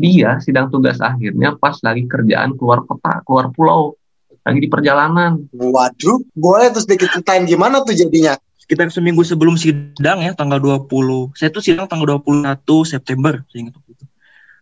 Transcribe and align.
dia 0.00 0.40
sidang 0.40 0.72
tugas 0.72 0.96
akhirnya 1.04 1.54
pas 1.60 1.76
lagi 1.84 2.08
kerjaan 2.08 2.56
keluar 2.56 2.80
kota, 2.88 3.20
keluar 3.28 3.52
pulau, 3.52 4.00
lagi 4.40 4.58
di 4.64 4.68
perjalanan. 4.72 5.44
Waduh, 5.52 6.24
boleh 6.32 6.72
terus 6.72 6.88
sedikit 6.88 7.12
ceritain 7.12 7.44
gimana 7.44 7.84
tuh 7.84 7.92
jadinya? 7.92 8.40
Sekitar 8.56 8.88
seminggu 8.88 9.20
sebelum 9.20 9.60
sidang 9.60 10.24
ya, 10.24 10.32
tanggal 10.32 10.56
20. 10.56 11.36
Saya 11.36 11.52
tuh 11.52 11.60
sidang 11.60 11.84
tanggal 11.84 12.18
21 12.24 12.64
September, 12.88 13.44
saya 13.52 13.68
ingat 13.68 13.74
waktu 13.76 13.90
itu. 13.92 14.04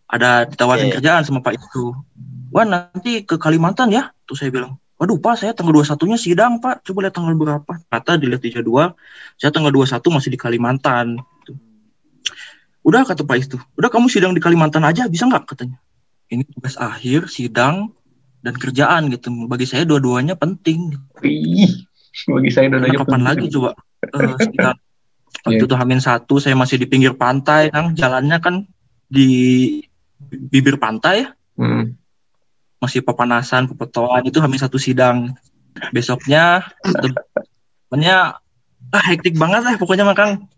Ada 0.09 0.30
ditawarin 0.48 0.88
Oke. 0.88 0.95
kerjaan 0.98 1.23
sama 1.23 1.45
Pak 1.45 1.55
itu. 1.61 1.93
Wah, 2.48 2.64
nanti 2.64 3.23
ke 3.29 3.36
Kalimantan 3.36 3.93
ya. 3.93 4.09
Tuh 4.25 4.32
saya 4.34 4.48
bilang, 4.48 4.80
waduh 4.96 5.20
Pak, 5.20 5.45
saya 5.45 5.52
tanggal 5.52 5.77
21-nya 5.77 6.16
sidang 6.16 6.59
Pak. 6.59 6.82
Coba 6.89 7.07
lihat 7.07 7.14
tanggal 7.14 7.36
berapa. 7.36 7.73
Kata 7.93 8.16
dilihat 8.16 8.41
di 8.41 8.50
jadwal, 8.50 8.96
saya 9.36 9.52
tanggal 9.52 9.70
21 9.70 10.00
masih 10.09 10.30
di 10.32 10.41
Kalimantan. 10.41 11.20
Udah 12.89 13.05
kata 13.05 13.20
Pak 13.20 13.36
itu, 13.36 13.61
udah 13.77 13.93
kamu 13.93 14.09
sidang 14.09 14.32
di 14.32 14.41
Kalimantan 14.41 14.80
aja, 14.80 15.04
bisa 15.12 15.29
nggak 15.29 15.45
katanya. 15.45 15.77
Ini 16.32 16.41
tugas 16.48 16.80
akhir, 16.80 17.29
sidang, 17.29 17.93
dan 18.40 18.57
kerjaan 18.57 19.13
gitu. 19.13 19.29
Bagi 19.44 19.68
saya 19.68 19.85
dua-duanya 19.85 20.40
penting. 20.40 20.96
Ih, 21.21 21.85
bagi 22.25 22.49
saya 22.49 22.72
udah 22.72 22.80
Karena 22.80 22.96
kapan 22.96 23.22
lagi 23.29 23.46
coba 23.53 23.77
eh, 24.08 24.36
sidang? 24.49 24.77
Waktu 25.44 25.61
Iya. 25.61 25.68
itu 25.68 25.75
Hamin 25.77 26.00
satu, 26.00 26.35
saya 26.40 26.57
masih 26.57 26.80
di 26.80 26.89
pinggir 26.89 27.13
pantai, 27.13 27.68
kan 27.68 27.93
jalannya 27.93 28.40
kan 28.40 28.64
di 29.05 29.29
bibir 30.32 30.80
pantai, 30.80 31.29
ya. 31.29 31.29
Hmm. 31.61 31.93
masih 32.78 33.02
pepanasan, 33.02 33.66
pepotongan 33.69 34.22
itu 34.25 34.39
Hamin 34.41 34.62
satu 34.62 34.80
sidang. 34.80 35.36
Besoknya, 35.92 36.64
temennya 37.92 38.41
ah 38.89 39.05
hektik 39.05 39.36
banget 39.36 39.66
lah 39.66 39.75
pokoknya 39.77 40.08
makan. 40.08 40.48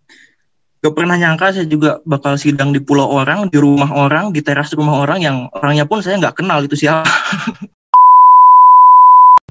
Gak 0.80 0.96
pernah 0.96 1.12
nyangka 1.12 1.52
saya 1.52 1.68
juga 1.68 2.00
bakal 2.08 2.40
sidang 2.40 2.72
di 2.72 2.80
pulau 2.80 3.04
orang, 3.04 3.52
di 3.52 3.60
rumah 3.60 3.92
orang, 3.92 4.32
di 4.32 4.40
teras 4.40 4.72
rumah 4.72 5.04
orang 5.04 5.20
yang 5.20 5.36
orangnya 5.52 5.84
pun 5.84 6.00
saya 6.00 6.16
nggak 6.16 6.40
kenal 6.40 6.64
itu 6.64 6.72
siapa. 6.72 7.04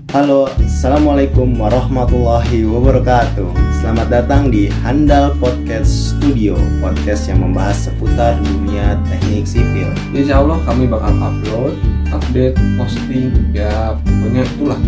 Halo, 0.09 0.49
Assalamualaikum 0.58 1.53
warahmatullahi 1.61 2.66
wabarakatuh 2.66 3.45
Selamat 3.77 4.09
datang 4.09 4.49
di 4.49 4.73
Handal 4.81 5.38
Podcast 5.38 6.17
Studio 6.17 6.58
Podcast 6.81 7.30
yang 7.30 7.45
membahas 7.45 7.77
seputar 7.77 8.33
dunia 8.41 8.97
teknik 9.05 9.45
sipil 9.45 9.93
Insya 10.17 10.41
Allah 10.41 10.58
kami 10.66 10.89
bakal 10.89 11.14
upload, 11.14 11.77
update, 12.09 12.58
posting, 12.81 13.53
ya 13.53 13.93
pokoknya 14.02 14.49
itulah 14.49 14.81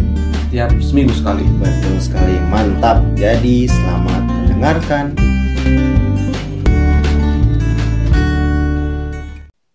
setiap 0.49 0.73
seminggu 0.81 1.13
sekali. 1.13 1.45
Betul 1.61 2.01
sekali, 2.01 2.41
mantap 2.49 3.05
Jadi 3.13 3.69
selamat 3.69 4.25
mendengarkan 4.25 5.13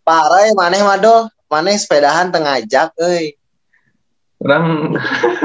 Parah 0.07 0.47
ya 0.47 0.55
maneh 0.55 0.81
madol, 0.81 1.27
maneh 1.51 1.75
sepedahan 1.75 2.31
tengah 2.31 2.63
jak, 2.63 2.95
euy. 2.97 3.35
Orang 4.39 4.95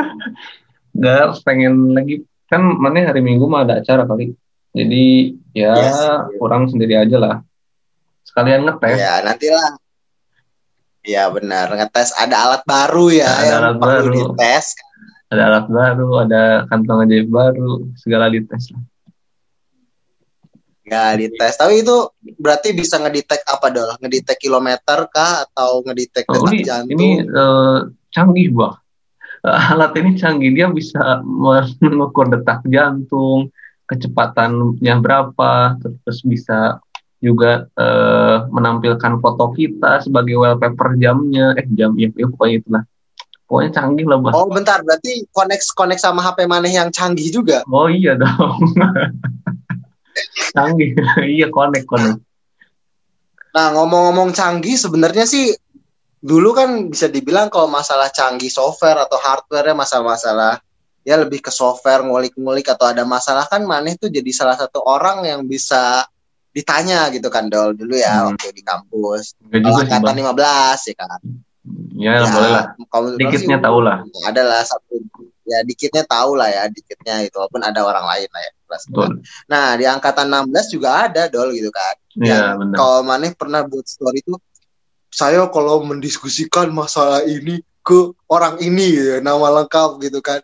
nggak 0.97 1.41
pengen 1.41 1.97
lagi 1.97 2.21
kan 2.45 2.61
mana 2.61 3.09
hari 3.09 3.23
Minggu 3.23 3.49
mah 3.49 3.65
ada 3.65 3.81
acara 3.81 4.05
kali. 4.05 4.37
Jadi 4.71 5.33
ya 5.51 5.73
Yes. 5.73 5.99
kurang 6.37 6.69
sendiri 6.69 6.93
aja 6.93 7.17
lah. 7.17 7.35
Sekalian 8.21 8.63
ngetes. 8.63 8.95
Ya 8.95 9.19
nantilah. 9.19 9.69
Ya 11.01 11.25
benar, 11.27 11.73
ngetes 11.73 12.13
ada 12.13 12.45
alat 12.45 12.61
baru 12.61 13.09
ya 13.09 13.25
Ada 13.25 13.41
yang 13.41 13.57
alat 13.57 13.75
perlu 13.75 13.89
baru. 13.89 14.13
dites. 14.37 14.67
Ada 15.31 15.41
alat 15.47 15.65
baru, 15.65 16.09
ada 16.21 16.41
kantong 16.69 16.99
ajaib 17.01 17.27
baru, 17.27 17.71
segala 17.97 18.29
dites 18.29 18.69
lah. 18.69 18.83
Ya 20.91 21.15
dites. 21.15 21.55
Tapi 21.55 21.87
itu 21.87 22.11
berarti 22.35 22.75
bisa 22.75 22.99
ngedetect 22.99 23.47
apa 23.47 23.71
dong? 23.71 23.95
Ngedetect 24.03 24.43
kilometer 24.43 25.07
kah 25.07 25.47
atau 25.47 25.79
ngedetect 25.87 26.27
Oh, 26.27 26.35
detak 26.35 26.51
ini, 26.51 26.67
jantung? 26.67 26.91
ini 26.99 27.09
eh, 27.23 27.79
canggih 28.11 28.47
bah. 28.51 28.75
Alat 29.41 29.95
ini 29.97 30.19
canggih 30.19 30.51
dia 30.51 30.67
bisa 30.67 31.23
mengukur 31.79 32.27
detak 32.27 32.61
jantung, 32.67 33.49
kecepatannya 33.87 34.95
berapa, 34.99 35.79
terus 35.79 36.19
bisa 36.27 36.83
juga 37.23 37.71
eh, 37.79 38.37
menampilkan 38.51 39.17
foto 39.23 39.55
kita 39.55 40.03
sebagai 40.03 40.35
wallpaper 40.35 40.99
jamnya, 40.99 41.55
eh 41.55 41.65
jam 41.71 41.95
ya, 41.95 42.11
ya 42.11 42.27
pokoknya 42.27 42.55
itulah. 42.59 42.83
Pokoknya 43.47 43.71
canggih 43.79 44.05
lah 44.11 44.19
bah. 44.19 44.31
Oh 44.35 44.47
bentar, 44.51 44.83
berarti 44.83 45.23
connect 45.31 45.71
connect 45.71 46.03
sama 46.03 46.19
HP 46.19 46.47
maneh 46.51 46.75
yang 46.75 46.91
canggih 46.91 47.31
juga. 47.31 47.63
Oh 47.71 47.87
iya 47.87 48.15
dong. 48.21 48.59
Canggih, 50.55 50.91
iya 51.37 51.47
connect 51.51 51.85
connect. 51.87 52.19
Nah 53.51 53.67
ngomong-ngomong 53.75 54.31
canggih, 54.31 54.79
sebenarnya 54.79 55.27
sih 55.27 55.51
dulu 56.21 56.53
kan 56.53 56.93
bisa 56.93 57.09
dibilang 57.09 57.49
kalau 57.49 57.67
masalah 57.67 58.13
canggih 58.13 58.53
software 58.53 59.01
atau 59.03 59.17
hardware 59.17 59.73
masalah-masalah 59.73 60.61
ya 61.01 61.17
lebih 61.17 61.41
ke 61.41 61.49
software 61.49 62.05
ngulik-ngulik 62.05 62.69
atau 62.69 62.93
ada 62.93 63.01
masalah 63.01 63.49
kan 63.49 63.65
maneh 63.65 63.97
tuh 63.97 64.13
jadi 64.13 64.29
salah 64.29 64.53
satu 64.53 64.85
orang 64.85 65.25
yang 65.25 65.41
bisa 65.49 66.05
ditanya 66.53 67.09
gitu 67.09 67.31
kan 67.33 67.49
dol 67.49 67.73
dulu 67.73 67.97
ya 67.97 68.21
Hmm. 68.21 68.37
waktu 68.37 68.53
di 68.53 68.61
kampus. 68.61 69.33
Kalau 69.49 69.81
angkatan 69.81 70.13
bang. 70.13 70.17
15 70.35 70.89
ya 70.91 70.95
kan. 70.99 71.19
Ya, 71.97 72.13
boleh 72.25 72.49
lah. 72.53 72.65
Dikitnya 73.17 73.57
tahu 73.61 73.79
lah. 73.81 74.03
Adalah 74.27 74.61
satu 74.65 74.99
ya 75.51 75.59
dikitnya 75.67 76.03
tahu 76.07 76.37
lah 76.39 76.47
ya 76.47 76.63
dikitnya 76.71 77.27
itu 77.27 77.35
walaupun 77.35 77.59
ada 77.65 77.83
orang 77.83 78.05
lain 78.07 78.29
lah 78.31 78.41
ya 78.45 78.51
kelas 78.71 78.87
Betul. 78.87 79.19
Nah 79.51 79.75
di 79.75 79.83
angkatan 79.83 80.31
16 80.31 80.71
juga 80.71 81.11
ada 81.11 81.27
dol 81.27 81.51
gitu 81.51 81.67
kan. 81.67 81.95
Iya 82.15 82.55
benar. 82.55 82.75
Kalau 82.79 82.99
Maneh 83.03 83.35
pernah 83.35 83.67
buat 83.67 83.83
story 83.83 84.23
itu 84.23 84.39
saya 85.11 85.43
kalau 85.51 85.83
mendiskusikan 85.83 86.71
masalah 86.71 87.27
ini 87.27 87.59
ke 87.83 88.15
orang 88.31 88.55
ini 88.63 88.95
ya, 88.95 89.19
nama 89.19 89.59
lengkap 89.59 89.99
gitu 89.99 90.23
kan. 90.23 90.39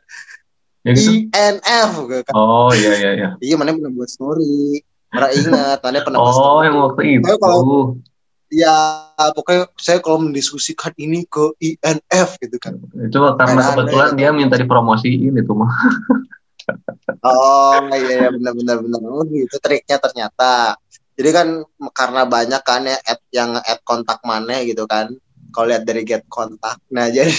Ya 0.83 0.91
gitu. 0.91 1.23
INF 1.31 1.91
gitu 2.11 2.23
kan. 2.27 2.33
Oh 2.35 2.75
iya 2.75 2.91
iya 2.99 3.11
iya. 3.15 3.29
Iya 3.39 3.55
Maneh 3.55 3.79
pernah 3.79 3.95
buat 3.95 4.11
story. 4.11 4.83
Pernah 5.07 5.31
ingat 5.31 5.79
Maneh 5.79 6.01
pernah 6.03 6.19
buat 6.19 6.35
Oh 6.35 6.35
story. 6.35 6.63
yang 6.67 6.75
waktu 6.83 7.01
itu. 7.15 7.23
Saya 7.23 7.39
kalau- 7.39 7.95
Ya 8.47 8.71
pokoknya 9.35 9.67
saya 9.75 9.99
kalau 9.99 10.23
mendiskusikan 10.23 10.95
ini 10.95 11.27
ke 11.27 11.51
INF 11.59 12.39
gitu 12.39 12.55
kan. 12.55 12.79
Itu 12.95 13.19
karena 13.35 13.75
kebetulan 13.75 14.15
dia 14.15 14.31
minta 14.31 14.55
dipromosiin 14.55 15.35
itu 15.35 15.51
mah. 15.51 15.67
Oh 17.23 17.79
iya 17.95 18.27
iya 18.27 18.29
benar 18.31 18.53
benar 18.53 18.77
benar. 18.83 18.99
Oh 19.07 19.23
gitu 19.27 19.55
triknya 19.59 19.97
ternyata. 19.97 20.75
Jadi 21.17 21.29
kan 21.33 21.47
karena 21.95 22.21
banyak 22.29 22.61
kan 22.61 22.85
ya 22.85 22.97
add 23.01 23.21
yang 23.33 23.57
add 23.57 23.81
kontak 23.81 24.21
mana 24.21 24.61
gitu 24.63 24.85
kan. 24.85 25.09
Kalau 25.55 25.67
lihat 25.71 25.87
dari 25.87 26.03
get 26.03 26.27
kontak. 26.29 26.77
Nah 26.93 27.09
jadi 27.15 27.31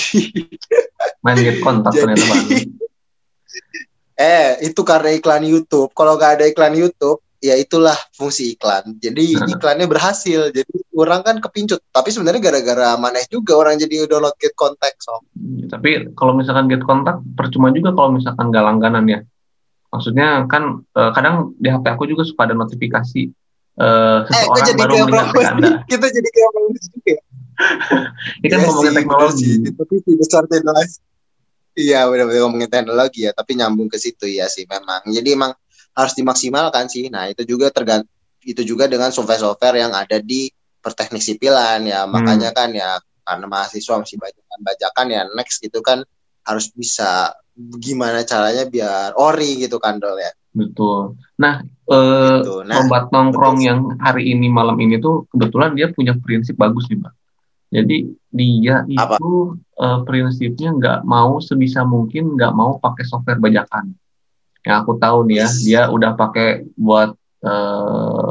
Main 1.22 1.38
get 1.38 1.58
kontak 1.60 1.92
Jadi- 1.94 2.02
ternyata 2.04 2.24
bang. 2.26 2.46
eh 4.18 4.48
itu 4.66 4.80
karena 4.82 5.14
iklan 5.14 5.44
YouTube. 5.46 5.94
Kalau 5.94 6.18
nggak 6.18 6.42
ada 6.42 6.44
iklan 6.50 6.74
YouTube 6.74 7.22
ya 7.38 7.54
itulah 7.54 7.94
fungsi 8.14 8.54
iklan. 8.58 8.98
Jadi 8.98 9.38
iklannya 9.54 9.86
berhasil. 9.86 10.50
Jadi 10.50 10.72
orang 10.94 11.22
kan 11.22 11.36
kepincut. 11.38 11.80
Tapi 11.90 12.08
sebenarnya 12.10 12.42
gara-gara 12.42 12.98
maneh 12.98 13.24
juga 13.30 13.58
orang 13.58 13.78
jadi 13.78 14.06
download 14.10 14.34
get 14.38 14.54
kontak 14.58 14.98
so. 14.98 15.22
Tapi 15.70 16.12
kalau 16.18 16.34
misalkan 16.34 16.66
get 16.66 16.82
kontak 16.82 17.22
percuma 17.38 17.70
juga 17.70 17.94
kalau 17.94 18.14
misalkan 18.18 18.50
gak 18.50 18.64
langganan 18.66 19.04
ya. 19.06 19.20
Maksudnya 19.88 20.44
kan 20.50 20.84
eh, 20.84 21.10
kadang 21.16 21.56
di 21.56 21.68
HP 21.72 21.84
aku 21.88 22.04
juga 22.04 22.26
suka 22.26 22.44
ada 22.50 22.54
notifikasi 22.58 23.22
eh, 23.78 24.18
Eh, 24.18 24.18
seseorang 24.26 24.66
jadi 24.66 24.80
baru 24.82 24.94
melihat 25.06 25.52
Anda. 25.54 25.70
Kita 25.90 26.06
jadi 26.10 26.28
kayak 26.28 26.50
juga. 26.76 27.10
ya? 27.14 27.20
Ini 28.42 28.46
kan 28.46 28.58
Iya 28.58 28.66
ngomongin 28.70 28.92
sih, 28.92 28.98
teknologi. 29.02 29.50
Tapi 29.74 29.94
besar 30.14 30.42
teknologi. 30.46 30.96
Iya 31.78 32.10
benar-benar 32.10 32.42
ngomongin 32.42 32.70
teknologi 32.70 33.20
ya, 33.22 33.30
tapi 33.30 33.54
nyambung 33.54 33.86
ke 33.86 33.98
situ 34.02 34.26
ya 34.26 34.50
sih 34.50 34.66
memang. 34.66 35.06
Jadi 35.06 35.28
emang 35.30 35.54
harus 35.98 36.14
dimaksimalkan 36.14 36.86
sih. 36.86 37.10
Nah 37.10 37.26
itu 37.26 37.42
juga 37.42 37.74
tergant 37.74 38.06
itu 38.46 38.62
juga 38.62 38.86
dengan 38.86 39.10
software-software 39.10 39.82
yang 39.82 39.92
ada 39.92 40.22
di 40.22 40.46
perteknik 40.78 41.20
sipilan 41.20 41.82
ya. 41.82 42.06
Hmm. 42.06 42.14
Makanya 42.14 42.54
kan 42.54 42.70
ya 42.70 43.02
karena 43.26 43.46
mahasiswa 43.50 43.98
masih 43.98 44.16
bajakan-bajakan 44.16 45.06
ya 45.10 45.22
next 45.34 45.60
itu 45.60 45.82
kan 45.82 46.06
harus 46.46 46.70
bisa 46.72 47.34
gimana 47.58 48.22
caranya 48.24 48.64
biar 48.64 49.18
ori 49.18 49.58
gitu 49.58 49.82
kan 49.82 49.98
dol 49.98 50.16
ya. 50.16 50.30
Betul. 50.54 51.18
Nah, 51.36 51.60
eh, 51.66 52.38
Gitu. 52.40 52.64
Nah, 52.64 52.86
nongkrong 52.86 53.58
betul. 53.60 53.68
yang 53.68 53.80
hari 54.00 54.32
ini 54.32 54.48
malam 54.48 54.78
ini 54.80 54.96
tuh 55.02 55.28
kebetulan 55.28 55.76
dia 55.76 55.92
punya 55.92 56.16
prinsip 56.16 56.56
bagus 56.56 56.88
nih, 56.88 57.02
Bang. 57.02 57.16
Jadi 57.68 58.16
dia 58.32 58.80
Apa? 58.96 59.20
itu 59.20 59.60
eh, 59.76 59.98
prinsipnya 60.08 60.72
nggak 60.72 60.98
mau 61.04 61.36
sebisa 61.36 61.84
mungkin 61.84 62.32
nggak 62.32 62.52
mau 62.56 62.80
pakai 62.80 63.04
software 63.04 63.42
bajakan. 63.42 63.92
Yang 64.66 64.76
aku 64.84 64.92
tahu 64.98 65.18
nih 65.30 65.36
ya, 65.42 65.48
dia 65.64 65.82
udah 65.90 66.12
pakai 66.18 66.66
buat 66.74 67.14
eh, 67.44 68.30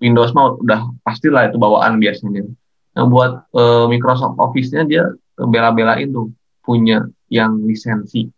Windows 0.00 0.32
mah 0.32 0.56
udah 0.56 0.80
pastilah 1.04 1.52
itu 1.52 1.56
bawaan 1.60 2.00
biasanya. 2.00 2.48
Nah, 2.96 3.04
buat 3.06 3.46
eh, 3.54 3.84
Microsoft 3.86 4.40
Office-nya 4.40 4.82
dia 4.88 5.04
bela-belain 5.36 6.10
tuh 6.10 6.32
punya 6.64 7.06
yang 7.30 7.62
lisensi. 7.64 8.28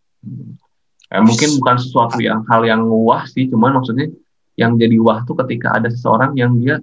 Eh, 1.13 1.23
mungkin 1.23 1.61
bukan 1.61 1.77
sesuatu 1.81 2.21
yang 2.21 2.45
hal 2.49 2.65
yang 2.65 2.85
wah 2.89 3.25
sih, 3.29 3.49
cuman 3.49 3.81
maksudnya 3.81 4.09
yang 4.57 4.77
jadi 4.77 4.97
wah 5.01 5.25
tuh 5.25 5.37
ketika 5.45 5.81
ada 5.81 5.89
seseorang 5.89 6.37
yang 6.37 6.57
dia 6.61 6.81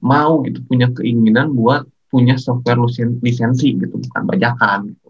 mau 0.00 0.40
gitu 0.46 0.64
punya 0.64 0.88
keinginan 0.94 1.52
buat 1.52 1.84
punya 2.10 2.34
software 2.40 2.80
lisensi 3.22 3.78
gitu 3.78 3.94
bukan 3.94 4.22
bajakan 4.26 4.78
gitu. 4.94 5.08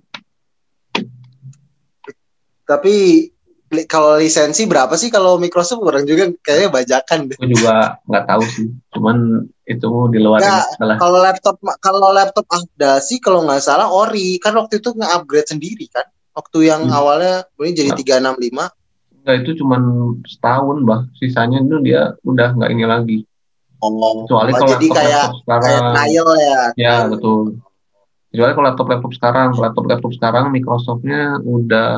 Tapi 2.69 2.95
kalau 3.87 4.19
lisensi 4.19 4.67
berapa 4.67 4.91
sih 4.99 5.15
kalau 5.15 5.39
Microsoft 5.39 5.87
orang 5.87 6.03
juga 6.03 6.27
kayaknya 6.43 6.75
bajakan 6.75 7.31
deh. 7.31 7.39
Aku 7.39 7.47
juga 7.47 8.03
nggak 8.03 8.25
tahu 8.27 8.43
sih, 8.51 8.67
cuman 8.91 9.47
itu 9.63 9.89
di 10.11 10.19
luar 10.19 10.43
adalah 10.43 10.99
Kalau 10.99 11.19
laptop 11.23 11.57
kalau 11.79 12.11
laptop 12.11 12.47
ada 12.51 12.99
sih 12.99 13.23
kalau 13.23 13.47
nggak 13.47 13.63
salah 13.63 13.87
ori 13.87 14.43
kan 14.43 14.59
waktu 14.59 14.83
itu 14.83 14.91
nge-upgrade 14.91 15.49
sendiri 15.55 15.87
kan. 15.87 16.03
Waktu 16.35 16.67
yang 16.67 16.91
Hmm. 16.91 16.99
awalnya 16.99 17.47
ini 17.63 17.71
jadi 17.75 17.91
Nah. 17.95 17.99
365 18.35 18.67
Enggak, 19.21 19.37
itu 19.45 19.51
cuman 19.61 19.83
setahun 20.25 20.77
bah, 20.89 21.01
sisanya 21.21 21.61
itu 21.61 21.77
dia 21.85 22.17
udah 22.25 22.49
nggak 22.57 22.71
ini 22.73 22.85
lagi. 22.89 23.19
Oh, 23.81 24.25
Kecuali 24.25 24.51
oh, 24.53 24.57
kalau 24.57 24.71
jadi 24.77 24.87
laptop 24.89 24.97
kayak 24.97 25.13
laptop 25.25 25.35
sekarang, 25.45 25.83
kayak 25.95 26.35
ya. 26.41 26.61
ya 26.77 26.95
betul. 27.07 27.43
Kecuali 28.33 28.53
kalau 28.57 28.67
laptop 28.67 28.87
laptop 28.89 29.13
sekarang, 29.15 29.49
laptop 29.61 29.85
laptop 29.87 30.13
sekarang 30.17 30.45
Microsoftnya 30.51 31.39
udah 31.45 31.91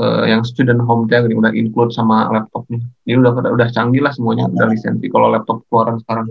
eh, 0.00 0.24
yang 0.32 0.42
student 0.42 0.80
home 0.80 1.04
tag 1.06 1.28
udah 1.28 1.52
include 1.52 1.92
sama 1.92 2.32
laptopnya. 2.32 2.80
Jadi 3.04 3.16
udah 3.20 3.32
udah 3.52 3.68
canggih 3.68 4.00
lah 4.00 4.12
semuanya, 4.16 4.48
udah 4.48 4.66
lisensi. 4.72 5.06
Kalau 5.12 5.28
laptop 5.28 5.68
keluaran 5.68 6.00
sekarang. 6.00 6.26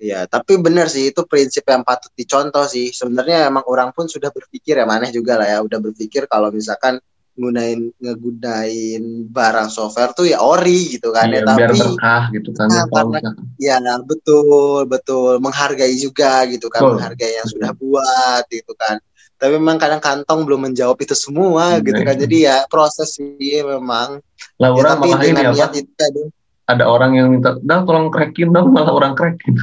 Iya, 0.00 0.30
tapi 0.30 0.54
benar 0.62 0.86
sih 0.86 1.10
itu 1.10 1.26
prinsip 1.26 1.66
yang 1.66 1.82
patut 1.82 2.14
dicontoh 2.14 2.62
sih. 2.70 2.94
Sebenarnya 2.94 3.50
emang 3.50 3.66
orang 3.66 3.90
pun 3.90 4.06
sudah 4.06 4.30
berpikir 4.30 4.78
ya 4.78 4.86
maneh 4.86 5.10
juga 5.10 5.34
lah 5.34 5.46
ya, 5.50 5.58
udah 5.66 5.78
berpikir 5.82 6.30
kalau 6.30 6.54
misalkan 6.54 7.02
gunain 7.40 7.88
ngegunain 7.96 9.02
barang 9.32 9.68
software 9.72 10.12
tuh 10.12 10.28
ya 10.28 10.44
ori 10.44 10.98
gitu 10.98 11.08
kan 11.14 11.30
Iya, 11.30 11.40
ya, 11.40 11.56
biar 11.56 11.70
tapi 11.72 11.78
berkah 11.80 12.24
gitu 12.36 12.50
kan. 12.52 12.66
Nah, 12.68 12.84
Kalau 12.90 13.10
karena- 13.16 13.34
ya 13.56 13.76
betul 14.04 14.84
betul 14.84 15.32
menghargai 15.40 15.94
juga 15.96 16.44
gitu 16.46 16.68
kan, 16.68 16.80
Betul. 16.84 16.92
menghargai 17.00 17.32
yang 17.40 17.48
sudah 17.48 17.72
buat 17.74 18.44
gitu 18.52 18.72
kan. 18.76 19.00
Tapi 19.40 19.56
memang 19.56 19.80
kadang 19.80 20.04
kantong 20.04 20.44
belum 20.44 20.68
menjawab 20.68 21.00
itu 21.00 21.16
semua 21.16 21.80
Iya, 21.80 21.88
gitu 21.88 22.00
kan. 22.04 22.14
iya. 22.14 22.20
Jadi 22.28 22.36
ya 22.44 22.56
proses 22.68 23.16
sih 23.16 23.64
memang. 23.64 24.20
Ya, 24.60 24.68
Laura 24.68 25.00
tapi 25.00 25.08
malah 25.16 25.24
ini 25.24 25.40
apa? 25.48 25.72
itu 25.72 25.92
tadi. 25.96 26.22
Ada 26.68 26.84
orang 26.86 27.16
yang 27.16 27.26
minta, 27.32 27.56
dah 27.64 27.82
tolong 27.82 28.12
crackin 28.12 28.52
dong, 28.52 28.70
malah 28.76 28.92
orang 28.92 29.16
crackin. 29.16 29.56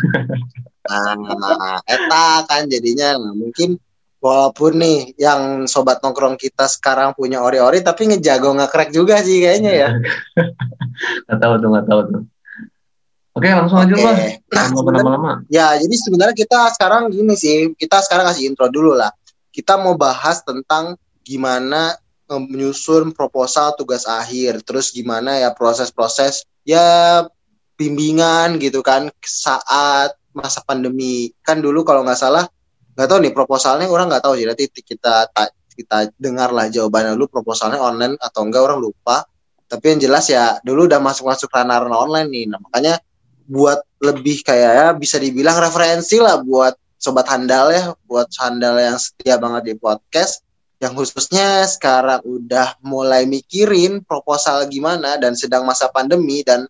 Nah, 0.90 1.78
eta 1.86 2.48
kan 2.50 2.66
jadinya 2.66 3.22
nah, 3.22 3.38
mungkin 3.38 3.78
walaupun 4.18 4.82
nih 4.82 5.14
yang 5.22 5.70
sobat 5.70 6.02
nongkrong 6.02 6.42
kita 6.42 6.66
sekarang 6.66 7.14
punya 7.14 7.46
ori-ori 7.46 7.86
tapi 7.86 8.10
ngejago 8.10 8.50
nge-crack 8.58 8.90
juga 8.90 9.22
sih 9.22 9.40
kayaknya 9.46 9.72
ya. 9.78 9.90
Nggak 11.30 11.38
tahu 11.38 11.54
tuh, 11.62 11.70
nggak 11.70 11.86
tahu 11.86 12.02
tuh. 12.10 12.22
Oke, 13.38 13.54
langsung 13.54 13.78
aja 13.78 13.94
lah. 13.94 14.18
Nah, 14.50 14.68
lama-lama. 14.74 15.46
ya 15.46 15.78
jadi 15.78 15.94
sebenarnya 15.94 16.34
kita 16.34 16.74
sekarang 16.74 17.14
gini 17.14 17.38
sih, 17.38 17.70
kita 17.78 18.02
sekarang 18.02 18.26
kasih 18.34 18.50
intro 18.50 18.66
dulu 18.66 18.98
lah. 18.98 19.14
Kita 19.58 19.82
mau 19.82 19.98
bahas 19.98 20.46
tentang 20.46 20.94
gimana 21.26 21.98
eh, 22.30 22.38
menyusun 22.38 23.18
proposal 23.18 23.74
tugas 23.74 24.06
akhir, 24.06 24.62
terus 24.62 24.94
gimana 24.94 25.42
ya 25.42 25.50
proses-proses 25.58 26.46
ya 26.62 27.26
bimbingan 27.74 28.62
gitu 28.62 28.86
kan 28.86 29.10
saat 29.26 30.14
masa 30.38 30.62
pandemi. 30.62 31.34
Kan 31.42 31.66
dulu 31.66 31.82
kalau 31.82 32.06
nggak 32.06 32.22
salah 32.22 32.46
nggak 32.94 33.08
tahu 33.10 33.20
nih 33.26 33.34
proposalnya 33.34 33.90
orang 33.90 34.14
nggak 34.14 34.22
tahu 34.30 34.38
sih. 34.38 34.46
Nanti 34.46 34.70
kita 34.70 35.26
ta- 35.34 35.54
kita 35.74 36.14
dengar 36.22 36.54
lah 36.54 36.70
jawabannya. 36.70 37.18
Dulu 37.18 37.42
proposalnya 37.42 37.82
online 37.82 38.14
atau 38.22 38.46
enggak 38.46 38.62
orang 38.62 38.78
lupa. 38.78 39.26
Tapi 39.66 39.98
yang 39.98 40.00
jelas 40.06 40.30
ya 40.30 40.62
dulu 40.62 40.86
udah 40.86 41.02
masuk 41.02 41.26
masuk 41.30 41.50
ranah 41.50 41.82
ranah 41.82 42.00
online 42.06 42.30
nih. 42.30 42.46
Nah, 42.50 42.62
makanya 42.62 43.02
buat 43.48 43.80
lebih 44.04 44.44
kayak 44.44 44.72
ya 44.76 44.88
bisa 44.94 45.18
dibilang 45.18 45.58
referensi 45.58 46.20
lah 46.20 46.38
buat 46.44 46.76
sobat 46.98 47.30
handal 47.30 47.70
ya 47.70 47.94
buat 48.10 48.28
handal 48.42 48.76
yang 48.82 48.98
setia 48.98 49.38
banget 49.38 49.74
di 49.74 49.74
podcast. 49.78 50.42
Yang 50.78 50.94
khususnya 51.06 51.66
sekarang 51.66 52.22
udah 52.22 52.78
mulai 52.86 53.26
mikirin 53.26 54.06
proposal 54.06 54.70
gimana 54.70 55.18
dan 55.18 55.34
sedang 55.34 55.66
masa 55.66 55.90
pandemi 55.90 56.46
dan 56.46 56.70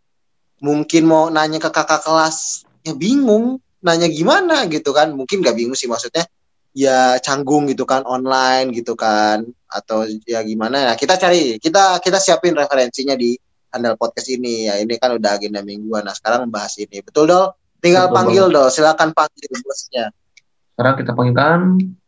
mungkin 0.64 1.04
mau 1.04 1.28
nanya 1.28 1.60
ke 1.60 1.68
kakak 1.68 2.08
kelas 2.08 2.64
ya 2.88 2.96
bingung 2.96 3.60
nanya 3.84 4.08
gimana 4.08 4.64
gitu 4.72 4.96
kan. 4.96 5.12
Mungkin 5.12 5.44
gak 5.44 5.60
bingung 5.60 5.76
sih 5.76 5.92
maksudnya 5.92 6.24
ya 6.72 7.18
canggung 7.20 7.68
gitu 7.68 7.84
kan 7.84 8.06
online 8.06 8.72
gitu 8.72 8.96
kan 8.96 9.44
atau 9.68 10.08
ya 10.24 10.40
gimana. 10.44 10.88
Ya 10.88 10.94
kita 10.96 11.20
cari 11.20 11.60
kita 11.60 12.00
kita 12.00 12.20
siapin 12.24 12.56
referensinya 12.56 13.16
di 13.20 13.36
handal 13.76 14.00
podcast 14.00 14.32
ini. 14.32 14.72
Ya 14.72 14.80
ini 14.80 14.96
kan 14.96 15.20
udah 15.20 15.36
agenda 15.36 15.60
mingguan. 15.68 16.08
Nah 16.08 16.16
sekarang 16.16 16.48
membahas 16.48 16.80
ini. 16.80 17.04
Betul 17.04 17.28
dol 17.28 17.52
tinggal 17.80 18.10
Betul 18.10 18.16
panggil 18.18 18.46
dol 18.50 18.68
silakan 18.70 19.10
panggil 19.14 19.52
bosnya 19.64 20.06
Sekarang 20.74 20.96
kita 21.02 21.12
panggilkan 21.18 21.60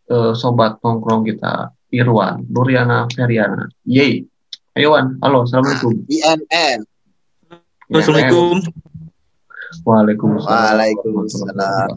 eh, 0.10 0.32
sobat 0.38 0.78
nongkrong 0.86 1.26
kita, 1.26 1.74
Irwan, 1.90 2.46
Nuriana, 2.54 3.10
Feriana. 3.10 3.66
Yeay. 3.82 4.26
Ayo 4.78 4.94
Wan, 4.94 5.18
halo, 5.26 5.50
Assalamualaikum. 5.50 6.06
INN 6.06 6.86
Assalamualaikum. 7.90 8.62
Waalaikumsalam. 9.86 10.50
Waalaikumsalam 10.50 11.88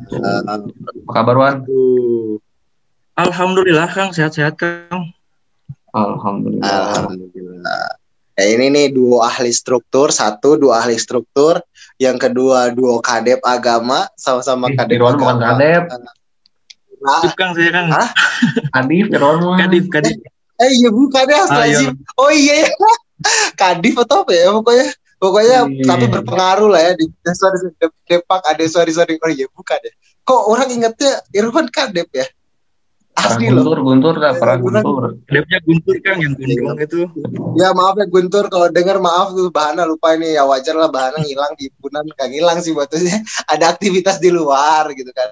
Apa 1.04 1.12
kabar 1.12 1.36
Wan? 1.36 1.54
Alhamdulillah 3.20 3.88
Kang 3.92 4.16
sehat-sehat 4.16 4.56
Kang. 4.56 5.12
Alhamdulillah. 5.92 6.96
Alhamdulillah. 6.96 8.00
Ya, 8.32 8.44
ini 8.48 8.72
nih 8.72 8.96
duo 8.96 9.20
ahli 9.20 9.52
struktur, 9.52 10.08
satu 10.08 10.56
duo 10.56 10.72
ahli 10.72 10.96
struktur, 10.96 11.60
yang 12.02 12.19
kedua 12.19 12.75
duo 12.75 12.99
kadep 12.99 13.38
agama, 13.46 14.10
sama-sama 14.16 14.66
Ih, 14.66 14.75
kadep 14.75 14.99
bukan 14.99 15.38
agama. 15.38 15.54
kadep. 15.54 15.82
Nah, 15.87 16.14
Kadif 17.02 17.34
Kang 17.34 17.50
saya 17.52 17.70
Kang. 17.70 17.88
Hah? 17.90 18.08
Adif, 18.72 19.06
Irwan 19.08 19.38
mah. 19.40 19.58
Kadif, 19.58 19.87
kadif. 19.88 20.14
eh 20.56 20.70
iya 20.72 20.87
bukan 20.88 21.25
ya, 21.25 21.38
astagfirullahaladzim. 21.43 21.94
Oh 22.14 22.31
iya, 22.31 22.54
ya. 22.62 22.70
kadif 23.54 23.94
atau 23.99 24.22
apa 24.22 24.32
ya 24.32 24.50
pokoknya. 24.52 24.87
Pokoknya 25.19 25.58
Iya. 25.64 25.84
tapi 25.87 26.04
berpengaruh 26.08 26.69
lah 26.69 26.82
ya 26.82 26.93
di 26.94 27.06
eh, 27.06 27.34
sorry, 27.34 27.54
sorry, 27.56 27.75
Dep- 27.78 27.99
Depak 28.02 28.43
ada 28.43 28.64
sorry 28.66 28.90
sorry 28.90 29.14
oh 29.19 29.31
iya 29.31 29.46
bukan 29.50 29.78
ya. 29.78 29.93
Kok 30.22 30.43
orang 30.46 30.69
ingetnya 30.70 31.12
Irwan 31.31 31.66
kadep 31.69 32.10
ya? 32.10 32.26
Asli 33.12 33.53
loh. 33.53 33.61
guntur, 33.61 33.79
guntur 33.85 34.14
dah, 34.17 34.32
parah 34.41 34.56
guntur. 34.56 35.20
Kadifnya 35.29 35.59
Guntur 35.69 35.97
Kang 36.00 36.19
yang 36.25 36.32
gondrong 36.32 36.79
itu. 36.81 37.00
Ya 37.61 37.69
maaf 37.76 38.00
ya 38.00 38.09
Guntur 38.09 38.49
kalau 38.49 38.73
denger 38.73 39.05
maaf 39.05 39.37
tuh 39.37 39.53
Bahana 39.53 39.85
lupa 39.85 40.17
ini 40.17 40.32
ya 40.32 40.49
wajar 40.49 40.73
lah 40.73 40.88
Bahana 40.88 41.20
ngilang 41.20 41.53
di 41.61 41.69
Punan 41.76 42.09
gak 42.17 42.32
ngilang 42.32 42.64
sih 42.64 42.73
buatnya 42.73 43.20
ada 43.53 43.76
aktivitas 43.76 44.17
di 44.17 44.32
luar 44.32 44.88
gitu 44.97 45.12
kan. 45.12 45.29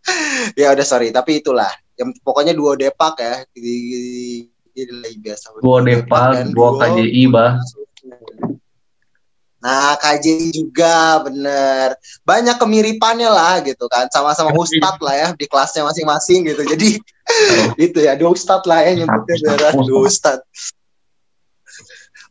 ya 0.60 0.72
udah 0.72 0.86
sorry 0.86 1.12
tapi 1.12 1.44
itulah 1.44 1.68
yang 2.00 2.16
pokoknya 2.24 2.56
duo 2.56 2.72
Depak 2.72 3.20
ya 3.20 3.44
di, 3.52 3.76
di, 4.72 4.82
di 4.88 5.20
biasa. 5.20 5.60
Dua 5.60 5.84
Depak, 5.84 6.56
dua 6.56 6.80
KJI, 6.80 7.28
bah. 7.28 7.60
Nah, 9.60 9.92
KJI 10.00 10.56
juga 10.56 11.20
bener. 11.20 11.92
Banyak 12.24 12.56
kemiripannya 12.56 13.28
lah 13.28 13.60
gitu 13.60 13.84
kan. 13.92 14.08
Sama-sama 14.08 14.56
ustad 14.56 14.96
lah 15.04 15.14
ya 15.14 15.28
di 15.36 15.44
kelasnya 15.44 15.84
masing-masing 15.84 16.48
gitu. 16.48 16.64
Jadi 16.64 16.96
itu 17.88 17.98
ya, 18.00 18.16
dua 18.16 18.32
ustad 18.32 18.64
lah 18.64 18.80
ya 18.80 19.04
nyebutnya 19.04 19.36
ustad. 19.36 19.72
dua 19.84 20.00
ustad. 20.08 20.38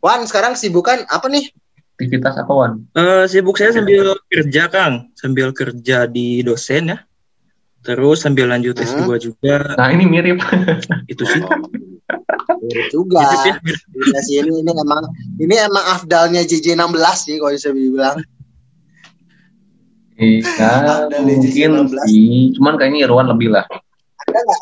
Wan, 0.01 0.25
sekarang 0.25 0.55
sibukan 0.55 1.05
apa 1.05 1.27
nih? 1.29 1.51
Aktivitas 1.99 2.39
apa 2.39 2.51
Wan? 2.55 2.71
Eh, 2.95 3.27
sibuk 3.27 3.59
saya 3.59 3.75
sambil 3.75 4.15
kerja 4.31 4.71
Kang, 4.71 5.11
sambil 5.19 5.51
kerja 5.51 6.07
di 6.07 6.39
dosen 6.39 6.95
ya. 6.95 6.97
Terus 7.83 8.23
sambil 8.23 8.47
lanjut 8.47 8.75
Hmm. 8.79 9.07
S2 9.07 9.19
juga. 9.19 9.75
Nah 9.75 9.91
ini 9.91 10.07
mirip. 10.07 10.39
Itu 11.11 11.27
sih. 11.27 11.43
Mirip 12.65 12.87
juga. 12.89 13.21
Mirip 13.21 13.45
ya, 13.45 13.55
mirip. 13.61 14.21
Sih, 14.25 14.35
ini, 14.41 14.51
ini 14.61 14.71
emang 14.73 15.03
ini 15.37 15.55
emang 15.55 15.85
afdalnya 15.97 16.41
JJ 16.43 16.73
16 16.75 17.25
sih 17.25 17.35
kalau 17.37 17.53
bisa 17.53 17.69
dibilang. 17.69 18.17
Iya, 20.19 20.99
mungkin 21.23 21.69
16. 21.87 22.11
sih. 22.11 22.51
Cuman 22.59 22.75
kayaknya 22.75 23.07
Irwan 23.07 23.31
lebih 23.31 23.55
lah. 23.55 23.65
Ada 24.27 24.39
nggak? 24.43 24.61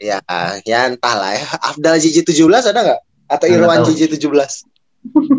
Ya, 0.00 0.18
ya 0.64 0.88
entah 0.88 1.14
lah 1.18 1.36
ya. 1.36 1.44
Afdal 1.60 2.00
JJ 2.00 2.24
17 2.24 2.72
ada 2.72 2.80
nggak? 2.80 3.00
Atau 3.28 3.46
Irwan 3.52 3.84
tahu. 3.84 3.92
JJ 3.92 4.16
17? 4.16 4.64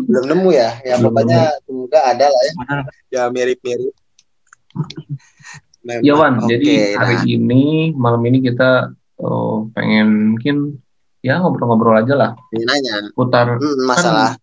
Belum 0.06 0.24
nemu 0.30 0.48
ya. 0.54 0.78
Ya 0.86 0.94
pokoknya 1.02 1.50
semoga 1.66 2.00
ada 2.06 2.26
lah 2.30 2.42
ya. 2.46 2.52
Ya 3.10 3.22
mirip-mirip. 3.30 3.94
Memang. 5.82 6.02
Ya 6.06 6.14
Wan, 6.14 6.38
Oke, 6.38 6.46
jadi 6.54 6.94
hari 6.94 7.16
nah. 7.18 7.24
ini 7.26 7.62
malam 7.98 8.22
ini 8.22 8.38
kita 8.38 8.94
oh, 9.18 9.66
pengen 9.74 10.38
mungkin 10.38 10.78
ya 11.22 11.38
ngobrol-ngobrol 11.38 11.96
aja 11.96 12.14
lah. 12.14 12.30
Ini 12.50 12.62
nanya. 12.62 12.94
Putar 13.14 13.56
Hmm, 13.56 13.86
masalah. 13.86 14.34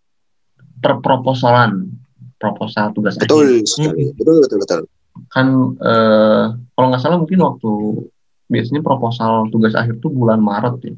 perproposalan 0.79 1.91
proposal 2.39 2.95
tugas 2.95 3.15
akhir. 3.15 3.27
betul 3.27 3.48
sekali. 3.63 4.15
Betul 4.15 4.36
betul 4.39 4.57
betul. 4.59 4.79
kan 5.27 5.48
eh, 5.75 6.43
kalau 6.71 6.88
nggak 6.88 7.01
salah 7.03 7.19
mungkin 7.19 7.43
waktu 7.43 7.71
biasanya 8.48 8.79
proposal 8.79 9.51
tugas 9.51 9.75
akhir 9.75 10.00
tuh 10.00 10.07
bulan 10.07 10.39
Maret 10.39 10.75
ya. 10.81 10.95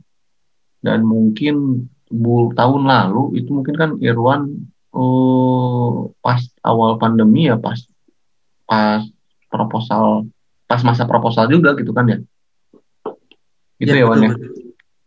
Dan 0.82 1.02
mungkin 1.04 1.86
bul 2.08 2.54
tahun 2.54 2.86
lalu 2.86 3.42
itu 3.42 3.50
mungkin 3.50 3.74
kan 3.74 3.90
Irwan 3.98 4.54
eh, 4.94 5.94
pas 6.22 6.38
awal 6.62 6.96
pandemi 6.96 7.50
ya 7.50 7.58
pas 7.58 7.82
pas 8.64 9.02
proposal 9.50 10.30
pas 10.64 10.80
masa 10.82 11.04
proposal 11.04 11.50
juga 11.50 11.74
gitu 11.74 11.90
kan 11.90 12.06
ya. 12.06 12.18
Gitu 13.76 13.98
ya, 13.98 14.06
Ya, 14.06 14.08
Wan 14.08 14.22
ya? 14.22 14.32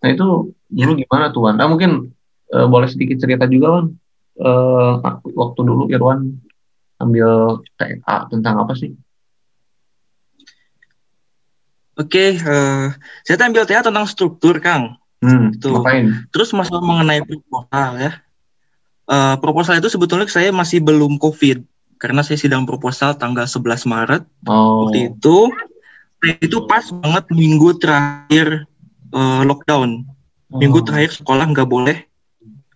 nah 0.03 0.09
itu 0.11 0.27
dulu 0.75 0.99
gimana 0.99 1.31
tuh 1.31 1.47
Wan 1.47 1.55
nah 1.55 1.71
mungkin 1.71 2.11
eh, 2.51 2.67
boleh 2.67 2.91
sedikit 2.91 3.23
cerita 3.23 3.47
juga 3.47 3.79
Wan 3.79 3.87
Eh, 4.35 4.93
waktu 5.31 5.61
dulu 5.63 5.87
Irwan 5.95 6.35
ambil 6.99 7.63
TA 7.79 8.27
tentang 8.27 8.67
apa 8.67 8.75
sih 8.75 8.91
Oke, 11.95 12.35
eh, 12.35 12.87
saya 13.23 13.47
ambil 13.47 13.63
TA 13.63 13.87
tentang 13.87 14.03
struktur, 14.11 14.59
Kang. 14.59 14.99
hmm, 15.23 15.63
ngapain 15.63 16.27
Terus 16.35 16.51
masalah 16.51 16.83
mengenai 16.83 17.23
proposal 17.23 17.91
ya. 17.95 18.13
Eh, 19.07 19.37
proposal 19.39 19.79
itu 19.79 19.87
sebetulnya 19.87 20.27
saya 20.27 20.51
masih 20.51 20.83
belum 20.83 21.23
COVID 21.23 21.63
karena 22.03 22.27
saya 22.27 22.35
sidang 22.35 22.67
proposal 22.67 23.15
tanggal 23.15 23.47
11 23.47 23.87
Maret 23.87 24.27
oh 24.51 24.91
waktu 24.91 25.15
itu. 25.15 25.55
Itu 26.43 26.67
pas 26.67 26.91
banget 26.91 27.31
minggu 27.31 27.79
terakhir 27.79 28.67
eh, 29.15 29.43
lockdown. 29.47 30.03
Minggu 30.55 30.81
Oh. 30.81 30.85
terakhir 30.87 31.11
sekolah 31.15 31.45
nggak 31.51 31.69
boleh 31.69 31.97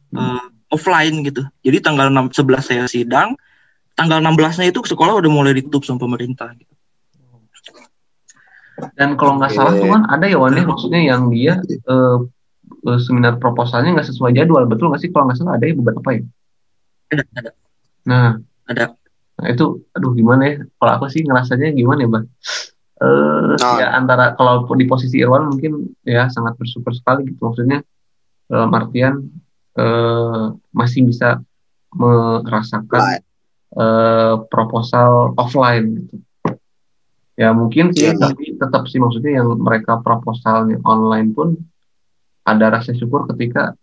eh, 0.09 0.45
offline 0.69 1.23
gitu. 1.25 1.45
Jadi 1.65 1.79
tanggal 1.85 2.09
6, 2.13 2.33
11 2.33 2.65
saya 2.65 2.85
sidang, 2.89 3.37
tanggal 3.95 4.19
16-nya 4.21 4.69
itu 4.73 4.81
sekolah 4.85 5.17
udah 5.21 5.31
mulai 5.31 5.53
ditutup 5.57 5.85
sama 5.87 6.03
pemerintah. 6.03 6.53
Gitu. 6.57 6.75
Dan 8.95 9.19
kalau 9.19 9.43
nggak 9.43 9.53
salah 9.53 9.75
tuh 9.75 9.91
kan 9.91 10.07
ada 10.07 10.27
ya 10.31 10.39
Wan 10.39 10.55
ya, 10.55 10.63
maksudnya 10.63 11.01
yang 11.03 11.31
dia 11.35 11.59
eh, 11.67 12.19
seminar 13.03 13.37
proposalnya 13.43 13.99
nggak 13.99 14.09
sesuai 14.11 14.39
jadwal, 14.39 14.65
betul 14.71 14.91
nggak 14.93 15.03
sih? 15.03 15.11
Kalau 15.11 15.27
nggak 15.31 15.39
salah 15.43 15.59
ada 15.59 15.65
ya 15.67 15.75
beberapa 15.75 16.09
ya. 16.15 16.23
Ada, 17.09 17.23
ada, 17.35 17.51
Nah, 18.09 18.29
ada. 18.69 18.85
nah 19.37 19.47
itu, 19.49 19.83
aduh 19.93 20.13
gimana 20.15 20.43
ya? 20.49 20.57
Kalau 20.79 20.93
aku 20.97 21.05
sih 21.13 21.25
ngerasanya 21.25 21.75
gimana 21.75 22.01
ya, 22.05 22.09
Bang? 22.09 22.25
Eh, 22.99 23.55
Nah. 23.59 23.79
ya 23.79 23.95
antara 23.95 24.35
kalau 24.35 24.67
di 24.75 24.83
posisi 24.83 25.23
Irwan 25.23 25.55
mungkin 25.55 25.87
ya 26.03 26.27
sangat 26.27 26.59
bersyukur 26.59 26.91
sekali 26.91 27.31
gitu. 27.31 27.47
Maksudnya 27.47 27.79
dalam 28.51 28.71
artian 28.75 29.15
eh, 29.79 30.45
masih 30.75 31.07
bisa 31.07 31.39
merasakan 31.95 33.23
eh, 33.71 34.35
proposal 34.51 35.33
offline 35.39 36.03
gitu. 36.03 36.17
Ya 37.39 37.55
mungkin 37.55 37.95
sih, 37.95 38.11
Iya. 38.11 38.19
tapi 38.19 38.59
tetap 38.59 38.91
sih 38.91 38.99
maksudnya 38.99 39.39
yang 39.39 39.55
mereka 39.63 40.03
proposalnya 40.03 40.83
online 40.83 41.31
pun 41.31 41.55
ada 42.43 42.67
rasa 42.75 42.91
syukur 42.99 43.31
ketika 43.31 43.79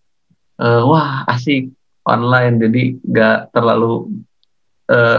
eh, 0.59 0.81
wah 0.83 1.23
asik 1.31 1.71
online 2.03 2.59
jadi 2.59 2.83
nggak 2.99 3.37
terlalu 3.55 4.11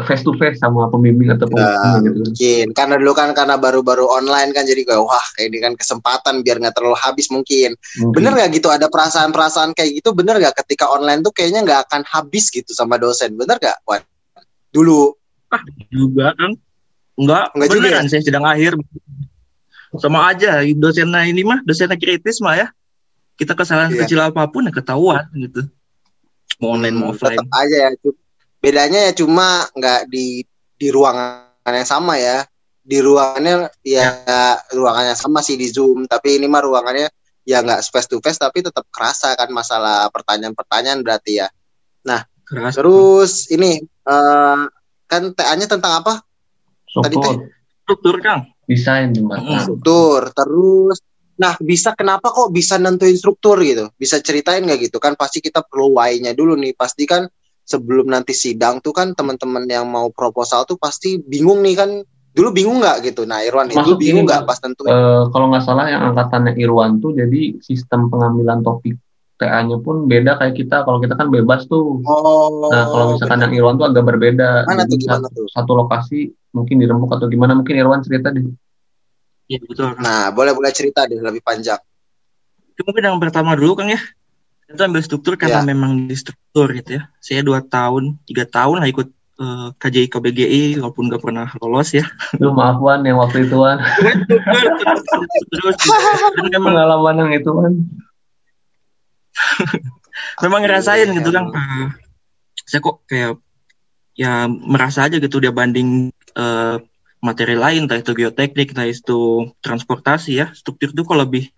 face 0.02 0.22
to 0.22 0.30
face 0.38 0.62
sama 0.62 0.86
pembimbing 0.86 1.26
atau 1.28 1.50
Ya, 1.50 1.74
pembimbing 1.74 2.02
gitu. 2.06 2.18
mungkin. 2.22 2.66
Karena 2.70 2.94
dulu 2.96 3.12
kan 3.12 3.34
karena 3.34 3.58
baru-baru 3.58 4.06
online 4.06 4.54
kan 4.54 4.62
jadi 4.62 4.86
kayak 4.86 5.02
wah 5.02 5.26
kayak 5.34 5.50
ini 5.50 5.58
kan 5.58 5.72
kesempatan 5.74 6.40
biar 6.40 6.62
nggak 6.62 6.70
terlalu 6.70 6.94
habis 6.96 7.26
mungkin. 7.28 7.74
Mungkin. 7.98 8.14
bener 8.14 8.30
nggak 8.32 8.50
gitu? 8.54 8.70
Ada 8.70 8.86
perasaan-perasaan 8.86 9.74
kayak 9.74 9.90
gitu 9.98 10.14
bener 10.14 10.38
nggak? 10.38 10.54
Ketika 10.62 10.86
online 10.86 11.18
tuh 11.20 11.34
kayaknya 11.34 11.66
nggak 11.66 11.80
akan 11.90 12.02
habis 12.06 12.46
gitu 12.48 12.70
sama 12.70 12.94
dosen. 12.94 13.34
Bener 13.34 13.58
nggak 13.58 13.82
Wan? 13.82 14.02
dulu. 14.70 15.16
Juga 15.90 16.30
kan 16.36 16.52
enggak 17.16 17.44
Enggak 17.56 17.68
juga 17.72 17.80
beneran 17.88 18.06
saya 18.06 18.22
sidang 18.22 18.44
akhir. 18.44 18.76
Sama 19.96 20.28
aja 20.28 20.60
dosennya 20.62 21.24
ini 21.24 21.42
mah 21.42 21.58
dosennya 21.64 21.96
kritis 21.96 22.38
mah 22.38 22.54
ya. 22.54 22.68
Kita 23.34 23.52
kesalahan 23.52 23.90
Iya. 23.90 24.04
kecil 24.04 24.20
apa 24.22 24.46
pun 24.46 24.62
ya 24.62 24.72
ketahuan 24.72 25.26
gitu. 25.34 25.66
Mau 26.60 26.72
online 26.72 26.94
mau 26.94 27.10
offline. 27.10 27.34
tetap 27.36 27.48
aja 27.50 27.76
ya 27.82 27.90
bedanya 28.66 29.06
ya 29.06 29.12
cuma 29.14 29.62
nggak 29.70 30.10
di 30.10 30.42
di 30.74 30.88
ruangan 30.90 31.70
yang 31.70 31.86
sama 31.86 32.18
ya. 32.18 32.42
Di 32.86 32.98
ruangannya 33.02 33.70
ya 33.86 34.10
ruangannya 34.74 35.14
sama 35.14 35.42
sih 35.46 35.54
di 35.54 35.70
zoom. 35.70 36.10
Tapi 36.10 36.42
ini 36.42 36.50
mah 36.50 36.66
ruangannya 36.66 37.06
ya 37.46 37.62
nggak 37.62 37.86
face 37.86 38.10
to 38.10 38.18
face 38.18 38.42
tapi 38.42 38.66
tetap 38.66 38.82
kerasa 38.90 39.38
kan 39.38 39.54
masalah 39.54 40.10
pertanyaan-pertanyaan 40.10 41.06
berarti 41.06 41.46
ya. 41.46 41.48
Keras 42.46 42.78
terus 42.78 43.50
ini 43.50 43.82
eh, 43.82 44.62
kan 45.10 45.22
TA-nya 45.34 45.66
tentang 45.66 45.98
apa? 45.98 46.22
Tadi 46.86 47.18
Support, 47.18 47.38
struktur 47.82 48.14
kang. 48.22 48.46
Desain 48.70 49.10
jembatan. 49.10 49.66
Struktur. 49.66 50.30
Terus 50.30 51.02
nah 51.36 51.58
bisa 51.60 51.92
kenapa 51.92 52.32
kok 52.32 52.54
bisa 52.54 52.78
nentuin 52.78 53.18
struktur 53.18 53.58
gitu? 53.66 53.90
Bisa 53.98 54.22
ceritain 54.22 54.62
nggak 54.62 54.88
gitu? 54.88 55.02
Kan 55.02 55.18
pasti 55.18 55.42
kita 55.42 55.66
perlu 55.66 55.98
why-nya 55.98 56.38
dulu 56.38 56.54
nih. 56.54 56.72
Pasti 56.78 57.02
kan 57.02 57.26
sebelum 57.66 58.06
nanti 58.06 58.32
sidang 58.32 58.78
tuh 58.78 58.94
kan 58.94 59.12
teman-teman 59.12 59.66
yang 59.66 59.84
mau 59.90 60.08
proposal 60.14 60.62
tuh 60.64 60.78
pasti 60.78 61.18
bingung 61.18 61.60
nih 61.66 61.74
kan 61.74 61.90
dulu 62.36 62.48
bingung 62.54 62.78
nggak 62.78 63.02
gitu 63.10 63.26
nah 63.26 63.42
Irwan 63.42 63.66
itu 63.66 63.98
bingung 63.98 64.22
ini, 64.22 64.28
nggak 64.30 64.46
pas 64.46 64.58
nentuin 64.62 64.92
Eh, 64.94 65.22
kalau 65.34 65.46
nggak 65.50 65.64
salah 65.66 65.90
yang 65.90 66.02
angkatannya 66.12 66.54
Irwan 66.56 67.02
tuh 67.02 67.18
jadi 67.18 67.58
sistem 67.58 68.06
pengambilan 68.06 68.62
topik 68.62 68.94
TA-nya 69.36 69.76
pun 69.84 70.08
beda 70.08 70.40
kayak 70.40 70.56
kita. 70.56 70.80
Kalau 70.80 70.96
kita 70.96 71.12
kan 71.12 71.28
bebas 71.28 71.68
tuh. 71.68 72.00
oh 72.08 72.72
Nah, 72.72 72.88
kalau 72.88 73.12
misalkan 73.12 73.44
yang 73.44 73.52
Irwan 73.52 73.76
tuh 73.76 73.84
agak 73.84 74.08
berbeda. 74.08 74.64
Mana 74.64 74.88
tuh, 74.88 74.96
gimana 74.96 75.28
satu, 75.28 75.44
tuh? 75.44 75.46
satu 75.52 75.72
lokasi 75.76 76.32
mungkin 76.56 76.80
dirembuk 76.80 77.12
atau 77.12 77.28
gimana? 77.28 77.52
Mungkin 77.52 77.76
Irwan 77.76 78.00
cerita 78.00 78.32
deh. 78.32 78.48
Iya 79.46 79.62
betul 79.62 79.94
nah 80.02 80.34
boleh 80.34 80.52
boleh 80.58 80.74
cerita 80.74 81.06
deh 81.06 81.22
lebih 81.22 81.38
panjang 81.38 81.78
Itu 82.74 82.82
mungkin 82.82 83.02
yang 83.06 83.18
pertama 83.22 83.54
dulu 83.54 83.78
kang 83.78 83.94
ya 83.94 84.00
itu 84.66 84.82
ambil 84.82 85.02
struktur 85.02 85.38
karena 85.38 85.62
Ya. 85.62 85.66
memang 85.66 86.10
di 86.10 86.16
struktur 86.18 86.66
gitu 86.74 86.98
ya 86.98 87.02
saya 87.22 87.40
dua 87.40 87.62
tahun 87.62 88.18
tiga 88.26 88.42
tahun 88.44 88.82
lah 88.82 88.88
ikut 88.90 89.08
eh, 89.38 89.68
KJI 89.78 90.08
KBGI 90.10 90.62
walaupun 90.82 91.06
gak 91.06 91.22
pernah 91.22 91.46
lolos 91.62 91.94
ya 91.94 92.02
Duh, 92.34 92.50
maaf 92.50 92.82
Wan 92.82 93.06
yang 93.06 93.22
waktu 93.22 93.46
itu 93.46 93.54
Wan. 93.54 93.78
terus 95.52 95.76
dan 96.34 96.46
memang 96.50 96.74
Pengalaman 96.74 97.14
yang 97.22 97.30
itu 97.36 97.50
Wan. 97.52 97.74
memang 100.42 100.60
ngerasain 100.64 101.08
gitu 101.12 101.30
kan 101.30 101.44
saya 102.66 102.80
kok 102.82 103.04
kayak 103.06 103.38
ya 104.16 104.48
merasa 104.48 105.06
aja 105.06 105.20
gitu 105.20 105.38
dia 105.38 105.52
banding 105.52 106.10
eh, 106.34 106.76
materi 107.20 107.54
lain 107.54 107.86
entah 107.86 108.00
itu 108.00 108.12
geoteknik 108.12 108.72
entah 108.72 108.88
itu 108.88 109.46
transportasi 109.60 110.40
ya 110.40 110.46
struktur 110.56 110.90
itu 110.90 111.02
kok 111.04 111.18
lebih 111.20 111.52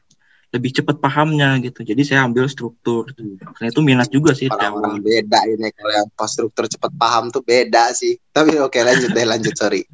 lebih 0.48 0.70
cepat 0.80 0.96
pahamnya 0.96 1.60
gitu. 1.60 1.84
Jadi 1.84 2.02
saya 2.08 2.24
ambil 2.24 2.48
struktur. 2.48 3.08
Karena 3.56 3.68
itu 3.68 3.80
minat 3.84 4.08
juga 4.08 4.32
sih 4.32 4.48
orang-orang 4.48 5.04
beda 5.04 5.40
ini 5.44 5.68
kalau 5.76 5.92
yang 5.92 6.08
pas 6.16 6.28
struktur 6.32 6.64
cepet 6.64 6.92
paham 6.96 7.28
tuh 7.28 7.44
beda 7.44 7.92
sih. 7.92 8.16
Tapi 8.32 8.56
oke 8.56 8.78
lanjut 8.80 9.12
deh 9.12 9.26
lanjut 9.28 9.54
sorry. 9.56 9.84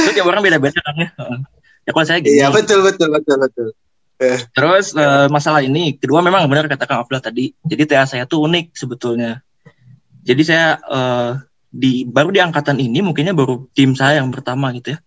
Itu 0.00 0.10
tiap 0.12 0.28
orang 0.28 0.44
beda-beda 0.44 0.80
kan 0.80 0.94
ya? 1.00 1.08
Ya 1.84 1.90
kalau 1.92 2.06
saya 2.08 2.20
gini. 2.20 2.40
iya 2.40 2.48
betul 2.48 2.84
betul 2.84 3.08
betul. 3.12 3.36
Betul 3.40 3.68
Terus 4.54 4.94
eh, 4.94 5.26
masalah 5.28 5.60
ini, 5.60 5.98
kedua 5.98 6.22
memang 6.22 6.46
benar 6.46 6.70
kata 6.70 6.86
Kang 6.86 7.02
Afla 7.02 7.18
tadi. 7.18 7.50
Jadi 7.66 7.82
TA 7.84 8.06
saya 8.06 8.24
tuh 8.24 8.46
unik 8.46 8.72
sebetulnya. 8.72 9.42
Jadi 10.24 10.42
saya 10.46 10.78
eh, 10.78 11.30
di 11.74 12.06
baru 12.06 12.30
di 12.30 12.40
angkatan 12.40 12.78
ini 12.78 13.02
mungkinnya 13.02 13.34
baru 13.34 13.66
tim 13.74 13.98
saya 13.98 14.22
yang 14.22 14.30
pertama 14.30 14.70
gitu 14.72 14.94
ya. 14.94 14.98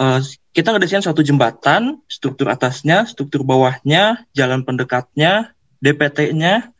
Eh, 0.00 0.20
kita 0.56 0.72
ngedesain 0.72 1.04
suatu 1.04 1.20
jembatan, 1.20 2.00
struktur 2.08 2.48
atasnya, 2.48 3.04
struktur 3.04 3.44
bawahnya, 3.44 4.24
jalan 4.32 4.64
pendekatnya, 4.64 5.52
DPT-nya 5.84 6.72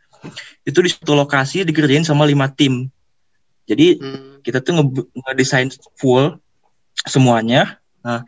itu 0.65 0.79
di 0.81 0.89
satu 0.89 1.13
lokasi 1.13 1.69
dikerjain 1.69 2.05
sama 2.05 2.25
lima 2.25 2.49
tim. 2.49 2.89
Jadi 3.69 4.01
Hmm. 4.01 4.41
kita 4.41 4.65
tuh 4.65 4.81
nge- 4.81 5.09
ngedesain 5.13 5.69
full 6.01 6.41
semuanya. 7.05 7.77
Nah, 8.01 8.25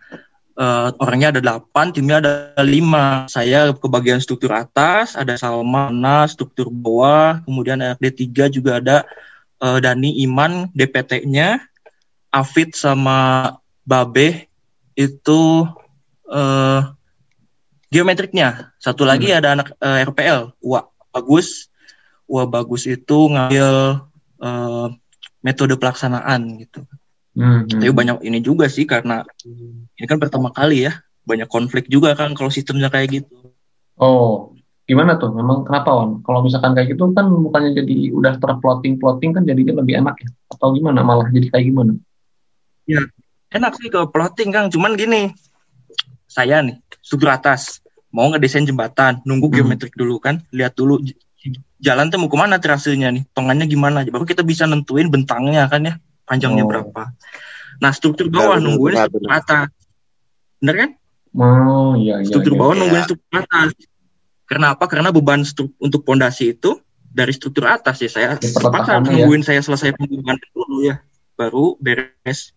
eh, 0.60 0.88
orangnya 1.00 1.32
ada 1.32 1.40
delapan, 1.40 1.88
timnya 1.88 2.20
ada 2.20 2.32
lima. 2.60 3.24
Saya 3.32 3.72
ke 3.72 3.88
bagian 3.88 4.20
struktur 4.20 4.52
atas, 4.52 5.16
ada 5.16 5.40
Salmana, 5.40 6.28
struktur 6.28 6.68
bawah, 6.68 7.40
kemudian 7.48 7.80
ada 7.80 7.96
D3 7.96 8.52
juga 8.52 8.76
ada 8.76 9.08
eh, 9.56 9.78
Dani 9.80 10.20
Iman, 10.20 10.68
DPT-nya, 10.76 11.64
Afid 12.28 12.76
sama 12.76 13.48
Babe 13.88 14.51
itu 14.96 15.68
eh, 16.28 16.80
geometriknya. 17.92 18.72
Satu 18.80 19.04
lagi 19.04 19.32
ada 19.32 19.52
anak 19.56 19.76
eh, 19.78 20.06
RPL, 20.08 20.56
Wah 20.64 20.88
Bagus. 21.12 21.68
Wah 22.24 22.48
Bagus 22.48 22.88
itu 22.88 23.18
ngambil 23.28 24.00
eh, 24.40 24.86
metode 25.42 25.74
pelaksanaan 25.76 26.62
gitu. 26.62 26.86
Hmm, 27.32 27.64
hmm. 27.64 27.80
Tapi 27.80 27.92
banyak 27.92 28.18
ini 28.28 28.38
juga 28.44 28.68
sih 28.68 28.84
karena 28.84 29.24
ini 29.96 30.06
kan 30.06 30.20
pertama 30.20 30.52
kali 30.52 30.84
ya, 30.88 31.00
banyak 31.24 31.48
konflik 31.48 31.88
juga 31.88 32.12
kan 32.12 32.36
kalau 32.36 32.52
sistemnya 32.52 32.92
kayak 32.92 33.22
gitu. 33.22 33.32
Oh, 33.96 34.52
gimana 34.84 35.16
tuh? 35.16 35.32
Memang 35.32 35.64
kenapa 35.64 35.96
Wan? 35.96 36.20
Kalau 36.20 36.44
misalkan 36.44 36.76
kayak 36.76 36.92
gitu 36.92 37.08
kan 37.16 37.28
bukannya 37.28 37.72
jadi 37.72 38.12
udah 38.12 38.36
terplotting-plotting 38.36 39.32
kan 39.32 39.42
jadinya 39.48 39.80
lebih 39.80 40.04
enak 40.04 40.16
ya? 40.20 40.28
Atau 40.52 40.76
gimana? 40.76 41.00
Malah 41.00 41.32
jadi 41.32 41.48
kayak 41.48 41.66
gimana? 41.72 41.92
Enak 43.52 43.72
sih 43.76 43.88
kalau 43.92 44.08
plotting 44.08 44.50
Kang, 44.50 44.72
cuman 44.72 44.96
gini. 44.96 45.32
Saya 46.24 46.64
nih, 46.64 46.80
struktur 47.04 47.28
atas, 47.28 47.84
mau 48.08 48.24
ngedesain 48.32 48.64
jembatan, 48.64 49.20
nunggu 49.28 49.52
Hmm. 49.52 49.56
geometrik 49.60 49.92
dulu 49.92 50.16
kan, 50.16 50.40
lihat 50.48 50.72
dulu 50.72 50.96
jalan 51.76 52.08
tuh 52.08 52.16
mau 52.16 52.32
ke 52.32 52.38
mana 52.40 52.56
trasenya 52.56 53.12
nih, 53.12 53.28
tongannya 53.36 53.68
gimana, 53.68 54.00
baru 54.08 54.24
kita 54.24 54.40
bisa 54.40 54.64
nentuin 54.64 55.12
bentangnya 55.12 55.68
kan 55.68 55.84
ya, 55.84 55.94
panjangnya 56.24 56.64
Oh. 56.64 56.70
berapa. 56.72 57.12
Nah 57.82 57.92
struktur 57.92 58.32
bawah 58.32 58.56
Benar, 58.56 58.64
nungguin 58.64 58.94
benar, 58.96 59.06
struktur 59.10 59.32
atas. 59.34 59.66
bener 60.62 60.74
kan 60.78 60.90
Oh 61.34 61.98
iya 61.98 62.22
iya. 62.22 62.28
struktur 62.30 62.54
iya. 62.54 62.60
bawah 62.62 62.72
iya. 62.72 62.80
nungguin 62.86 63.02
struktur 63.02 63.34
atas 63.34 63.68
karena 64.46 64.66
apa 64.78 64.84
karena 64.86 65.10
beban 65.10 65.42
stru- 65.42 65.74
untuk 65.82 66.06
pondasi 66.06 66.54
itu 66.54 66.78
dari 67.02 67.34
struktur 67.34 67.66
atas 67.66 67.98
ya 67.98 68.06
saya 68.06 68.28
Ya, 68.38 68.46
terpaksa 68.54 68.96
ya. 68.96 69.02
nungguin 69.02 69.42
saya 69.42 69.58
selesai 69.58 69.98
pembangunan 69.98 70.38
dulu 70.54 70.86
ya 70.86 71.02
baru 71.34 71.74
beres 71.82 72.54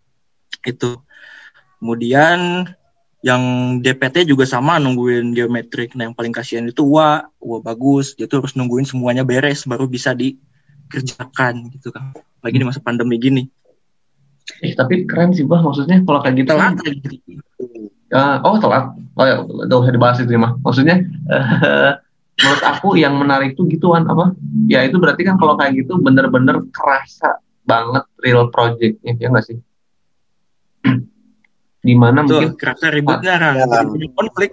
itu 0.64 0.96
kemudian 1.80 2.70
yang 3.26 3.42
DPT 3.82 4.30
juga 4.30 4.46
sama 4.46 4.78
nungguin 4.78 5.34
geometrik 5.34 5.98
nah 5.98 6.06
yang 6.06 6.14
paling 6.14 6.30
kasihan 6.30 6.62
itu 6.70 6.86
UA 6.86 7.26
UA 7.42 7.60
bagus. 7.66 8.14
Dia 8.14 8.30
tuh 8.30 8.46
harus 8.46 8.54
nungguin 8.54 8.86
semuanya 8.86 9.26
beres 9.26 9.66
baru 9.66 9.90
bisa 9.90 10.14
dikerjakan 10.14 11.74
gitu 11.74 11.90
kan. 11.90 12.14
Lagi 12.46 12.62
di 12.62 12.66
masa 12.70 12.86
pandemi 12.86 13.18
gini. 13.18 13.50
Eh, 14.62 14.78
tapi 14.78 15.10
keren 15.10 15.34
sih 15.34 15.42
bah. 15.42 15.58
Maksudnya 15.66 16.06
kalau 16.06 16.22
kayak 16.22 16.38
gitu 16.38 16.54
telat 16.54 16.78
kan, 16.78 16.94
eh, 18.14 18.38
oh 18.46 18.62
telat. 18.62 18.94
Oh 19.18 19.26
ya 19.26 19.42
udah 19.42 19.78
usah 19.82 19.94
dibahas 19.98 20.22
itu 20.22 20.38
mah. 20.38 20.54
Maksudnya 20.62 21.02
eh, 21.34 21.92
menurut 22.46 22.62
aku 22.62 22.94
yang 22.94 23.18
menarik 23.18 23.58
tuh 23.58 23.66
gituan 23.66 24.06
apa? 24.06 24.38
Ya 24.70 24.86
itu 24.86 25.02
berarti 25.02 25.26
kan 25.26 25.42
kalau 25.42 25.58
kayak 25.58 25.82
gitu 25.82 25.98
bener-bener 25.98 26.62
kerasa 26.70 27.42
banget 27.66 28.06
real 28.22 28.54
projectnya 28.54 29.18
ya 29.18 29.34
nggak 29.34 29.46
sih 29.50 29.58
di 31.86 31.94
mana 31.94 32.26
Tuh, 32.26 32.42
mungkin 32.42 32.58
kerasa 32.58 32.90
Ya. 32.90 32.98
Jadi 32.98 33.86
punya 33.86 34.10
konflik 34.18 34.52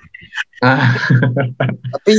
ah, 0.61 0.93
tapi 1.97 2.15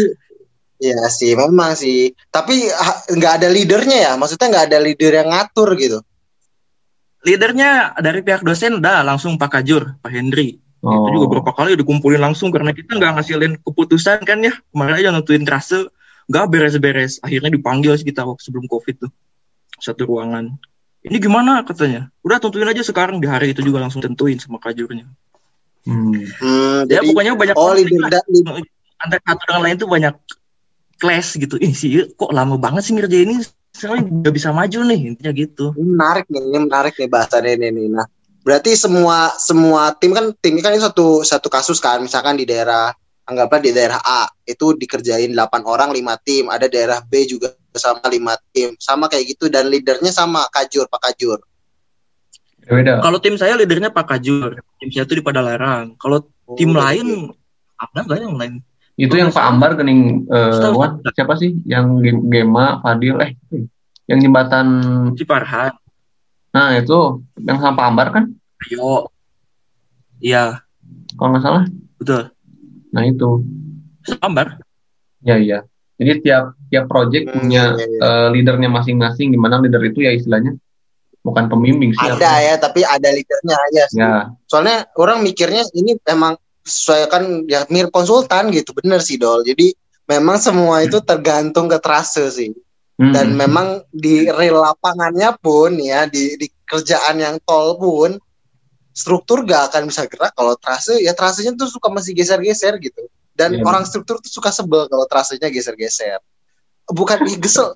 ya 0.82 1.00
sih 1.08 1.38
memang 1.38 1.78
sih 1.78 2.12
tapi 2.34 2.66
nggak 3.14 3.34
ada 3.40 3.48
leadernya 3.48 3.98
ya 4.10 4.12
maksudnya 4.18 4.50
nggak 4.50 4.66
ada 4.74 4.80
leader 4.82 5.12
yang 5.14 5.30
ngatur 5.30 5.70
gitu 5.78 6.02
leadernya 7.24 7.96
dari 8.04 8.20
pihak 8.22 8.44
dosen 8.44 8.84
udah 8.84 9.02
langsung 9.02 9.40
Pak 9.40 9.50
Kajur, 9.60 9.98
Pak 10.04 10.12
Hendri. 10.12 10.60
Itu 10.84 10.92
oh, 10.92 11.08
juga 11.16 11.40
berapa 11.40 11.52
kali 11.56 11.80
dikumpulin 11.80 12.20
langsung 12.20 12.52
karena 12.52 12.76
kita 12.76 13.00
nggak 13.00 13.12
ngasilin 13.16 13.54
keputusan 13.64 14.28
kan 14.28 14.44
ya. 14.44 14.52
Kemarin 14.76 14.96
aja 15.00 15.10
nentuin 15.16 15.48
trase 15.48 15.88
nggak 16.28 16.46
beres-beres. 16.52 17.24
Akhirnya 17.24 17.56
dipanggil 17.56 17.96
sih 17.96 18.04
kita 18.04 18.28
waktu 18.28 18.44
sebelum 18.44 18.68
COVID 18.68 19.08
tuh 19.08 19.12
satu 19.80 20.04
ruangan. 20.04 20.52
Ini 21.04 21.18
gimana 21.20 21.68
katanya? 21.68 22.08
Udah 22.24 22.40
tentuin 22.40 22.68
aja 22.68 22.80
sekarang 22.80 23.20
di 23.20 23.28
hari 23.28 23.52
itu 23.52 23.60
juga 23.60 23.84
langsung 23.84 24.00
tentuin 24.00 24.40
sama 24.40 24.58
Kajurnya. 24.58 25.04
hmm. 25.84 26.16
Hmm, 26.40 26.80
Ya 26.88 27.04
jadi 27.04 27.12
pokoknya 27.12 27.34
banyak 27.36 27.56
oh 27.60 27.76
leader 27.76 28.24
leader- 28.32 28.72
antara 29.04 29.20
satu 29.20 29.44
dengan 29.52 29.62
lain 29.68 29.76
tuh 29.76 29.90
banyak 29.92 30.16
clash 30.96 31.36
gitu. 31.36 31.60
Ih 31.60 31.76
sih 31.76 32.08
kok 32.16 32.32
lama 32.32 32.56
banget 32.56 32.88
sih 32.88 32.96
ngerjain 32.96 33.28
ini. 33.36 33.44
Soalnya 33.74 34.06
nggak 34.06 34.34
bisa 34.38 34.54
maju 34.54 34.80
nih 34.86 35.00
intinya 35.12 35.34
gitu. 35.34 35.74
ini 35.74 35.98
menarik 35.98 36.30
nih 36.30 36.42
ini 36.46 36.60
menarik 36.62 36.94
nih 36.94 37.10
bahasannya 37.10 37.58
ini 37.58 37.68
nih 37.74 37.88
nah 37.90 38.06
berarti 38.46 38.78
semua 38.78 39.34
semua 39.42 39.90
tim 39.98 40.14
kan 40.14 40.30
tim 40.38 40.54
ini 40.54 40.62
kan 40.62 40.78
itu 40.78 40.86
satu 40.86 41.26
satu 41.26 41.50
kasus 41.50 41.82
kan 41.82 41.98
misalkan 41.98 42.38
di 42.38 42.46
daerah 42.46 42.94
anggaplah 43.26 43.58
di 43.58 43.74
daerah 43.74 43.98
A 43.98 44.30
itu 44.46 44.78
dikerjain 44.78 45.34
8 45.34 45.66
orang 45.66 45.90
5 45.90 46.06
tim 46.22 46.54
ada 46.54 46.70
daerah 46.70 47.02
B 47.02 47.26
juga 47.26 47.58
sama 47.76 48.04
5 48.04 48.14
tim 48.52 48.70
sama 48.78 49.06
kayak 49.08 49.34
gitu 49.34 49.48
dan 49.48 49.68
leadernya 49.68 50.10
sama 50.10 50.46
Kajur 50.50 50.86
Pak 50.88 51.02
Kajur 51.10 51.40
beda 52.64 53.00
Kalau 53.00 53.20
tim 53.20 53.36
saya 53.36 53.60
leadernya 53.60 53.92
Pak 53.92 54.08
Kajur. 54.08 54.56
Tim 54.80 54.88
saya 54.88 55.04
tuh 55.04 55.20
di 55.20 55.24
Padalarang. 55.24 56.00
Kalau 56.00 56.24
tim 56.56 56.72
Oh, 56.72 56.80
lain 56.80 57.28
ada 57.76 58.00
nggak 58.02 58.20
yang 58.20 58.36
lain? 58.36 58.54
itu 58.94 59.12
yang 59.12 59.28
Pak 59.28 59.44
Ambar 59.44 59.74
gening 59.74 60.24
eh, 60.26 60.54
Setahu 60.54 60.78
Wan, 60.78 61.02
siapa 61.12 61.34
sih 61.36 61.58
yang 61.66 61.98
Gem- 62.00 62.30
Gema 62.30 62.78
Fadil 62.80 63.18
eh 63.20 63.34
yang 64.06 64.22
jembatan 64.22 64.68
Si 65.18 65.26
Farhan. 65.26 65.74
nah 66.52 66.72
itu 66.74 67.20
yang 67.42 67.58
sama 67.58 67.74
Pak 67.74 67.88
Ambar 67.90 68.08
kan 68.12 68.24
Ayo. 68.64 69.10
Iya, 70.22 70.62
kalau 71.18 71.36
nggak 71.36 71.44
salah 71.44 71.64
betul. 71.98 72.32
nah 72.92 73.04
itu 73.04 73.44
Sambar. 74.06 74.62
ya 75.20 75.36
iya 75.36 75.66
jadi 76.04 76.20
tiap 76.22 76.46
tiap 76.70 76.86
project 76.92 77.26
Hmm, 77.32 77.34
punya 77.48 77.64
iya, 77.74 77.86
iya. 77.88 78.00
eh, 78.04 78.28
leadernya 78.36 78.70
masing-masing. 78.70 79.32
Di 79.32 79.40
mana 79.40 79.58
leader 79.58 79.82
itu 79.84 80.04
ya 80.04 80.12
istilahnya? 80.12 80.54
Bukan 81.24 81.48
pembimbing 81.48 81.96
sih 81.96 82.04
ada 82.04 82.44
ya 82.44 82.60
tapi 82.60 82.84
ada 82.84 83.08
leadernya 83.08 83.56
aja 83.56 83.84
sih. 83.88 84.00
ya. 84.04 84.28
Soalnya 84.44 84.92
orang 85.00 85.24
mikirnya 85.24 85.64
ini 85.72 85.96
emang 86.04 86.36
sesuai 86.68 87.08
kan 87.08 87.24
ya 87.48 87.64
mirip 87.72 87.92
konsultan 87.96 88.52
gitu 88.52 88.76
bener 88.76 89.00
sih 89.00 89.16
dol. 89.16 89.40
Jadi 89.48 89.72
memang 90.04 90.36
semua 90.36 90.84
itu 90.84 91.00
tergantung 91.00 91.72
ke 91.72 91.80
trase 91.80 92.28
sih. 92.30 92.52
Hmm. 92.94 93.10
dan 93.10 93.34
memang 93.34 93.82
di 93.90 94.30
real 94.30 94.62
lapangannya 94.62 95.34
pun 95.42 95.74
ya 95.82 96.06
di, 96.06 96.38
di 96.38 96.46
kerjaan 96.62 97.18
yang 97.18 97.36
tol 97.42 97.74
pun 97.82 98.14
struktur 98.94 99.42
gak 99.50 99.74
akan 99.74 99.90
bisa 99.90 100.06
gerak. 100.06 100.30
Kalau 100.38 100.54
trase 100.62 101.02
ya 101.02 101.18
trasenya 101.18 101.58
tuh 101.58 101.66
suka 101.66 101.90
masih 101.90 102.14
geser-geser 102.14 102.78
gitu 102.78 103.02
dan 103.34 103.58
Iya, 103.58 103.66
orang 103.66 103.84
struktur 103.86 104.22
tuh 104.22 104.30
suka 104.30 104.54
sebel 104.54 104.86
kalau 104.86 105.06
trasenya 105.10 105.50
geser-geser. 105.50 106.22
Bukan 106.86 107.26
ih, 107.26 107.38
gesel. 107.42 107.74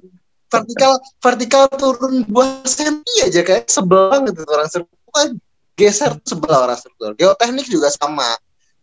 Vertikal 0.48 0.96
vertikal 1.20 1.68
turun 1.68 2.24
dua 2.24 2.64
senti 2.64 3.26
aja 3.26 3.44
kayak 3.44 3.68
sebel 3.68 4.08
banget 4.14 4.38
tuh 4.38 4.48
orang 4.48 4.70
struktur. 4.70 4.96
Geser 5.76 6.12
tuh 6.24 6.38
sebel 6.38 6.54
orang 6.54 6.78
struktur. 6.80 7.12
Geoteknik 7.18 7.68
juga 7.68 7.92
sama. 7.92 8.38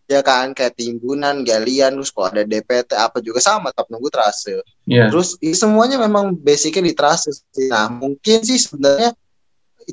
Ya 0.04 0.20
kan 0.20 0.52
kayak 0.52 0.76
timbunan 0.76 1.40
galian 1.48 1.96
terus 1.96 2.12
kalau 2.12 2.28
ada 2.28 2.44
DPT 2.44 2.92
apa 2.92 3.24
juga 3.24 3.40
sama 3.40 3.72
tetap 3.72 3.88
nunggu 3.88 4.12
trase 4.12 4.60
ya 4.84 5.08
Terus 5.08 5.40
ini 5.40 5.56
semuanya 5.56 5.96
memang 5.96 6.36
basicnya 6.36 6.84
di 6.84 6.92
trase. 6.92 7.32
sih. 7.32 7.72
Nah 7.72 7.88
mungkin 7.88 8.44
sih 8.44 8.60
sebenarnya 8.60 9.16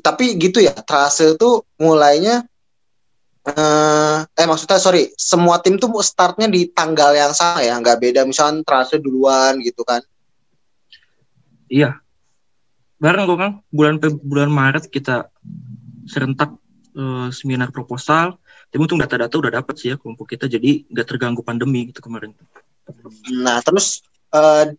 tapi 0.04 0.36
gitu 0.36 0.60
ya 0.60 0.76
trase 0.84 1.32
tuh 1.40 1.64
mulainya 1.80 2.44
eh, 3.48 4.18
eh 4.22 4.46
maksudnya 4.46 4.78
sorry 4.78 5.10
semua 5.18 5.58
tim 5.58 5.80
tuh 5.80 5.90
startnya 6.04 6.46
di 6.46 6.70
tanggal 6.70 7.10
yang 7.16 7.34
sama 7.34 7.62
ya 7.62 7.74
nggak 7.78 7.98
beda 7.98 8.20
misalnya 8.22 8.62
trase 8.62 9.02
duluan 9.02 9.58
gitu 9.62 9.82
kan 9.82 10.02
Iya. 11.72 12.04
Bareng 13.00 13.24
kok 13.24 13.38
Kang. 13.40 13.54
Bulan 13.72 13.96
bulan 14.20 14.52
Maret 14.52 14.92
kita 14.92 15.32
serentak 16.04 16.52
eh, 16.92 17.28
seminar 17.32 17.72
proposal. 17.72 18.36
Tapi 18.68 18.80
untung 18.80 19.00
data-data 19.00 19.32
udah 19.40 19.52
dapet 19.64 19.74
sih 19.80 19.88
ya 19.92 19.96
kelompok 19.96 20.36
kita. 20.36 20.44
Jadi 20.44 20.84
nggak 20.92 21.08
terganggu 21.08 21.40
pandemi 21.40 21.88
gitu 21.88 22.04
kemarin. 22.04 22.36
nah 23.30 23.62
terus 23.62 24.04
eh, 24.34 24.74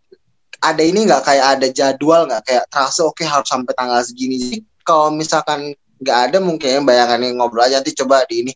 ada 0.60 0.84
ini 0.84 1.08
nggak 1.08 1.24
kayak 1.24 1.46
ada 1.58 1.68
jadwal 1.72 2.28
nggak 2.28 2.44
kayak 2.46 2.66
trase 2.68 3.00
oke 3.00 3.24
harus 3.24 3.48
sampai 3.48 3.72
tanggal 3.72 4.04
segini 4.04 4.36
jadi 4.36 4.58
kalau 4.84 5.16
misalkan 5.16 5.72
nggak 6.04 6.20
ada 6.30 6.38
mungkin 6.44 6.84
bayangannya 6.84 7.34
ngobrol 7.40 7.64
aja 7.64 7.80
nanti 7.80 7.96
coba 7.96 8.28
di 8.28 8.44
ini 8.44 8.54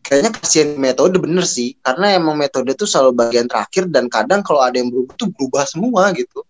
kayaknya 0.00 0.32
kasihan 0.32 0.74
metode 0.80 1.20
bener 1.20 1.44
sih 1.44 1.76
karena 1.84 2.16
emang 2.16 2.34
metode 2.34 2.72
tuh 2.72 2.88
selalu 2.88 3.12
bagian 3.12 3.46
terakhir 3.46 3.86
dan 3.92 4.08
kadang 4.08 4.40
kalau 4.40 4.64
ada 4.64 4.80
yang 4.80 4.88
berubah 4.88 5.12
tuh 5.14 5.28
berubah 5.30 5.68
semua 5.68 6.08
gitu 6.16 6.42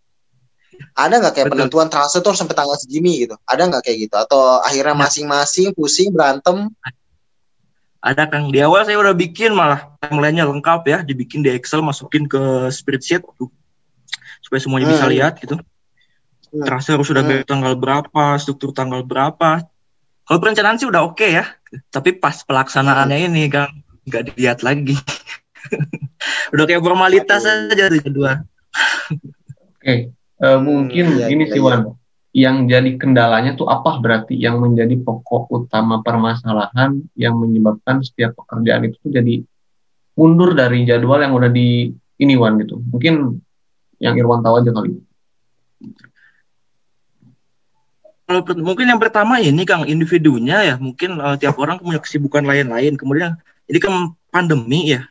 ada 0.93 1.17
nggak 1.17 1.33
kayak 1.33 1.47
Betul. 1.49 1.57
penentuan 1.57 1.89
trase 1.89 2.21
tuh 2.21 2.37
sampai 2.37 2.53
tanggal 2.53 2.77
segini 2.77 3.25
gitu 3.25 3.35
ada 3.49 3.65
nggak 3.65 3.83
kayak 3.83 3.99
gitu 4.09 4.17
atau 4.17 4.61
akhirnya 4.61 4.95
masing-masing 4.95 5.73
pusing 5.75 6.13
berantem 6.13 6.71
Ada 7.97 8.31
Kang. 8.31 8.55
Di 8.55 8.63
awal 8.63 8.87
saya 8.87 9.03
udah 9.03 9.19
bikin 9.19 9.51
malah 9.51 9.91
timeline-nya 9.99 10.47
lengkap 10.47 10.81
ya. 10.87 10.99
Dibikin 11.03 11.43
di 11.43 11.51
Excel, 11.51 11.83
masukin 11.83 12.31
ke 12.31 12.71
spreadsheet. 12.71 13.27
tuh. 13.35 13.51
Supaya 14.39 14.63
semuanya 14.63 14.95
bisa 14.95 15.11
Hmm. 15.11 15.15
lihat 15.17 15.43
gitu. 15.43 15.59
Hmm. 15.59 16.63
Terasa 16.63 16.95
harus 16.95 17.11
udah 17.11 17.27
Hmm. 17.27 17.43
tanggal 17.43 17.75
berapa, 17.75 18.39
struktur 18.39 18.71
tanggal 18.71 19.03
berapa. 19.03 19.67
Kalau 20.27 20.39
perencanaan 20.43 20.77
sih 20.77 20.91
udah 20.91 21.07
oke 21.07 21.27
ya. 21.27 21.47
Tapi 21.95 22.19
pas 22.19 22.43
pelaksanaannya 22.43 23.31
ini 23.31 23.47
Kang 23.47 23.71
nggak 24.07 24.35
dilihat 24.35 24.61
lagi. 24.67 24.99
udah 26.55 26.65
kayak 26.67 26.83
formalitas 26.83 27.43
Aduh. 27.47 27.75
aja 27.75 27.85
tuh 27.91 28.03
kedua. 28.03 28.33
oke 29.81 30.17
Eh, 30.37 30.59
mungkin 30.61 31.17
iya, 31.17 31.33
ini 31.33 31.49
iya, 31.49 31.53
sih 31.57 31.61
iya. 31.61 31.65
Wan 31.65 31.81
yang 32.37 32.69
jadi 32.69 33.01
kendalanya 33.01 33.57
tuh 33.57 33.65
apa 33.65 33.97
berarti 33.97 34.37
yang 34.37 34.61
menjadi 34.61 34.93
pokok 35.01 35.49
utama 35.49 36.05
permasalahan 36.05 37.01
yang 37.17 37.33
menyebabkan 37.41 38.05
setiap 38.05 38.37
pekerjaan 38.37 38.85
itu 38.85 39.01
tuh 39.01 39.09
jadi 39.17 39.41
mundur 40.13 40.53
dari 40.53 40.85
jadwal 40.85 41.25
yang 41.25 41.33
udah 41.33 41.49
di 41.49 41.89
ini 42.21 42.35
Wan 42.37 42.61
gitu 42.61 42.77
mungkin 42.93 43.41
yang 43.97 44.21
Irwan 44.21 44.45
tahu 44.45 44.61
aja 44.61 44.69
kali 44.69 45.01
Kalau 48.27 48.43
mungkin 48.59 48.91
yang 48.91 48.99
pertama 48.99 49.39
ini 49.39 49.63
Kang 49.63 49.87
individunya 49.87 50.67
ya 50.67 50.75
mungkin 50.83 51.23
eh, 51.23 51.37
tiap 51.39 51.57
orang 51.63 51.79
punya 51.79 52.03
kesibukan 52.03 52.43
lain-lain. 52.43 52.99
Kemudian 52.99 53.39
ini 53.71 53.79
kan 53.79 54.19
pandemi 54.35 54.99
ya. 54.99 55.07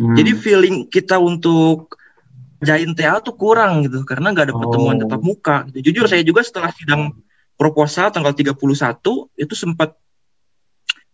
Hmm. 0.00 0.16
Jadi 0.16 0.32
feeling 0.34 0.88
kita 0.88 1.20
untuk 1.20 1.94
jain 2.64 2.96
TA 2.96 3.20
tuh 3.20 3.36
kurang 3.36 3.84
gitu 3.84 4.02
karena 4.08 4.32
nggak 4.32 4.50
ada 4.50 4.54
pertemuan 4.56 4.96
Oh. 4.96 5.00
tatap 5.04 5.20
muka. 5.20 5.56
Gitu. 5.68 5.92
Jujur 5.92 6.08
saya 6.08 6.24
juga 6.24 6.40
setelah 6.40 6.72
sidang 6.72 7.12
proposal 7.60 8.08
tanggal 8.10 8.32
31 8.32 9.28
itu 9.36 9.54
sempat 9.54 9.94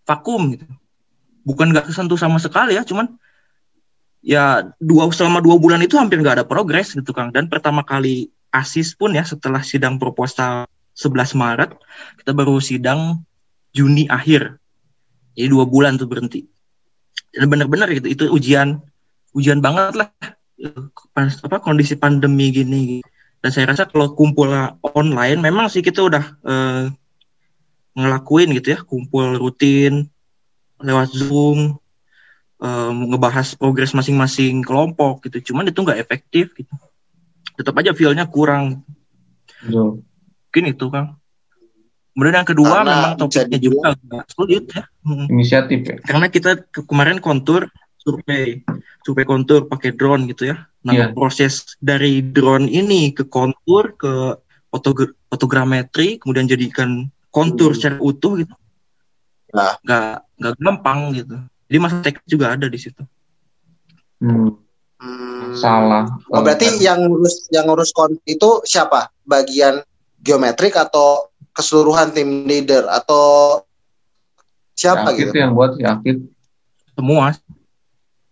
vakum 0.07 0.55
gitu. 0.55 0.67
Bukan 1.43 1.75
nggak 1.75 1.91
kesentuh 1.91 2.17
sama 2.17 2.39
sekali 2.39 2.79
ya, 2.79 2.87
cuman 2.87 3.11
ya 4.23 4.71
dua 4.79 5.09
selama 5.11 5.41
dua 5.41 5.57
bulan 5.57 5.81
itu 5.81 5.97
hampir 5.97 6.21
nggak 6.21 6.41
ada 6.41 6.47
progres 6.47 6.95
gitu 6.95 7.11
Kang. 7.11 7.35
Dan 7.35 7.51
pertama 7.51 7.83
kali 7.83 8.31
asis 8.55 8.95
pun 8.95 9.15
ya 9.19 9.27
setelah 9.27 9.61
sidang 9.67 9.99
proposal 9.99 10.71
11 11.01 11.33
Maret 11.33 11.71
kita 12.21 12.37
baru 12.37 12.61
sidang 12.61 13.25
Juni 13.73 14.05
akhir. 14.11 14.61
Jadi 15.33 15.49
dua 15.49 15.65
bulan 15.65 15.97
tuh 15.97 16.11
berhenti. 16.11 16.45
dan 17.31 17.47
benar-benar 17.47 17.87
gitu 17.95 18.11
itu 18.11 18.25
ujian 18.27 18.83
ujian 19.39 19.63
banget 19.63 20.03
lah 20.03 20.11
apa 21.47 21.63
kondisi 21.63 21.95
pandemi 21.95 22.51
gini 22.51 22.99
dan 23.39 23.55
saya 23.55 23.71
rasa 23.71 23.87
kalau 23.87 24.19
kumpul 24.19 24.51
online 24.83 25.39
memang 25.39 25.71
sih 25.71 25.79
kita 25.79 26.03
udah 26.03 26.25
eh, 26.43 26.85
ngelakuin 27.95 28.51
gitu 28.59 28.75
ya 28.75 28.83
kumpul 28.83 29.39
rutin 29.39 30.11
lewat 30.83 31.15
zoom 31.15 31.79
eh, 32.59 32.93
ngebahas 33.15 33.55
progres 33.55 33.95
masing-masing 33.95 34.67
kelompok 34.67 35.23
gitu 35.31 35.55
cuman 35.55 35.71
itu 35.71 35.87
nggak 35.87 36.03
efektif 36.03 36.51
gitu 36.59 36.75
tetap 37.61 37.77
aja 37.77 37.93
feelnya 37.93 38.25
kurang. 38.25 38.81
Mungkin 40.51 40.67
itu 40.67 40.87
kan 40.91 41.05
kemudian 42.11 42.43
yang 42.43 42.49
kedua 42.51 42.83
Karena 42.83 42.91
memang 42.91 43.13
topiknya 43.17 43.59
juga 43.63 43.79
agak 43.95 44.25
sulit 44.29 44.67
ya 44.69 44.83
Hmm. 45.01 45.31
Inisiatif 45.31 45.81
ya. 45.81 45.97
karena 46.03 46.27
kita 46.27 46.51
ke- 46.67 46.83
kemarin 46.85 47.23
kontur 47.23 47.71
survei 47.97 48.61
survei 49.01 49.23
kontur 49.23 49.65
pakai 49.65 49.95
drone 49.95 50.27
gitu 50.27 50.51
ya 50.51 50.67
nah 50.83 50.93
Iya. 50.93 51.15
proses 51.15 51.79
dari 51.79 52.21
drone 52.21 52.67
ini 52.67 53.15
ke 53.15 53.25
kontur 53.25 53.95
ke 53.95 54.37
fotogra- 54.69 55.15
fotogrametri 55.27 56.19
kemudian 56.19 56.45
jadikan 56.45 57.07
kontur 57.31 57.71
Hmm. 57.71 57.77
secara 57.79 57.97
utuh 57.97 58.37
gitu 58.37 58.55
Nah. 59.51 59.79
nggak 59.81 60.11
nggak 60.37 60.55
gampang 60.59 61.01
gitu 61.15 61.37
jadi 61.65 61.79
masalah 61.79 62.03
teknis 62.03 62.27
juga 62.29 62.47
ada 62.51 62.67
di 62.67 62.77
situ 62.77 63.03
Hmm, 64.19 64.53
Hmm. 64.99 65.57
salah. 65.57 66.05
Oh, 66.29 66.45
berarti 66.45 66.77
yang 66.77 67.01
ngurus 67.01 67.49
yang 67.49 67.65
ngurus 67.65 67.89
kon 67.89 68.21
itu 68.23 68.61
siapa? 68.63 69.09
Bagian 69.25 69.81
geometrik 70.21 70.77
atau 70.77 71.29
keseluruhan 71.51 72.13
tim 72.13 72.45
leader 72.47 72.87
atau 72.87 73.59
siapa 74.73 75.13
Yakit 75.13 75.33
gitu? 75.33 75.37
yang 75.37 75.53
buat 75.53 75.77
Yakit. 75.77 76.17
semua 76.95 77.33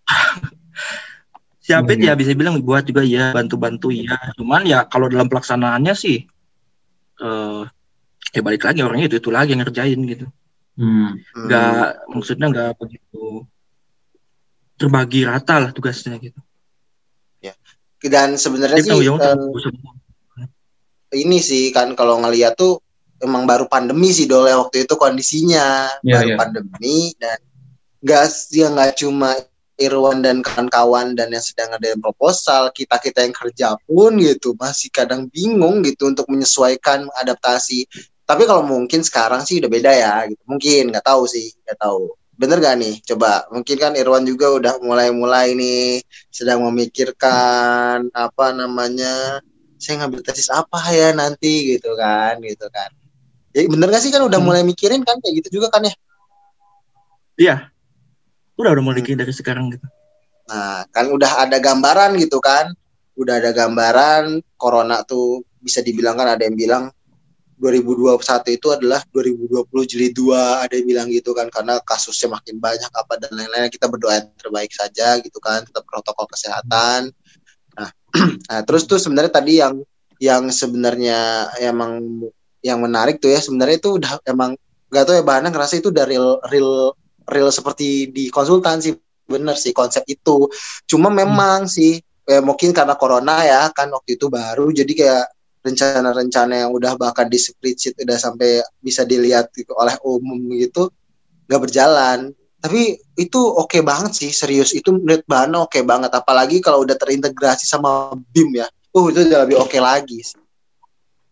siapa 1.64 1.92
Hmm. 1.92 2.00
ya 2.00 2.16
bisa 2.16 2.32
bilang 2.32 2.60
buat 2.64 2.84
juga 2.84 3.04
ya 3.04 3.32
bantu-bantu 3.32 3.92
ya 3.92 4.16
cuman 4.40 4.64
ya 4.64 4.88
kalau 4.88 5.08
dalam 5.08 5.28
pelaksanaannya 5.28 5.92
sih 5.92 6.24
eh 7.18 7.62
ya 8.32 8.40
balik 8.40 8.64
lagi 8.64 8.80
orangnya 8.80 9.08
itu 9.12 9.20
itu 9.20 9.28
lagi 9.28 9.52
yang 9.56 9.64
ngerjain 9.64 10.00
gitu 10.04 10.26
Hmm. 10.78 11.18
Hmm. 11.34 11.44
nggak 11.50 12.06
maksudnya 12.14 12.46
nggak 12.54 12.70
begitu 12.78 13.42
terbagi 14.78 15.26
rata 15.26 15.58
lah 15.58 15.70
tugasnya 15.74 16.14
gitu. 16.22 16.38
Dan 17.98 18.38
sebenarnya 18.38 18.78
sih 18.78 18.94
tanggung 18.94 19.18
jawab 19.18 19.26
eh. 19.26 19.97
Ini 21.14 21.38
sih 21.40 21.72
kan 21.72 21.92
kalau 21.96 22.20
ngeliat 22.20 22.56
tuh 22.58 22.80
emang 23.22 23.44
baru 23.44 23.66
pandemi 23.66 24.14
sih 24.14 24.28
dole 24.30 24.54
waktu 24.54 24.86
itu 24.86 24.94
kondisinya. 24.94 25.90
Iya, 26.02 26.14
baru 26.18 26.28
iya. 26.34 26.36
pandemi 26.38 26.98
dan 27.18 27.38
nggak 27.98 28.24
ya 28.54 28.66
nggak 28.70 28.92
cuma 29.02 29.30
Irwan 29.78 30.26
dan 30.26 30.42
kawan-kawan 30.42 31.14
dan 31.14 31.30
yang 31.30 31.42
sedang 31.42 31.70
ada 31.70 31.94
proposal 32.02 32.74
kita 32.74 32.98
kita 32.98 33.22
yang 33.22 33.34
kerja 33.34 33.78
pun 33.86 34.18
gitu 34.18 34.58
masih 34.58 34.90
kadang 34.90 35.30
bingung 35.30 35.86
gitu 35.86 36.10
untuk 36.10 36.26
menyesuaikan 36.26 37.06
adaptasi. 37.22 37.86
Tapi 38.26 38.42
kalau 38.44 38.66
mungkin 38.66 39.06
sekarang 39.06 39.46
sih 39.46 39.62
udah 39.62 39.70
beda 39.70 39.92
ya 39.94 40.14
gitu. 40.26 40.42
Mungkin 40.50 40.90
nggak 40.90 41.06
tahu 41.06 41.30
sih 41.30 41.54
nggak 41.62 41.78
tahu. 41.78 42.10
Bener 42.38 42.62
gak 42.62 42.78
nih? 42.78 43.02
Coba 43.02 43.50
mungkin 43.50 43.76
kan 43.82 43.92
Irwan 43.98 44.22
juga 44.22 44.46
udah 44.54 44.74
mulai-mulai 44.78 45.58
nih 45.58 46.06
sedang 46.30 46.62
memikirkan 46.70 48.14
apa 48.14 48.46
namanya 48.54 49.42
saya 49.78 50.04
ngambil 50.04 50.20
tesis 50.26 50.50
apa 50.50 50.78
ya 50.90 51.14
nanti? 51.14 51.74
Gitu 51.74 51.90
kan 51.94 52.38
gitu 52.42 52.66
kan. 52.68 52.90
Ya 53.54 53.64
bener 53.64 53.88
gak 53.88 54.02
sih 54.04 54.12
kan 54.12 54.22
udah 54.22 54.38
Hmm. 54.38 54.46
mulai 54.46 54.62
mikirin 54.62 55.02
kan 55.02 55.16
kayak 55.22 55.42
gitu 55.42 55.58
juga 55.62 55.72
kan 55.72 55.86
ya? 55.86 55.94
Iya. 57.38 57.56
Udah 58.58 58.70
udah 58.74 58.82
mau 58.82 58.94
dikit 58.94 59.14
dari 59.16 59.32
sekarang 59.32 59.72
gitu. 59.72 59.86
nah 60.48 60.80
kan 60.88 61.12
udah 61.12 61.44
ada 61.44 61.60
gambaran 61.60 62.16
gitu 62.16 62.40
kan. 62.40 62.72
Udah 63.14 63.36
ada 63.36 63.52
gambaran 63.52 64.40
corona 64.56 65.04
tuh 65.04 65.44
bisa 65.60 65.84
dibilang 65.84 66.16
kan 66.16 66.24
ada 66.24 66.40
yang 66.48 66.56
bilang 66.56 66.84
2021 67.60 68.56
itu 68.56 68.70
adalah 68.70 69.02
2020 69.12 69.66
jilid 69.84 70.14
2 70.16 70.64
ada 70.64 70.72
yang 70.72 70.86
bilang 70.88 71.06
gitu 71.12 71.34
kan 71.34 71.50
karena 71.52 71.76
kasusnya 71.84 72.32
makin 72.32 72.56
banyak 72.56 72.88
apa 72.88 73.20
dan 73.20 73.28
lain-lain. 73.36 73.68
Kita 73.68 73.92
berdoa 73.92 74.24
yang 74.24 74.30
terbaik 74.40 74.72
saja 74.72 75.20
gitu 75.20 75.36
kan 75.36 75.68
tetap 75.68 75.84
protokol 75.84 76.24
kesehatan 76.32 77.12
nah 78.50 78.60
terus 78.66 78.84
tuh 78.84 78.98
sebenarnya 78.98 79.32
tadi 79.32 79.52
yang 79.62 79.74
yang 80.18 80.50
sebenarnya 80.50 81.50
emang 81.62 82.02
yang 82.62 82.82
menarik 82.82 83.22
tuh 83.22 83.30
ya 83.30 83.38
sebenarnya 83.38 83.76
itu 83.78 84.02
udah 84.02 84.18
emang 84.26 84.58
gak 84.90 85.04
tau 85.06 85.14
ya 85.14 85.22
bahannya 85.22 85.54
ngerasa 85.54 85.78
itu 85.78 85.94
udah 85.94 86.04
real 86.08 86.42
real 86.50 86.92
real 87.28 87.50
seperti 87.52 88.10
di 88.10 88.32
konsultan 88.32 88.80
sih. 88.80 88.96
Bener 89.28 89.60
sih 89.60 89.76
konsep 89.76 90.08
itu. 90.08 90.48
Cuma 90.88 91.12
memang 91.12 91.68
sih 91.68 92.00
ya 92.24 92.40
mungkin 92.40 92.72
karena 92.72 92.96
corona 92.96 93.44
ya 93.44 93.68
kan 93.72 93.92
waktu 93.92 94.16
itu 94.16 94.32
baru 94.32 94.72
jadi 94.72 94.92
kayak 94.92 95.26
rencana-rencana 95.64 96.64
yang 96.64 96.70
udah 96.72 96.96
bahkan 96.96 97.28
di 97.28 97.36
spreadsheet 97.40 97.96
udah 98.00 98.16
sampai 98.20 98.64
bisa 98.80 99.04
dilihat 99.04 99.52
gitu 99.52 99.72
oleh 99.76 99.96
umum 100.04 100.36
gitu 100.56 100.88
nggak 101.48 101.60
berjalan 101.60 102.32
tapi 102.58 102.98
itu 103.14 103.38
oke 103.38 103.78
banget 103.80 104.12
sih 104.14 104.30
serius 104.30 104.74
itu 104.74 104.90
menurut 104.90 105.22
Bana 105.24 105.62
oke 105.62 105.78
banget 105.86 106.10
apalagi 106.10 106.58
kalau 106.58 106.82
udah 106.82 106.98
terintegrasi 106.98 107.64
sama 107.64 108.10
BIM 108.34 108.58
ya 108.58 108.66
uh 108.68 109.06
itu 109.08 109.24
udah 109.24 109.38
lebih 109.46 109.56
oke 109.58 109.78
lagi 109.78 110.18
sih. 110.20 110.38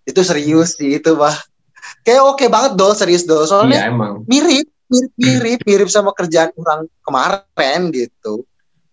itu 0.06 0.20
serius 0.22 0.78
sih 0.78 1.02
itu 1.02 1.18
bah 1.18 1.34
kayak 2.06 2.22
oke 2.22 2.46
banget 2.46 2.78
dol 2.78 2.94
serius 2.94 3.26
dol 3.26 3.42
soalnya 3.42 3.82
Iya 3.82 3.90
emang. 3.90 4.22
mirip 4.30 4.70
mirip 4.86 5.12
mirip 5.18 5.60
mirip 5.66 5.88
sama 5.90 6.14
kerjaan 6.14 6.54
orang 6.56 6.86
kemarin 7.02 7.80
gitu 7.90 8.46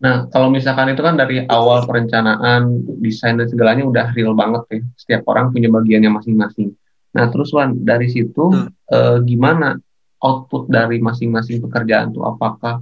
Nah, 0.03 0.27
kalau 0.27 0.51
misalkan 0.51 0.91
itu 0.91 0.99
kan 0.99 1.15
dari 1.15 1.47
awal 1.47 1.87
perencanaan, 1.87 2.83
desain 2.99 3.39
dan 3.39 3.47
segalanya 3.47 3.87
udah 3.87 4.11
real 4.11 4.35
banget 4.35 4.59
ya. 4.67 4.79
Setiap 4.99 5.23
orang 5.31 5.55
punya 5.55 5.71
bagiannya 5.71 6.11
masing-masing. 6.11 6.75
Nah, 7.15 7.31
terus 7.31 7.55
Wan, 7.55 7.71
dari 7.79 8.11
situ 8.11 8.51
Hmm. 8.51 8.67
eh, 8.67 9.17
gimana 9.23 9.79
output 10.23 10.71
dari 10.71 11.03
masing-masing 11.03 11.59
pekerjaan 11.59 12.15
tuh? 12.15 12.23
Apakah 12.23 12.79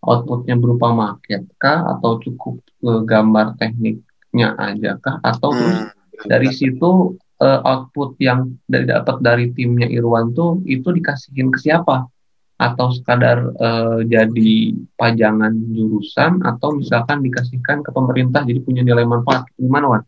outputnya 0.00 0.54
berupa 0.54 0.94
maket 0.94 1.42
kah? 1.58 1.82
Atau 1.98 2.22
cukup 2.22 2.62
eh, 2.86 3.02
gambar 3.02 3.58
tekniknya 3.58 4.54
aja 4.54 4.96
kah? 5.02 5.18
Atau 5.20 5.50
terus 5.52 5.78
Hmm. 6.14 6.30
dari 6.30 6.48
situ 6.54 7.18
eh, 7.42 7.60
output 7.66 8.14
yang 8.22 8.54
dari 8.70 8.86
dapat 8.86 9.18
dari 9.18 9.50
timnya 9.50 9.90
Irwan 9.90 10.30
tuh 10.32 10.62
itu 10.64 10.86
dikasihin 10.94 11.50
ke 11.50 11.58
siapa? 11.58 12.06
Atau 12.54 12.94
sekadar 12.94 13.50
eh, 13.58 13.98
jadi 14.06 14.52
pajangan 14.94 15.52
jurusan 15.74 16.46
atau 16.46 16.78
misalkan 16.78 17.18
dikasihkan 17.26 17.82
ke 17.82 17.90
pemerintah 17.90 18.46
jadi 18.46 18.62
punya 18.62 18.86
nilai 18.86 19.02
manfaat 19.02 19.50
gimana 19.58 19.90
Wan? 19.90 20.02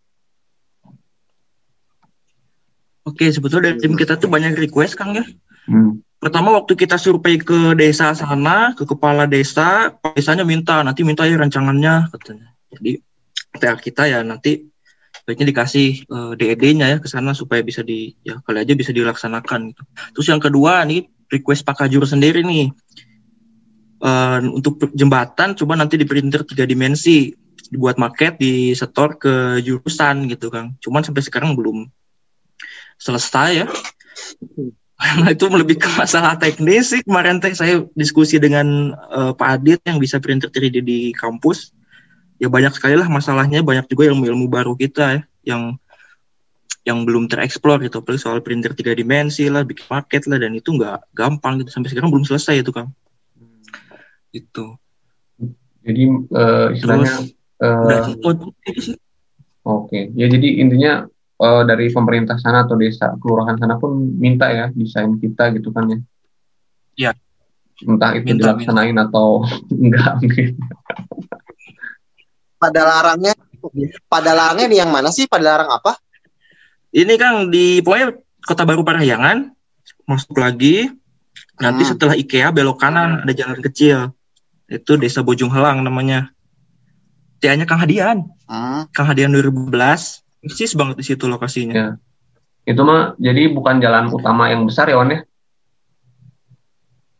Oke, 3.06 3.30
sebetulnya 3.30 3.70
dari 3.70 3.86
tim 3.86 3.94
kita 3.94 4.18
tuh 4.18 4.26
banyak 4.26 4.58
request 4.58 4.98
Kang 4.98 5.14
ya. 5.14 5.22
Hmm. 5.70 6.02
Pertama 6.16 6.56
waktu 6.56 6.72
kita 6.74 6.96
survei 6.96 7.36
ke 7.36 7.76
desa 7.76 8.16
sana, 8.16 8.72
ke 8.72 8.88
kepala 8.88 9.28
desa, 9.28 9.92
desanya 10.16 10.42
minta 10.48 10.80
nanti 10.80 11.04
minta 11.04 11.28
ya 11.28 11.36
rancangannya 11.36 12.08
katanya. 12.10 12.48
Jadi 12.72 12.98
PR 13.56 13.78
kita 13.78 14.02
ya 14.08 14.24
nanti 14.24 14.66
baiknya 15.28 15.46
dikasih 15.52 15.88
eh, 16.06 16.32
DED-nya 16.38 16.86
ya 16.92 16.98
ke 17.00 17.08
sana 17.08 17.36
supaya 17.36 17.60
bisa 17.60 17.84
di 17.84 18.16
ya 18.24 18.40
kali 18.40 18.64
aja 18.64 18.72
bisa 18.72 18.90
dilaksanakan 18.96 19.72
gitu. 19.72 19.82
Terus 20.16 20.26
yang 20.32 20.40
kedua 20.40 20.84
nih 20.88 21.04
request 21.28 21.66
Pak 21.66 21.84
Kajur 21.84 22.06
sendiri 22.08 22.46
nih 22.46 22.72
Eh, 23.96 24.40
untuk 24.52 24.92
jembatan 24.92 25.56
coba 25.56 25.72
nanti 25.72 25.96
di 25.96 26.04
tiga 26.04 26.68
dimensi 26.68 27.32
dibuat 27.72 27.96
maket 27.96 28.36
di 28.36 28.76
setor 28.76 29.16
ke 29.16 29.64
jurusan 29.64 30.28
gitu 30.28 30.52
Kang. 30.52 30.76
Cuman 30.84 31.00
sampai 31.00 31.24
sekarang 31.24 31.56
belum 31.56 31.88
selesai 33.00 33.64
ya. 33.64 33.66
Nah, 34.96 35.28
itu 35.28 35.44
lebih 35.52 35.76
ke 35.76 35.88
masalah 35.92 36.40
teknis 36.40 36.96
sih. 36.96 37.04
Kemarin 37.04 37.36
teh 37.36 37.52
saya 37.52 37.84
diskusi 37.92 38.40
dengan 38.40 38.96
eh, 38.96 39.32
Pak 39.36 39.48
Adit 39.60 39.80
yang 39.84 40.00
bisa 40.00 40.16
printer 40.16 40.48
3D 40.48 40.80
di 40.80 41.12
kampus. 41.12 41.76
Ya 42.40 42.48
banyak 42.48 42.72
sekali 42.76 42.96
lah 42.96 43.08
masalahnya, 43.08 43.64
banyak 43.64 43.88
juga 43.88 44.12
ilmu-ilmu 44.12 44.48
baru 44.48 44.76
kita 44.76 45.04
ya 45.16 45.20
yang 45.44 45.62
yang 46.84 47.04
belum 47.04 47.28
tereksplor 47.28 47.80
gitu. 47.84 48.00
Apalagi 48.00 48.20
soal 48.24 48.40
printer 48.40 48.72
tiga 48.72 48.92
dimensi 48.96 49.48
lah, 49.52 49.64
bikin 49.64 49.84
paket 49.84 50.28
lah 50.28 50.40
dan 50.40 50.52
itu 50.56 50.72
nggak 50.72 51.12
gampang 51.12 51.60
gitu. 51.60 51.72
Sampai 51.72 51.92
sekarang 51.92 52.12
belum 52.12 52.24
selesai 52.24 52.64
itu, 52.64 52.72
Kang. 52.72 52.92
Gitu. 54.32 54.66
Jadi 55.84 56.02
eh, 56.08 56.66
istilahnya 56.76 57.14
itu 57.56 58.80
sih. 58.80 58.96
oke 59.64 60.12
ya 60.12 60.26
jadi 60.28 60.48
intinya 60.60 60.92
eh, 61.36 61.62
dari 61.64 61.86
pemerintah 61.90 62.36
sana 62.36 62.64
atau 62.64 62.76
desa 62.76 63.12
kelurahan 63.20 63.56
sana 63.56 63.76
pun 63.76 63.92
minta 64.16 64.48
ya 64.48 64.72
desain 64.72 65.12
kita 65.16 65.52
gitu 65.56 65.70
kan 65.70 65.88
ya? 65.88 65.98
Iya. 66.96 67.12
Entah 67.84 68.16
itu 68.16 68.32
Minta, 68.32 68.56
dilaksanain 68.56 68.96
atau 68.96 69.44
enggak 69.84 70.16
gitu. 70.24 70.56
pada 72.56 72.80
larangnya 72.88 73.36
pada 74.08 74.32
larangnya 74.32 74.66
di 74.66 74.76
yang 74.80 74.88
mana 74.88 75.12
sih 75.12 75.28
pada 75.28 75.44
larang 75.56 75.70
apa 75.70 75.92
Ini 76.88 77.12
Kang 77.20 77.52
di 77.52 77.84
pokoknya 77.84 78.16
Kota 78.40 78.64
Baru 78.64 78.80
Parahyangan 78.80 79.52
masuk 80.08 80.40
lagi. 80.40 80.88
Nanti 81.60 81.84
Hmm. 81.84 81.90
setelah 81.92 82.14
IKEA 82.16 82.48
belok 82.48 82.80
kanan 82.80 83.20
ada 83.20 83.32
jalan 83.36 83.60
kecil. 83.60 84.16
Itu 84.64 84.96
Desa 84.96 85.20
Bojong 85.20 85.52
Helang 85.52 85.84
namanya. 85.84 86.32
TA-nya 87.36 87.68
Kang 87.68 87.84
Hadian. 87.84 88.24
Hmm. 88.48 88.88
Kang 88.96 89.12
Hadian 89.12 89.28
2012. 89.36 90.24
Persis 90.46 90.72
banget 90.72 90.96
di 90.96 91.04
situ 91.04 91.26
lokasinya. 91.26 91.74
Ya. 91.74 91.88
Itu 92.66 92.82
mah 92.82 93.14
jadi 93.18 93.50
bukan 93.50 93.78
jalan 93.78 94.10
utama 94.10 94.50
yang 94.50 94.66
besar 94.66 94.86
ya 94.86 94.98
Wan 94.98 95.10
ya? 95.10 95.20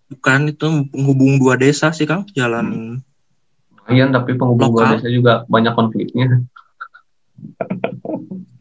Bukan 0.06 0.50
itu 0.50 0.66
penghubung 0.90 1.42
dua 1.42 1.58
desa 1.58 1.90
sih 1.90 2.06
Kang, 2.06 2.26
jalan 2.30 2.98
Lumayan 3.86 4.10
tapi 4.10 4.34
penghubung 4.34 4.70
dua 4.74 4.86
Lokal. 4.86 4.92
desa 4.98 5.08
juga 5.10 5.32
banyak 5.46 5.74
konfliknya. 5.74 6.42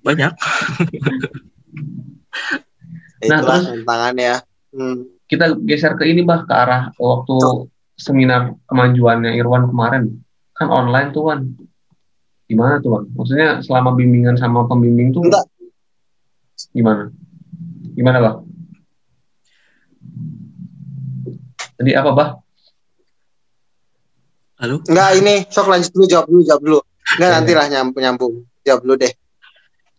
banyak. 0.01 0.33
Nah, 3.25 3.37
Itulah 3.41 3.41
terus- 3.41 3.65
tantangannya. 3.81 4.33
Hmm. 4.69 4.97
Kita 5.25 5.57
geser 5.65 5.97
ke 5.97 6.05
ini 6.05 6.21
bah 6.21 6.45
ke 6.45 6.53
arah 6.53 6.93
waktu 7.01 7.65
seminar 7.97 8.53
kemajuannya 8.69 9.33
Irwan 9.33 9.65
kemarin 9.65 10.21
kan 10.53 10.69
online 10.69 11.09
tuh 11.09 11.33
Wan. 11.33 11.57
Gimana 12.45 12.77
tuh 12.77 12.89
Wan? 12.93 13.03
Maksudnya 13.17 13.59
selama 13.65 13.97
bimbingan 13.97 14.37
sama 14.37 14.69
pembimbing 14.69 15.09
tuh 15.09 15.25
Enggak. 15.25 15.45
gimana? 16.71 17.09
Gimana 17.97 18.17
bah? 18.21 18.35
Jadi 21.75 21.91
apa 21.91 22.09
bah? 22.15 22.29
Halo. 24.55 24.79
Enggak 24.87 25.09
ini, 25.19 25.35
sok 25.51 25.67
lanjut 25.67 25.91
dulu 25.91 26.05
jawab 26.07 26.25
dulu 26.29 26.41
jawab 26.45 26.61
dulu. 26.63 26.79
Enggak 27.17 27.29
nanti 27.33 27.51
lah 27.51 27.65
nyambung 27.67 28.01
nyambung. 28.01 28.33
Jawab 28.63 28.79
dulu 28.85 28.95
deh. 28.97 29.13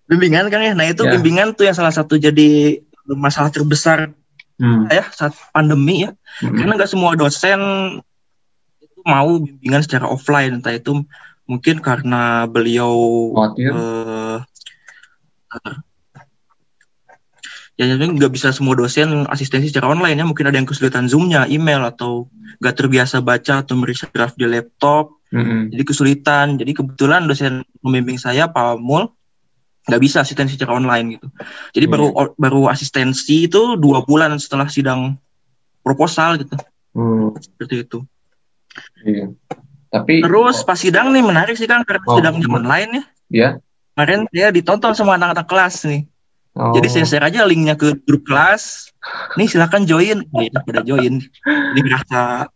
Bimbingan 0.06 0.46
kan 0.48 0.62
ya. 0.62 0.72
Nah, 0.72 0.86
itu 0.86 1.02
Ya. 1.02 1.12
bimbingan 1.18 1.52
tuh 1.52 1.66
yang 1.66 1.76
salah 1.76 1.92
satu 1.92 2.16
jadi 2.16 2.80
masalah 3.06 3.50
terbesar 3.50 4.14
Hmm. 4.56 4.88
ya 4.88 5.04
saat 5.12 5.36
pandemi 5.52 6.08
ya. 6.08 6.16
Hmm. 6.40 6.56
Karena 6.56 6.80
nggak 6.80 6.88
semua 6.88 7.12
dosen 7.12 7.60
itu 8.80 8.98
mau 9.04 9.36
bimbingan 9.36 9.84
secara 9.84 10.08
offline, 10.08 10.56
entah 10.56 10.72
itu 10.72 11.04
mungkin 11.46 11.78
karena 11.78 12.44
beliau 12.44 12.94
Khawatir. 13.32 13.70
eh 13.70 14.38
ya 17.76 17.84
jadi 17.92 18.08
nggak 18.08 18.32
bisa 18.32 18.50
semua 18.50 18.72
dosen 18.72 19.28
asistensi 19.28 19.68
secara 19.68 19.92
online 19.92 20.16
ya 20.16 20.24
mungkin 20.24 20.48
ada 20.48 20.56
yang 20.56 20.64
kesulitan 20.64 21.06
zoomnya 21.06 21.44
email 21.46 21.84
atau 21.84 22.24
nggak 22.58 22.74
terbiasa 22.74 23.20
baca 23.20 23.60
atau 23.60 23.76
merisa 23.76 24.08
draft 24.08 24.34
di 24.34 24.48
laptop 24.48 25.12
Mm-mm. 25.28 25.68
jadi 25.68 25.82
kesulitan 25.84 26.56
jadi 26.56 26.72
kebetulan 26.72 27.28
dosen 27.28 27.60
pembimbing 27.84 28.16
saya 28.16 28.48
Pak 28.48 28.80
Mul 28.80 29.12
nggak 29.86 30.00
bisa 30.02 30.24
asistensi 30.24 30.56
secara 30.56 30.72
online 30.74 31.20
gitu 31.20 31.28
jadi 31.76 31.84
baru 31.86 32.06
baru 32.34 32.66
asistensi 32.66 33.44
itu 33.44 33.76
dua 33.76 34.00
bulan 34.02 34.32
setelah 34.40 34.66
sidang 34.66 35.14
proposal 35.80 36.40
gitu 36.40 36.56
Hmm. 36.96 37.36
seperti 37.36 37.84
itu 37.84 38.00
Iya. 39.04 39.28
Tapi 39.96 40.20
terus 40.20 40.60
pas 40.62 40.76
sidang 40.76 41.08
nih 41.10 41.24
menarik 41.24 41.56
sih 41.56 41.64
kan 41.64 41.80
karena 41.82 42.04
Oh, 42.04 42.20
sidangnya 42.20 42.44
gimana? 42.44 42.60
online 42.62 42.90
ya 42.92 43.04
ya. 43.32 43.48
kemarin 43.94 44.20
saya 44.28 44.48
ditonton 44.52 44.92
sama 44.92 45.16
anak-anak 45.16 45.46
kelas 45.48 45.88
nih 45.88 46.02
Oh. 46.56 46.72
Jadi 46.72 46.88
saya 46.88 47.04
share 47.04 47.26
aja 47.28 47.44
linknya 47.44 47.76
ke 47.76 48.00
grup 48.08 48.24
kelas. 48.24 48.88
Nih 49.36 49.44
silakan 49.44 49.84
join. 49.84 50.24
Ya, 50.40 50.56
pada 50.56 50.80
join. 50.80 51.20
Jadi 51.44 51.80
merasa 51.84 52.48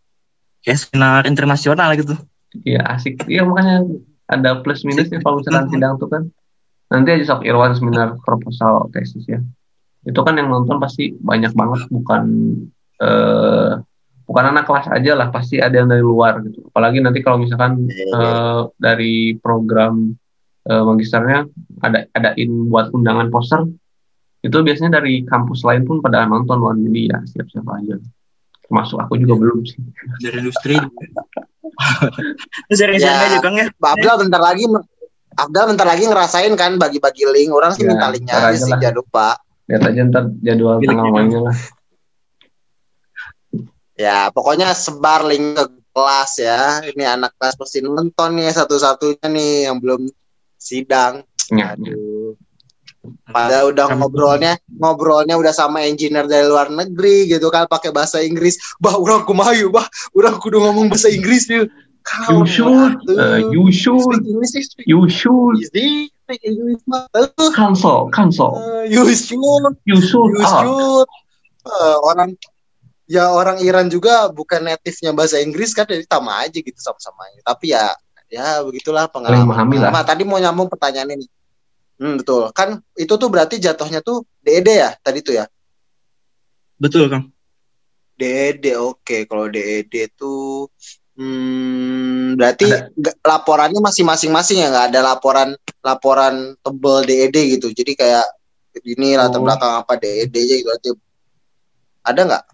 kayak 0.65 0.79
seminar 0.81 1.29
internasional 1.29 1.93
gitu. 1.93 2.17
Iya 2.65 2.81
asik. 2.97 3.29
Iya 3.29 3.45
makanya 3.45 3.85
ada 4.25 4.65
plus 4.65 4.89
minusnya 4.89 5.21
kalau 5.21 5.45
misalkan 5.45 5.69
sidang 5.69 6.01
tuh 6.01 6.09
kan. 6.09 6.23
Nanti 6.89 7.13
aja 7.13 7.25
sok 7.29 7.45
Irwan 7.45 7.77
seminar 7.77 8.17
proposal 8.25 8.89
tesis 8.89 9.21
ya. 9.29 9.45
Itu 10.09 10.25
kan 10.25 10.33
yang 10.41 10.49
nonton 10.49 10.81
pasti 10.81 11.13
banyak 11.21 11.53
banget 11.53 11.85
bukan 11.93 12.25
eh 13.05 13.85
bukan 14.31 14.45
anak 14.55 14.63
kelas 14.71 14.87
aja 14.95 15.19
lah 15.19 15.35
pasti 15.35 15.59
ada 15.59 15.75
yang 15.75 15.91
dari 15.91 16.07
luar 16.07 16.39
gitu. 16.47 16.63
Apalagi 16.71 17.03
nanti 17.03 17.19
kalau 17.19 17.43
misalkan 17.43 17.91
eh, 17.91 18.61
dari 18.79 19.35
program 19.43 20.15
eh, 20.71 20.83
magisternya 20.87 21.51
ada 21.83 22.07
adain 22.15 22.71
buat 22.71 22.95
undangan 22.95 23.27
poster 23.35 23.67
itu 24.41 24.55
biasanya 24.63 25.03
dari 25.03 25.27
kampus 25.27 25.67
lain 25.67 25.83
pun 25.83 25.99
pada 25.99 26.25
nonton 26.31 26.63
Wan. 26.63 26.79
jadi 26.79 27.11
ya 27.11 27.19
siap-siap 27.27 27.67
aja. 27.75 27.99
Termasuk 28.71 29.03
aku 29.03 29.19
juga 29.19 29.35
belum 29.35 29.67
sih. 29.67 29.83
Dari 30.23 30.39
industri. 30.47 30.79
Sharing-sharing 32.71 33.19
Ya. 33.19 33.29
aja 33.35 33.39
Kang 33.43 33.57
ya. 33.59 33.67
Abdal 33.83 34.17
bentar 34.23 34.41
lagi 34.41 34.65
Abdal 35.35 35.65
bentar 35.75 35.87
lagi 35.91 36.05
ngerasain 36.07 36.53
kan 36.55 36.79
bagi-bagi 36.79 37.27
link. 37.35 37.51
Orang 37.51 37.75
sih 37.75 37.83
Ya, 37.83 37.93
minta 37.95 38.07
linknya 38.15 38.35
aja 38.39 38.57
sih 38.63 38.71
jangan 38.79 38.95
lupa. 39.03 39.29
Lihat 39.67 39.83
aja 39.91 40.01
ntar 40.07 40.25
jadwal 40.41 40.79
tanggal 40.83 41.07
mainnya 41.11 41.41
lah. 41.51 41.57
Ya 44.01 44.33
pokoknya 44.33 44.73
sebar 44.73 45.29
link 45.29 45.61
ke 45.61 45.65
kelas 45.93 46.33
ya. 46.41 46.81
Ini 46.89 47.21
anak 47.21 47.37
kelas 47.37 47.61
pasti 47.61 47.85
nonton 47.85 48.41
nih 48.41 48.49
satu-satunya 48.49 49.29
nih 49.29 49.69
yang 49.69 49.77
belum 49.77 50.09
sidang. 50.57 51.21
Ya, 51.53 51.77
ya. 51.77 51.93
Aduh. 51.93 52.33
Padahal 53.29 53.73
udah 53.73 53.87
ngobrolnya, 53.97 54.53
ngobrolnya 54.69 55.37
udah 55.41 55.53
sama 55.57 55.85
engineer 55.89 56.29
dari 56.29 56.45
luar 56.45 56.69
negeri 56.69 57.29
gitu 57.29 57.49
kan 57.49 57.65
pakai 57.65 57.93
bahasa 57.93 58.21
Inggris. 58.21 58.61
Bah, 58.77 58.97
orang 58.97 59.25
kumayu, 59.25 59.73
bah, 59.73 59.89
orang 60.13 60.37
kudu 60.37 60.61
ngomong 60.61 60.93
bahasa 60.93 61.09
Inggris 61.09 61.49
yuk. 61.49 61.69
You 62.33 62.45
should, 62.49 62.97
uh, 63.13 63.53
you 63.53 63.69
should, 63.69 64.25
you 64.89 65.05
should 65.09 65.57
speak 65.69 66.41
English, 66.43 66.81
mah. 66.89 67.05
Uh, 67.13 67.29
you 68.89 69.05
should, 69.13 69.77
You 69.85 70.01
should, 70.01 70.33
you 70.33 70.45
should. 70.49 71.09
Eh, 71.61 71.97
orang 72.09 72.41
ya 73.11 73.27
orang 73.35 73.59
Iran 73.59 73.91
juga 73.91 74.31
bukan 74.31 74.63
native-nya 74.71 75.11
bahasa 75.11 75.43
Inggris 75.43 75.75
kan 75.75 75.83
jadi 75.83 76.07
sama 76.07 76.47
aja 76.47 76.55
gitu 76.63 76.79
sama-sama 76.79 77.27
tapi 77.43 77.75
ya 77.75 77.91
ya 78.31 78.63
begitulah 78.63 79.11
pengalaman, 79.11 79.51
memahami 79.51 79.83
lah. 79.83 79.91
Pengalaman. 79.91 80.07
tadi 80.07 80.23
mau 80.23 80.39
nyambung 80.39 80.71
pertanyaan 80.71 81.19
ini 81.19 81.27
hmm, 81.99 82.23
betul 82.23 82.55
kan 82.55 82.79
itu 82.95 83.11
tuh 83.11 83.27
berarti 83.27 83.59
jatuhnya 83.59 83.99
tuh 83.99 84.23
DED 84.47 84.69
ya 84.71 84.95
tadi 85.03 85.27
tuh 85.27 85.35
ya 85.43 85.51
Betul 86.81 87.13
Kang. 87.13 87.29
DED 88.17 88.79
oke 88.79 89.27
kalau 89.27 89.51
DED 89.51 90.15
tuh 90.15 90.71
hmm, 91.19 92.39
berarti 92.39 92.71
Ada. 92.71 93.11
laporannya 93.27 93.83
masih 93.83 94.07
masing-masing 94.07 94.63
ya 94.63 94.71
nggak 94.71 94.87
ada 94.95 95.01
laporan 95.03 95.59
laporan 95.83 96.55
tebel 96.63 97.03
DED 97.03 97.37
gitu 97.59 97.75
jadi 97.75 97.93
kayak 97.99 98.27
ini 98.87 99.19
latar 99.19 99.43
Oh. 99.43 99.45
belakang 99.45 99.83
apa 99.83 99.99
DED 99.99 100.31
aja 100.31 100.55
gitu 100.63 100.69
berarti 100.71 100.89
ada 102.07 102.21
nggak 102.23 102.45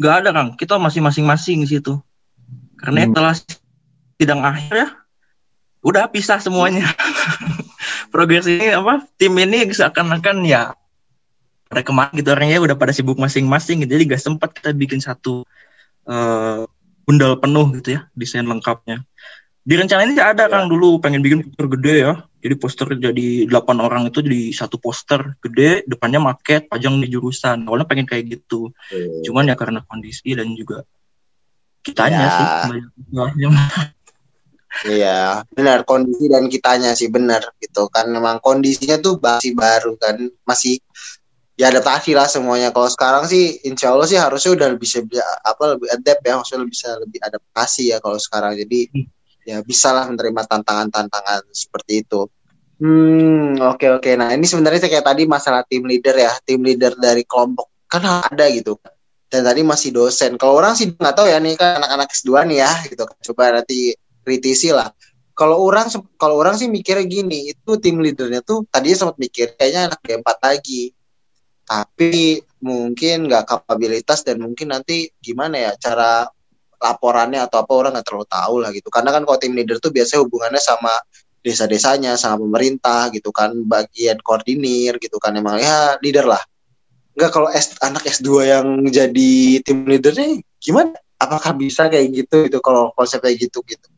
Gak 0.00 0.14
ada 0.24 0.30
Kang. 0.34 0.56
Kita 0.56 0.80
masih 0.80 1.04
masing-masing 1.04 1.62
di 1.62 1.68
situ. 1.68 2.00
Karena 2.80 3.04
Hmm. 3.04 3.12
setelah 3.12 3.34
sidang 4.18 4.40
akhir 4.42 4.72
ya 4.72 4.88
udah 5.84 6.08
pisah 6.08 6.40
semuanya. 6.40 6.88
Progres 8.12 8.48
ini 8.48 8.72
apa? 8.72 9.04
Tim 9.20 9.36
ini 9.36 9.68
seakan-akan 9.68 10.42
ya 10.48 10.72
pada 11.68 11.82
kemarin 11.82 12.12
gitu 12.14 12.30
orangnya 12.30 12.58
udah 12.62 12.76
pada 12.78 12.92
sibuk 12.94 13.18
masing-masing 13.20 13.84
gitu. 13.84 13.94
Jadi 13.98 14.02
gak 14.10 14.22
sempat 14.22 14.50
kita 14.56 14.72
bikin 14.72 14.98
satu 14.98 15.44
eh 16.04 16.62
bundel 17.04 17.36
penuh 17.36 17.68
gitu 17.80 18.00
ya 18.00 18.08
desain 18.16 18.48
lengkapnya. 18.48 19.04
Di 19.64 19.74
rencana 19.76 20.04
ini 20.04 20.16
ada 20.20 20.48
Kang 20.48 20.68
dulu 20.68 21.00
pengen 21.00 21.20
bikin 21.24 21.44
poster 21.44 21.68
gede 21.76 21.94
ya. 22.04 22.14
Jadi 22.44 22.60
poster 22.60 22.84
jadi 23.00 23.48
8 23.48 23.80
orang 23.80 24.12
itu 24.12 24.20
di 24.20 24.52
satu 24.52 24.76
poster 24.76 25.40
gede, 25.40 25.88
depannya 25.88 26.20
market, 26.20 26.68
pajang 26.68 27.00
di 27.00 27.08
jurusan. 27.08 27.64
Awalnya 27.64 27.88
pengen 27.88 28.04
kayak 28.04 28.36
gitu. 28.36 28.68
Cuman 29.24 29.48
ya 29.48 29.56
karena 29.56 29.80
kondisi 29.88 30.36
dan 30.36 30.52
juga 30.52 30.84
kitanya 31.80 32.28
Ya. 32.28 32.36
sih. 32.36 32.46
Iya, 34.84 35.46
benar 35.54 35.86
kondisi 35.88 36.26
dan 36.28 36.50
kitanya 36.50 36.92
sih 36.98 37.06
benar 37.06 37.46
gitu 37.62 37.86
kan 37.88 38.10
memang 38.10 38.42
kondisinya 38.42 38.98
tuh 38.98 39.22
masih 39.22 39.54
baru 39.54 39.94
kan 39.96 40.18
masih 40.42 40.82
ya 41.54 41.70
adaptasi 41.70 42.10
lah 42.12 42.26
semuanya. 42.26 42.74
Kalau 42.74 42.90
sekarang 42.90 43.24
sih 43.30 43.62
insya 43.62 43.94
Allah 43.94 44.10
sih 44.10 44.18
harusnya 44.18 44.52
udah 44.58 44.68
bisa 44.74 45.00
bisa 45.00 45.22
apa 45.46 45.78
lebih 45.78 45.88
adapt 45.94 46.20
ya, 46.26 46.34
maksudnya 46.36 46.66
bisa 46.66 46.88
lebih 47.00 47.22
adaptasi 47.22 47.94
ya 47.94 48.02
kalau 48.04 48.18
sekarang. 48.20 48.52
Jadi 48.58 48.90
Hmm. 48.92 49.06
Ya 49.44 49.60
bisa 49.60 49.92
lah 49.92 50.08
menerima 50.08 50.42
tantangan-tantangan 50.48 51.48
seperti 51.52 52.02
itu. 52.02 52.26
Hmm, 52.80 53.54
oke 53.62 53.86
oke. 54.00 54.10
Nah, 54.18 54.34
ini 54.34 54.44
sebenarnya 54.44 54.82
kayak 54.82 55.06
tadi 55.06 55.24
masalah 55.30 55.62
tim 55.64 55.86
leader 55.86 56.16
ya, 56.18 56.32
tim 56.42 56.60
leader 56.60 56.98
dari 56.98 57.22
kelompok 57.22 57.70
kan 57.86 58.26
ada 58.26 58.44
gitu. 58.50 58.74
Dan 59.30 59.46
tadi 59.46 59.62
masih 59.62 59.94
dosen. 59.94 60.34
Kalau 60.34 60.58
orang 60.58 60.74
sih 60.74 60.90
nggak 60.90 61.14
tahu 61.14 61.26
ya 61.30 61.38
nih 61.38 61.54
kan 61.54 61.78
anak-anak 61.78 62.10
S2 62.10 62.30
nih 62.50 62.58
ya 62.66 62.72
gitu. 62.90 63.04
Coba 63.30 63.62
nanti 63.62 63.94
kritisi 64.26 64.74
lah. 64.74 64.90
Kalau 65.34 65.62
orang 65.66 65.90
kalau 66.14 66.38
orang 66.38 66.54
sih 66.54 66.70
mikirnya 66.70 67.06
gini, 67.06 67.50
itu 67.50 67.72
tim 67.82 67.98
leadernya 67.98 68.42
tuh 68.42 68.62
tadinya 68.70 69.06
sempat 69.06 69.18
mikir 69.18 69.54
kayaknya 69.58 69.90
anak 69.90 70.00
D4 70.02 70.28
lagi. 70.42 70.82
Tapi 71.64 72.38
mungkin 72.62 73.26
nggak 73.26 73.44
kapabilitas 73.48 74.22
dan 74.22 74.42
mungkin 74.42 74.74
nanti 74.74 75.10
gimana 75.18 75.70
ya 75.70 75.72
cara 75.80 76.28
laporannya 76.80 77.40
atau 77.42 77.62
apa 77.62 77.72
orang 77.72 77.92
nggak 77.98 78.06
terlalu 78.06 78.26
tahu 78.28 78.54
lah 78.62 78.70
gitu. 78.74 78.88
Karena 78.90 79.10
kan 79.14 79.22
kalau 79.22 79.38
tim 79.38 79.52
leader 79.52 79.78
tuh 79.78 79.90
biasanya 79.94 80.20
hubungannya 80.26 80.62
sama 80.62 80.92
desa-desanya, 81.44 82.16
sama 82.16 82.40
pemerintah 82.40 83.12
gitu 83.12 83.28
kan, 83.28 83.52
bagian 83.68 84.16
koordinir 84.24 84.96
gitu 84.96 85.20
kan 85.20 85.36
emang 85.36 85.60
ya 85.60 86.00
leader 86.00 86.24
lah. 86.24 86.40
Enggak 87.14 87.30
kalau 87.30 87.48
S, 87.52 87.78
anak 87.78 88.02
S2 88.08 88.28
yang 88.42 88.66
jadi 88.90 89.62
tim 89.62 89.86
leadernya 89.86 90.42
gimana? 90.58 90.98
apakah 91.14 91.56
bisa 91.56 91.88
kayak 91.88 92.10
gitu 92.12 92.52
itu 92.52 92.58
kalau 92.60 92.92
konsep 92.92 93.22
kayak 93.22 93.48
gitu 93.48 93.64
gitu 93.64 93.88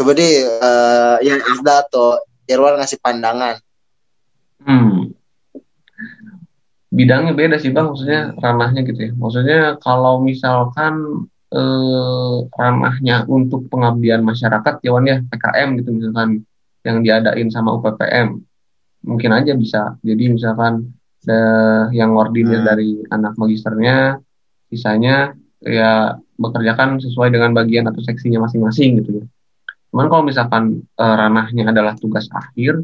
coba 0.00 0.16
deh 0.16 0.48
uh, 0.48 1.18
yang 1.20 1.42
ada 1.42 1.84
atau 1.84 2.16
Irwan 2.48 2.80
ngasih 2.80 3.02
pandangan 3.04 3.58
Hmm. 4.64 5.12
Bidangnya 6.94 7.34
beda 7.36 7.56
sih 7.60 7.74
bang, 7.74 7.90
maksudnya 7.90 8.32
ranahnya 8.38 8.80
gitu 8.86 9.00
ya. 9.10 9.12
Maksudnya 9.12 9.60
kalau 9.82 10.24
misalkan 10.24 11.26
eh, 11.54 12.36
ranahnya 12.58 13.24
untuk 13.30 13.70
pengabdian 13.70 14.26
masyarakat, 14.26 14.74
ya 14.82 14.90
Wan 14.90 15.06
ya 15.06 15.22
PKM 15.22 15.68
gitu 15.78 15.90
misalkan 15.94 16.42
yang 16.84 17.00
diadain 17.00 17.48
sama 17.48 17.72
UPPM, 17.78 18.42
mungkin 19.06 19.30
aja 19.32 19.54
bisa. 19.56 19.96
Jadi 20.02 20.34
misalkan 20.34 20.92
eh, 21.24 21.84
yang 21.96 22.12
ordinir 22.18 22.60
Hmm. 22.60 22.68
dari 22.68 23.00
anak 23.08 23.38
magisternya, 23.40 24.20
sisanya 24.68 25.32
ya 25.64 26.18
bekerjakan 26.36 27.00
sesuai 27.00 27.32
dengan 27.32 27.56
bagian 27.56 27.88
atau 27.88 28.02
seksinya 28.04 28.44
masing-masing 28.44 29.00
gitu 29.00 29.10
ya. 29.22 29.24
Cuman 29.94 30.06
kalau 30.10 30.24
misalkan 30.26 30.84
eh, 30.84 31.14
ranahnya 31.16 31.70
adalah 31.72 31.94
tugas 31.96 32.26
akhir, 32.34 32.82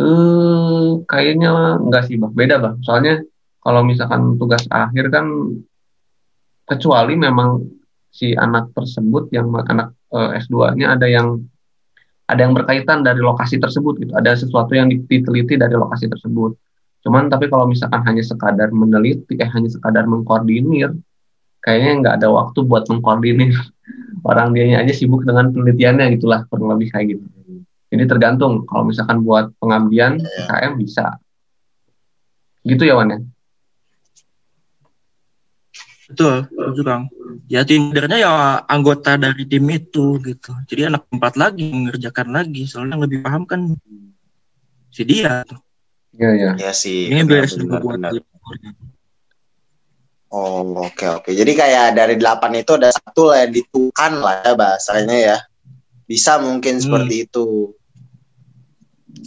eh 0.00 0.90
kayaknya 1.06 1.78
enggak 1.78 2.08
sih 2.08 2.16
bang, 2.18 2.32
beda 2.32 2.56
bang. 2.58 2.74
Soalnya 2.82 3.22
kalau 3.62 3.86
misalkan 3.86 4.40
tugas 4.40 4.66
akhir 4.66 5.12
kan 5.14 5.26
kecuali 6.66 7.14
memang 7.14 7.62
si 8.12 8.36
anak 8.36 8.76
tersebut 8.76 9.32
yang 9.32 9.48
anak 9.48 9.96
eh, 10.12 10.38
S2-nya 10.44 10.94
ada 11.00 11.08
yang 11.08 11.40
ada 12.28 12.48
yang 12.48 12.54
berkaitan 12.54 13.02
dari 13.02 13.20
lokasi 13.20 13.58
tersebut 13.58 13.98
gitu, 14.00 14.12
ada 14.14 14.32
sesuatu 14.32 14.72
yang 14.72 14.88
diteliti 14.88 15.58
dari 15.58 15.74
lokasi 15.74 16.08
tersebut. 16.08 16.54
Cuman 17.02 17.26
tapi 17.28 17.50
kalau 17.50 17.66
misalkan 17.66 18.00
hanya 18.06 18.22
sekadar 18.22 18.70
meneliti, 18.70 19.36
eh 19.36 19.50
hanya 19.50 19.68
sekadar 19.68 20.06
mengkoordinir, 20.06 20.94
kayaknya 21.60 21.92
nggak 21.98 22.14
ada 22.22 22.28
waktu 22.30 22.62
buat 22.62 22.86
mengkoordinir. 22.88 23.52
Orang 24.28 24.54
dianya 24.54 24.86
aja 24.86 24.94
sibuk 24.94 25.26
dengan 25.26 25.50
penelitiannya 25.50 26.14
gitulah 26.14 26.46
kurang 26.46 26.78
lebih 26.78 26.94
kayak 26.94 27.18
gitu. 27.18 27.26
Jadi 27.92 28.04
tergantung 28.08 28.64
kalau 28.64 28.88
misalkan 28.88 29.20
buat 29.26 29.52
pengabdian 29.58 30.22
PKM 30.22 30.72
bisa. 30.78 31.18
Gitu 32.62 32.86
ya 32.86 32.96
Wan 32.96 33.12
ya? 33.12 33.18
Betul, 36.12 36.36
betul 36.52 36.84
Kang. 36.84 37.04
Ya 37.48 37.64
tim 37.64 37.88
leadernya 37.88 38.18
ya 38.20 38.32
anggota 38.68 39.16
dari 39.16 39.48
tim 39.48 39.64
itu 39.72 40.20
gitu. 40.20 40.52
Jadi 40.68 40.92
anak 40.92 41.08
empat 41.08 41.40
lagi 41.40 41.72
mengerjakan 41.72 42.28
lagi, 42.32 42.68
soalnya 42.68 42.96
yang 42.96 43.02
lebih 43.08 43.18
paham 43.24 43.42
kan 43.48 43.60
si 44.92 45.02
dia. 45.08 45.40
tuh. 45.48 45.56
Iya 46.12 46.30
ya. 46.36 46.50
ya 46.68 46.72
sih 46.76 47.08
Ini 47.08 47.24
benar, 47.24 47.48
beres 47.48 47.56
benar, 47.56 47.80
buat 47.80 47.96
benar. 47.96 48.12
Oh, 50.32 50.64
oke 50.88 51.06
oke. 51.20 51.30
Jadi 51.32 51.52
kayak 51.52 51.92
dari 51.92 52.16
delapan 52.16 52.56
itu 52.64 52.72
ada 52.76 52.88
satu 52.88 53.32
lah 53.32 53.44
yang 53.44 53.52
ditukan 53.52 54.12
lah 54.16 54.40
ya 54.40 54.52
bahasanya 54.56 55.16
ya. 55.16 55.38
Bisa 56.08 56.40
mungkin 56.40 56.80
Hmm. 56.80 56.84
seperti 56.84 57.14
itu. 57.28 57.76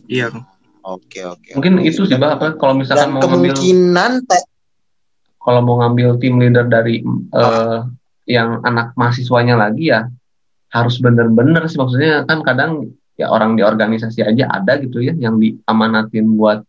Iya. 0.10 0.34
Oke 0.82 1.26
oke. 1.26 1.50
Mungkin 1.58 1.82
itu 1.82 2.06
sih 2.06 2.18
Bang, 2.18 2.38
apa 2.38 2.58
kalau 2.58 2.78
misalkan 2.78 3.10
Dan 3.10 3.14
mau 3.18 3.22
ngambil 3.26 3.54
kemungkinan 3.58 4.12
te- 4.26 4.50
kalau 5.46 5.62
mau 5.62 5.78
ngambil 5.86 6.18
tim 6.18 6.42
leader 6.42 6.66
dari 6.66 7.06
eh, 7.06 7.80
yang 8.26 8.66
anak 8.66 8.98
mahasiswanya 8.98 9.54
lagi 9.54 9.94
ya 9.94 10.10
harus 10.74 10.98
bener-bener 10.98 11.62
sih. 11.70 11.78
Maksudnya 11.78 12.26
kan 12.26 12.42
kadang 12.42 12.90
ya 13.16 13.32
orang 13.32 13.56
di 13.56 13.64
organisasi 13.64 14.26
aja 14.26 14.50
ada 14.52 14.76
gitu 14.82 15.00
ya 15.00 15.14
yang 15.16 15.38
diamanatin 15.38 16.34
buat 16.34 16.66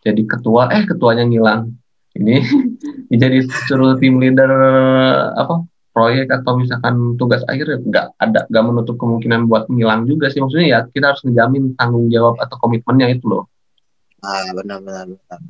jadi 0.00 0.22
ketua. 0.24 0.72
Eh 0.72 0.88
ketuanya 0.88 1.28
ngilang. 1.28 1.76
Ini 2.16 2.40
jadi 3.22 3.44
suruh 3.68 4.00
tim 4.00 4.16
leader 4.16 4.48
apa 5.36 5.68
proyek 5.92 6.28
atau 6.28 6.60
misalkan 6.60 7.16
tugas 7.20 7.44
akhir 7.48 7.84
nggak 7.84 8.16
ada 8.20 8.44
nggak 8.48 8.64
menutup 8.64 8.96
kemungkinan 8.96 9.44
buat 9.44 9.68
ngilang 9.68 10.08
juga 10.08 10.32
sih. 10.32 10.40
Maksudnya 10.40 10.66
ya 10.66 10.78
kita 10.88 11.12
harus 11.12 11.20
ngejamin 11.20 11.76
tanggung 11.76 12.08
jawab 12.08 12.40
atau 12.40 12.56
komitmennya 12.56 13.12
itu 13.12 13.28
loh. 13.28 13.44
Ah, 14.24 14.48
benar 14.56 14.80
benar 14.80 15.04
benar. 15.12 15.40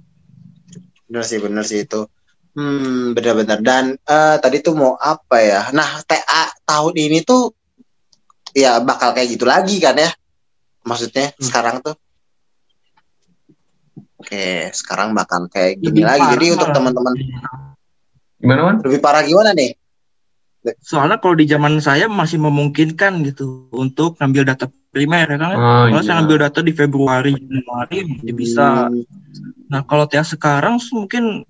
Benar 1.06 1.22
sih, 1.22 1.38
benar 1.38 1.62
sih 1.62 1.86
itu. 1.86 2.02
Hmm, 2.56 3.12
benar-benar. 3.12 3.60
Dan 3.60 3.84
eh, 4.00 4.36
tadi 4.40 4.64
tuh 4.64 4.72
mau 4.72 4.96
apa 4.96 5.36
ya? 5.44 5.68
Nah, 5.76 6.00
TA 6.08 6.48
tahun 6.64 6.94
ini 6.96 7.20
tuh 7.20 7.52
ya 8.56 8.80
bakal 8.80 9.12
kayak 9.12 9.36
gitu 9.36 9.44
lagi 9.44 9.76
kan 9.76 9.92
ya? 9.94 10.08
Maksudnya 10.88 11.36
Hmm. 11.36 11.44
sekarang 11.44 11.76
tuh. 11.84 11.94
Oke, 14.16 14.72
sekarang 14.72 15.12
bakal 15.12 15.46
kayak 15.52 15.76
gini 15.78 16.00
Lebih 16.00 16.04
lagi. 16.08 16.20
parah 16.24 16.32
Jadi 16.32 16.46
untuk 16.56 16.68
teman-teman 16.72 17.12
gimana 18.36 18.60
Wan? 18.68 18.76
lebih 18.84 19.00
parah 19.00 19.22
gimana 19.24 19.50
nih? 19.56 19.72
Soalnya 20.82 21.22
kalau 21.22 21.38
di 21.38 21.46
zaman 21.46 21.78
saya 21.78 22.10
masih 22.10 22.42
memungkinkan 22.42 23.22
gitu 23.22 23.70
untuk 23.70 24.18
ngambil 24.18 24.42
data 24.50 24.66
primer 24.90 25.30
ya 25.30 25.38
kan. 25.38 25.54
Oh, 25.54 25.84
Kalau 25.92 26.00
iya. 26.02 26.02
saya 26.02 26.14
ngambil 26.20 26.38
data 26.42 26.60
di 26.64 26.72
Februari, 26.74 27.32
Januari 27.38 27.98
masih 28.08 28.34
bisa. 28.34 28.88
Hmm, 28.90 29.04
Nah, 29.66 29.82
kalau 29.82 30.06
TA 30.06 30.22
sekarang 30.22 30.78
mungkin 30.94 31.42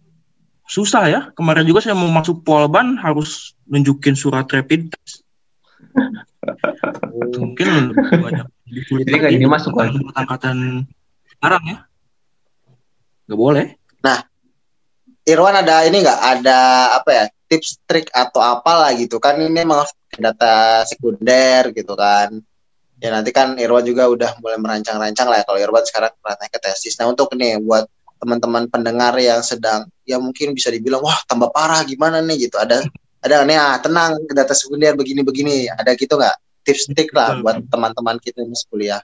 susah 0.67 1.05
ya. 1.09 1.21
Kemarin 1.33 1.65
juga 1.65 1.81
saya 1.83 1.95
mau 1.95 2.11
masuk 2.11 2.43
Polban 2.43 2.99
harus 2.99 3.55
nunjukin 3.71 4.19
surat 4.19 4.47
rapid 4.51 4.93
test. 4.93 5.23
Mungkin 7.41 7.95
banyak 7.95 8.47
Jadi 8.67 9.11
lagi 9.15 9.39
jadi 9.39 9.47
masuk, 9.47 9.73
angkatan 10.13 10.85
sekarang 11.31 11.63
ya. 11.71 11.79
Nggak 13.31 13.39
boleh. 13.39 13.67
Irwan 15.27 15.59
ada 15.59 15.83
ini 15.83 16.07
nggak 16.07 16.21
ada 16.23 16.59
apa 17.03 17.11
ya 17.11 17.25
tips 17.51 17.83
trik 17.83 18.07
atau 18.15 18.39
apalah 18.39 18.95
gitu 18.95 19.19
kan 19.19 19.35
ini 19.43 19.51
memang 19.51 19.83
data 20.15 20.87
sekunder 20.87 21.75
gitu 21.75 21.99
kan 21.99 22.31
ya 23.03 23.11
nanti 23.11 23.35
kan 23.35 23.59
Irwan 23.59 23.83
juga 23.83 24.07
udah 24.07 24.39
mulai 24.39 24.55
merancang-rancang 24.63 25.27
lah 25.27 25.43
ya 25.43 25.45
kalau 25.45 25.59
Irwan 25.59 25.83
sekarang 25.83 26.15
pernah 26.23 26.47
ke 26.47 26.59
tesis 26.63 26.95
nah 27.03 27.11
untuk 27.11 27.35
nih 27.35 27.59
buat 27.59 27.91
teman-teman 28.17 28.69
pendengar 28.69 29.15
yang 29.21 29.41
sedang 29.45 29.87
ya 30.09 30.17
mungkin 30.17 30.57
bisa 30.57 30.73
dibilang 30.73 31.05
wah 31.05 31.17
tambah 31.29 31.53
parah 31.53 31.85
gimana 31.85 32.25
nih 32.25 32.49
gitu 32.49 32.57
ada 32.57 32.81
ada 33.21 33.43
nih 33.45 33.57
ah 33.59 33.77
tenang 33.83 34.23
data 34.31 34.55
sekunder 34.57 34.97
begini-begini 34.97 35.69
ada 35.73 35.93
gitu 35.99 36.17
nggak 36.17 36.37
tips 36.65 36.91
trik 36.95 37.11
lah 37.13 37.39
buat 37.43 37.63
teman-teman 37.69 38.17
kita 38.23 38.43
yang 38.43 38.51
masih 38.55 38.69
kuliah 38.73 39.01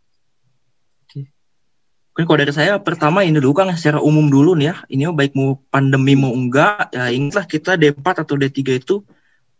Mungkin 2.12 2.28
kalau 2.28 2.40
dari 2.44 2.52
saya 2.52 2.76
pertama 2.76 3.24
ini 3.24 3.40
dulu 3.40 3.56
kan 3.56 3.72
secara 3.72 3.96
umum 3.96 4.28
dulu 4.28 4.52
nih 4.52 4.68
ya. 4.68 4.74
Ini 4.84 5.16
baik 5.16 5.32
mau 5.32 5.56
pandemi 5.72 6.12
mau 6.12 6.28
enggak, 6.28 6.92
ya 6.92 7.08
ingatlah 7.08 7.48
kita 7.48 7.80
D4 7.80 8.04
atau 8.04 8.36
D3 8.36 8.84
itu 8.84 9.00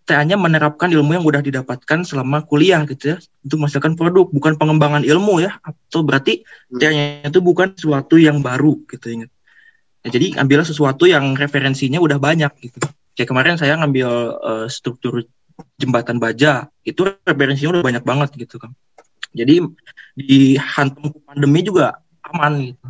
TA-nya 0.04 0.36
menerapkan 0.36 0.92
ilmu 0.92 1.16
yang 1.16 1.24
udah 1.24 1.40
didapatkan 1.40 2.04
selama 2.04 2.44
kuliah 2.44 2.84
gitu 2.84 3.16
ya. 3.16 3.24
Untuk 3.40 3.56
menghasilkan 3.56 3.96
produk, 3.96 4.28
bukan 4.28 4.60
pengembangan 4.60 5.00
ilmu 5.00 5.40
ya. 5.40 5.56
Atau 5.64 6.04
berarti 6.04 6.44
Hmm. 6.68 6.76
TA-nya 6.76 7.04
itu 7.24 7.40
bukan 7.40 7.72
sesuatu 7.72 8.20
yang 8.20 8.44
baru 8.44 8.76
gitu 8.84 9.06
ingat. 9.08 9.32
Ya, 10.02 10.08
jadi 10.10 10.34
ambillah 10.42 10.66
sesuatu 10.66 11.06
yang 11.06 11.38
referensinya 11.38 12.02
udah 12.02 12.18
banyak 12.18 12.50
gitu. 12.58 12.78
Kayak 13.14 13.28
kemarin 13.30 13.54
saya 13.54 13.78
ngambil 13.78 14.08
eh, 14.34 14.66
struktur 14.66 15.22
jembatan 15.78 16.18
baja, 16.18 16.66
itu 16.82 17.06
referensinya 17.22 17.78
udah 17.78 17.84
banyak 17.86 18.04
banget 18.04 18.30
gitu 18.34 18.58
kan. 18.58 18.74
Jadi 19.32 19.62
di 20.18 20.58
hantam 20.58 21.14
pandemi 21.24 21.62
juga 21.62 22.02
aman 22.26 22.72
gitu. 22.74 22.86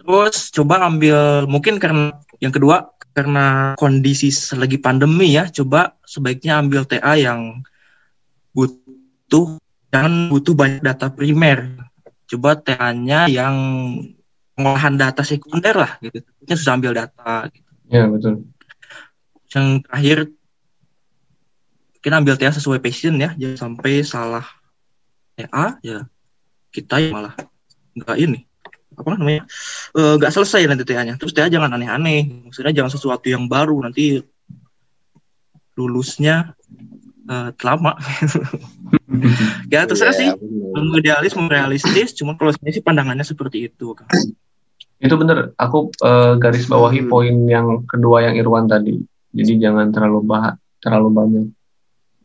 Terus 0.00 0.36
coba 0.54 0.86
ambil 0.86 1.44
mungkin 1.44 1.76
karena 1.76 2.16
yang 2.40 2.54
kedua 2.54 2.94
karena 3.12 3.74
kondisi 3.76 4.30
lagi 4.54 4.78
pandemi 4.78 5.34
ya, 5.34 5.50
coba 5.50 5.98
sebaiknya 6.06 6.62
ambil 6.62 6.86
TA 6.86 7.18
yang 7.18 7.60
butuh 8.54 9.58
jangan 9.90 10.30
butuh 10.30 10.54
banyak 10.54 10.80
data 10.80 11.10
primer. 11.10 11.90
Coba 12.30 12.54
TA-nya 12.54 13.26
yang 13.26 13.54
pengolahan 14.60 14.94
data 15.00 15.24
sekunder 15.24 15.72
lah 15.72 15.96
gitu. 16.04 16.20
Ini 16.20 16.52
susah 16.52 16.76
ambil 16.76 16.92
data. 16.92 17.48
Gitu. 17.48 17.68
ya 17.88 18.04
betul 18.06 18.44
Yang 19.50 19.66
terakhir 19.88 20.18
kita 22.00 22.14
ambil 22.16 22.34
TA 22.36 22.52
sesuai 22.52 22.80
passion 22.80 23.16
ya, 23.16 23.32
jangan 23.40 23.56
sampai 23.56 24.04
salah 24.04 24.46
TA 25.36 25.80
ya 25.80 26.04
kita 26.70 27.00
yang 27.00 27.16
malah 27.16 27.34
nggak 27.96 28.16
ini 28.20 28.46
apa 28.94 29.16
namanya 29.16 29.48
Eh, 29.90 30.14
nggak 30.22 30.30
selesai 30.30 30.70
nanti 30.70 30.86
TA-nya. 30.86 31.18
Terus 31.18 31.34
TA 31.34 31.50
jangan 31.50 31.74
aneh-aneh, 31.74 32.46
maksudnya 32.46 32.70
jangan 32.70 32.94
sesuatu 32.94 33.26
yang 33.26 33.50
baru 33.50 33.82
nanti 33.82 34.22
lulusnya 35.74 36.54
eh, 37.26 37.50
lama. 37.50 37.98
ya 39.72 39.82
terserah 39.82 40.14
sih, 40.14 40.30
bener. 40.30 40.82
mau 40.86 40.98
idealis 41.02 41.34
realistis, 41.34 42.14
cuma 42.14 42.38
kalau 42.38 42.54
saya 42.54 42.70
sih 42.70 42.84
pandangannya 42.86 43.26
seperti 43.26 43.66
itu. 43.66 43.98
Kang. 43.98 44.06
Itu 45.00 45.16
bener, 45.16 45.56
aku 45.56 45.90
eh, 46.04 46.32
garis 46.36 46.68
bawahi 46.68 47.00
Hmm. 47.04 47.10
poin 47.10 47.34
yang 47.48 47.66
kedua 47.88 48.28
yang 48.28 48.34
Irwan 48.36 48.68
tadi. 48.68 49.00
Jadi 49.32 49.52
jangan 49.56 49.88
terlalu 49.94 50.20
bah 50.26 50.54
terlalu 50.80 51.08
banyak 51.12 51.46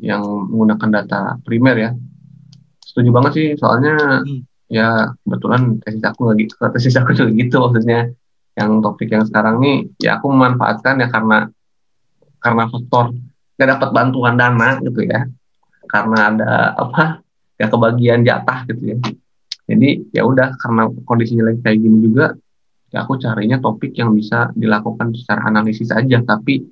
yang 0.04 0.24
menggunakan 0.52 0.90
data 0.92 1.20
primer 1.42 1.76
ya. 1.80 1.92
Setuju 2.84 3.10
banget 3.16 3.32
sih, 3.36 3.48
soalnya 3.56 4.22
Hmm. 4.24 4.44
ya 4.68 5.14
kebetulan 5.24 5.78
tesis 5.84 6.04
aku 6.04 6.22
lagi 6.34 6.44
tesis 6.76 6.96
aku 7.00 7.16
juga 7.16 7.32
gitu 7.32 7.56
maksudnya 7.64 8.12
yang 8.56 8.80
topik 8.82 9.12
yang 9.12 9.24
sekarang 9.28 9.60
nih 9.62 9.78
ya 10.00 10.18
aku 10.18 10.32
memanfaatkan 10.32 10.98
ya 11.04 11.08
karena 11.12 11.48
karena 12.40 12.64
faktor 12.72 13.14
nggak 13.56 13.70
dapat 13.78 13.90
bantuan 13.92 14.36
dana 14.40 14.80
gitu 14.80 15.06
ya 15.06 15.28
karena 15.86 16.18
ada 16.34 16.52
apa 16.74 17.20
ya 17.60 17.68
kebagian 17.68 18.24
jatah 18.24 18.64
gitu 18.66 18.96
ya 18.96 18.98
jadi 19.70 19.90
ya 20.12 20.22
udah 20.24 20.56
karena 20.58 20.88
kondisinya 21.04 21.52
lagi 21.52 21.60
kayak 21.62 21.78
gini 21.84 21.98
juga 22.00 22.26
ya 22.96 23.04
aku 23.04 23.20
carinya 23.20 23.60
topik 23.60 23.92
yang 23.92 24.16
bisa 24.16 24.56
dilakukan 24.56 25.12
secara 25.12 25.52
analisis 25.52 25.92
aja 25.92 26.24
tapi 26.24 26.64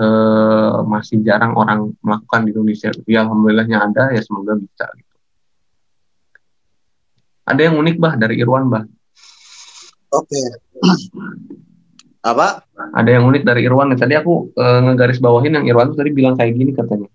eh, 0.00 0.76
masih 0.88 1.20
jarang 1.20 1.52
orang 1.60 1.92
melakukan 2.00 2.48
di 2.48 2.56
Indonesia 2.56 2.88
ya 3.04 3.28
alhamdulillahnya 3.28 3.76
ada 3.84 4.16
ya 4.16 4.24
semoga 4.24 4.56
bisa 4.56 4.88
gitu. 4.96 5.14
ada 7.44 7.60
yang 7.60 7.76
unik 7.76 7.96
bah 8.00 8.16
dari 8.16 8.40
Irwan 8.40 8.72
bah 8.72 8.88
Oke. 10.08 10.40
Apa? 12.24 12.64
ada 12.96 13.10
yang 13.12 13.28
unik 13.28 13.44
dari 13.44 13.68
Irwan 13.68 13.92
tadi 13.92 14.16
aku 14.16 14.56
eh, 14.56 14.80
ngegaris 14.88 15.20
bawahin 15.20 15.60
yang 15.60 15.68
Irwan 15.68 15.92
tuh 15.92 16.00
tadi 16.00 16.16
bilang 16.16 16.32
kayak 16.40 16.56
gini 16.56 16.72
katanya 16.72 17.12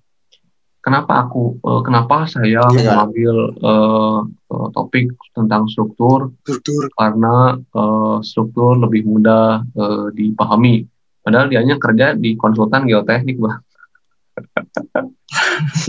kenapa 0.84 1.24
aku 1.24 1.58
eh, 1.64 1.82
kenapa 1.82 2.28
saya 2.28 2.68
Iya. 2.68 2.76
mengambil 2.76 3.36
eh, 3.56 4.20
eh, 4.28 4.68
topik 4.76 5.16
tentang 5.32 5.66
struktur 5.66 6.36
Struktur. 6.44 6.92
karena 6.94 7.56
eh, 7.56 8.18
struktur 8.22 8.76
lebih 8.78 9.08
mudah 9.08 9.64
eh, 9.64 10.06
dipahami. 10.12 10.84
Padahal 11.24 11.48
dianya 11.48 11.80
kerja 11.80 12.12
di 12.14 12.36
konsultan 12.36 12.84
geoteknik, 12.84 13.40
bah. 13.40 13.58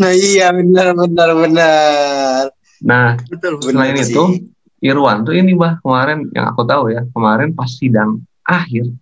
Nah 0.01 0.13
iya 0.15 0.55
benar 0.55 0.95
benar 0.95 1.31
benar. 1.35 2.43
Nah, 2.85 3.17
Betul. 3.27 3.59
selain 3.65 3.97
Benar 3.97 4.07
itu, 4.07 4.23
sih. 4.31 4.41
Irwan 4.85 5.25
tuh 5.25 5.33
ini, 5.33 5.57
bah, 5.57 5.81
kemarin 5.81 6.29
yang 6.37 6.53
aku 6.53 6.63
tahu 6.63 6.93
ya, 6.93 7.03
kemarin 7.11 7.51
pas 7.51 7.67
sidang 7.67 8.23
akhir, 8.45 8.93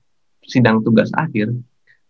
sidang 0.46 0.80
tugas 0.80 1.10
akhir, 1.12 1.52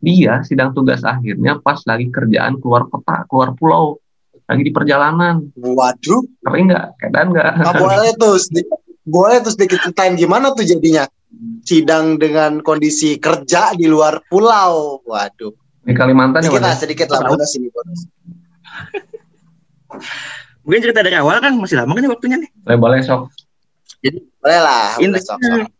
dia 0.03 0.43
sidang 0.43 0.75
tugas 0.75 1.07
akhirnya 1.07 1.63
pas 1.63 1.79
lagi 1.87 2.11
kerjaan 2.11 2.59
keluar 2.59 2.91
kota, 2.91 3.23
keluar 3.31 3.55
pulau, 3.55 4.03
lagi 4.51 4.63
di 4.67 4.73
perjalanan. 4.75 5.47
Waduh, 5.55 6.27
Tapi 6.43 6.59
enggak, 6.67 6.99
keadaan 6.99 7.31
enggak. 7.31 7.51
nggak 7.63 7.75
boleh 7.79 8.11
tuh 8.19 8.35
sedikit, 8.43 8.79
boleh 9.07 9.37
tuh 9.47 9.53
sedikit 9.55 9.79
ceritain 9.87 10.19
gimana 10.19 10.51
tuh 10.59 10.67
jadinya 10.67 11.07
sidang 11.63 12.19
dengan 12.19 12.59
kondisi 12.67 13.17
kerja 13.23 13.79
di 13.79 13.87
luar 13.87 14.19
pulau. 14.27 15.01
Waduh, 15.07 15.55
Di 15.87 15.95
Kalimantan 15.95 16.43
ya, 16.43 16.51
sedikit 16.51 16.59
Bang, 16.59 16.67
lah, 16.67 16.75
ya? 16.75 16.81
sedikit 16.83 17.07
lah 17.15 17.21
bonus 17.23 17.51
ini 17.55 17.69
bonus. 17.71 18.01
Mungkin 20.63 20.81
cerita 20.83 21.01
dari 21.03 21.19
awal 21.19 21.43
kan 21.43 21.59
masih 21.59 21.79
lama 21.79 21.91
kan 21.95 22.07
ya 22.07 22.11
waktunya 22.11 22.37
nih. 22.39 22.51
Boleh, 22.67 22.79
boleh, 22.79 22.99
sok. 23.03 23.31
Boleh 24.43 24.61
lah, 24.63 24.99
boleh 24.99 25.23
sok, 25.23 25.39
sok. 25.39 25.71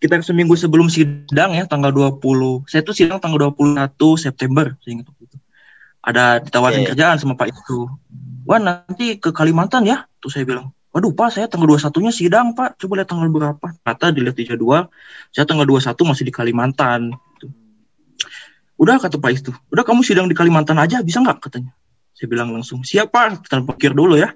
Sekitar 0.00 0.24
seminggu 0.24 0.56
sebelum 0.56 0.88
sidang 0.88 1.52
ya 1.52 1.68
tanggal 1.68 1.92
20. 1.92 2.64
Saya 2.64 2.80
tuh 2.80 2.96
sidang 2.96 3.20
tanggal 3.20 3.52
21 3.52 3.92
September 4.16 4.72
saya 4.80 4.96
ingat 4.96 5.12
waktu 5.12 5.28
itu. 5.28 5.36
Ada 6.00 6.40
ditawarin 6.40 6.88
Oke. 6.88 6.96
kerjaan 6.96 7.20
sama 7.20 7.36
Pak 7.36 7.52
itu. 7.52 7.84
Wah 8.48 8.56
nanti 8.56 9.20
ke 9.20 9.28
Kalimantan 9.28 9.84
ya. 9.84 10.08
Tuh 10.16 10.32
saya 10.32 10.48
bilang, 10.48 10.72
waduh 10.96 11.12
Pak 11.12 11.36
saya 11.36 11.52
tanggal 11.52 11.76
21-nya 11.76 12.16
sidang 12.16 12.56
Pak. 12.56 12.80
Coba 12.80 13.04
lihat 13.04 13.12
tanggal 13.12 13.28
berapa. 13.28 13.66
Kata 13.84 14.08
dilihat 14.08 14.40
di 14.40 14.48
jadwal, 14.48 14.88
saya 15.36 15.44
tanggal 15.44 15.68
21 15.68 15.92
masih 16.08 16.24
di 16.24 16.32
Kalimantan. 16.32 17.12
Tuh. 17.36 17.52
Udah 18.80 18.96
kata 18.96 19.20
Pak 19.20 19.30
itu, 19.36 19.52
udah 19.68 19.84
kamu 19.84 20.00
sidang 20.00 20.24
di 20.24 20.32
Kalimantan 20.32 20.80
aja 20.80 21.04
bisa 21.04 21.20
nggak 21.20 21.44
katanya. 21.44 21.76
Saya 22.16 22.32
bilang 22.32 22.56
langsung, 22.56 22.80
siapa? 22.88 23.36
Kita 23.36 23.60
pikir 23.76 23.92
dulu 23.92 24.16
ya. 24.16 24.32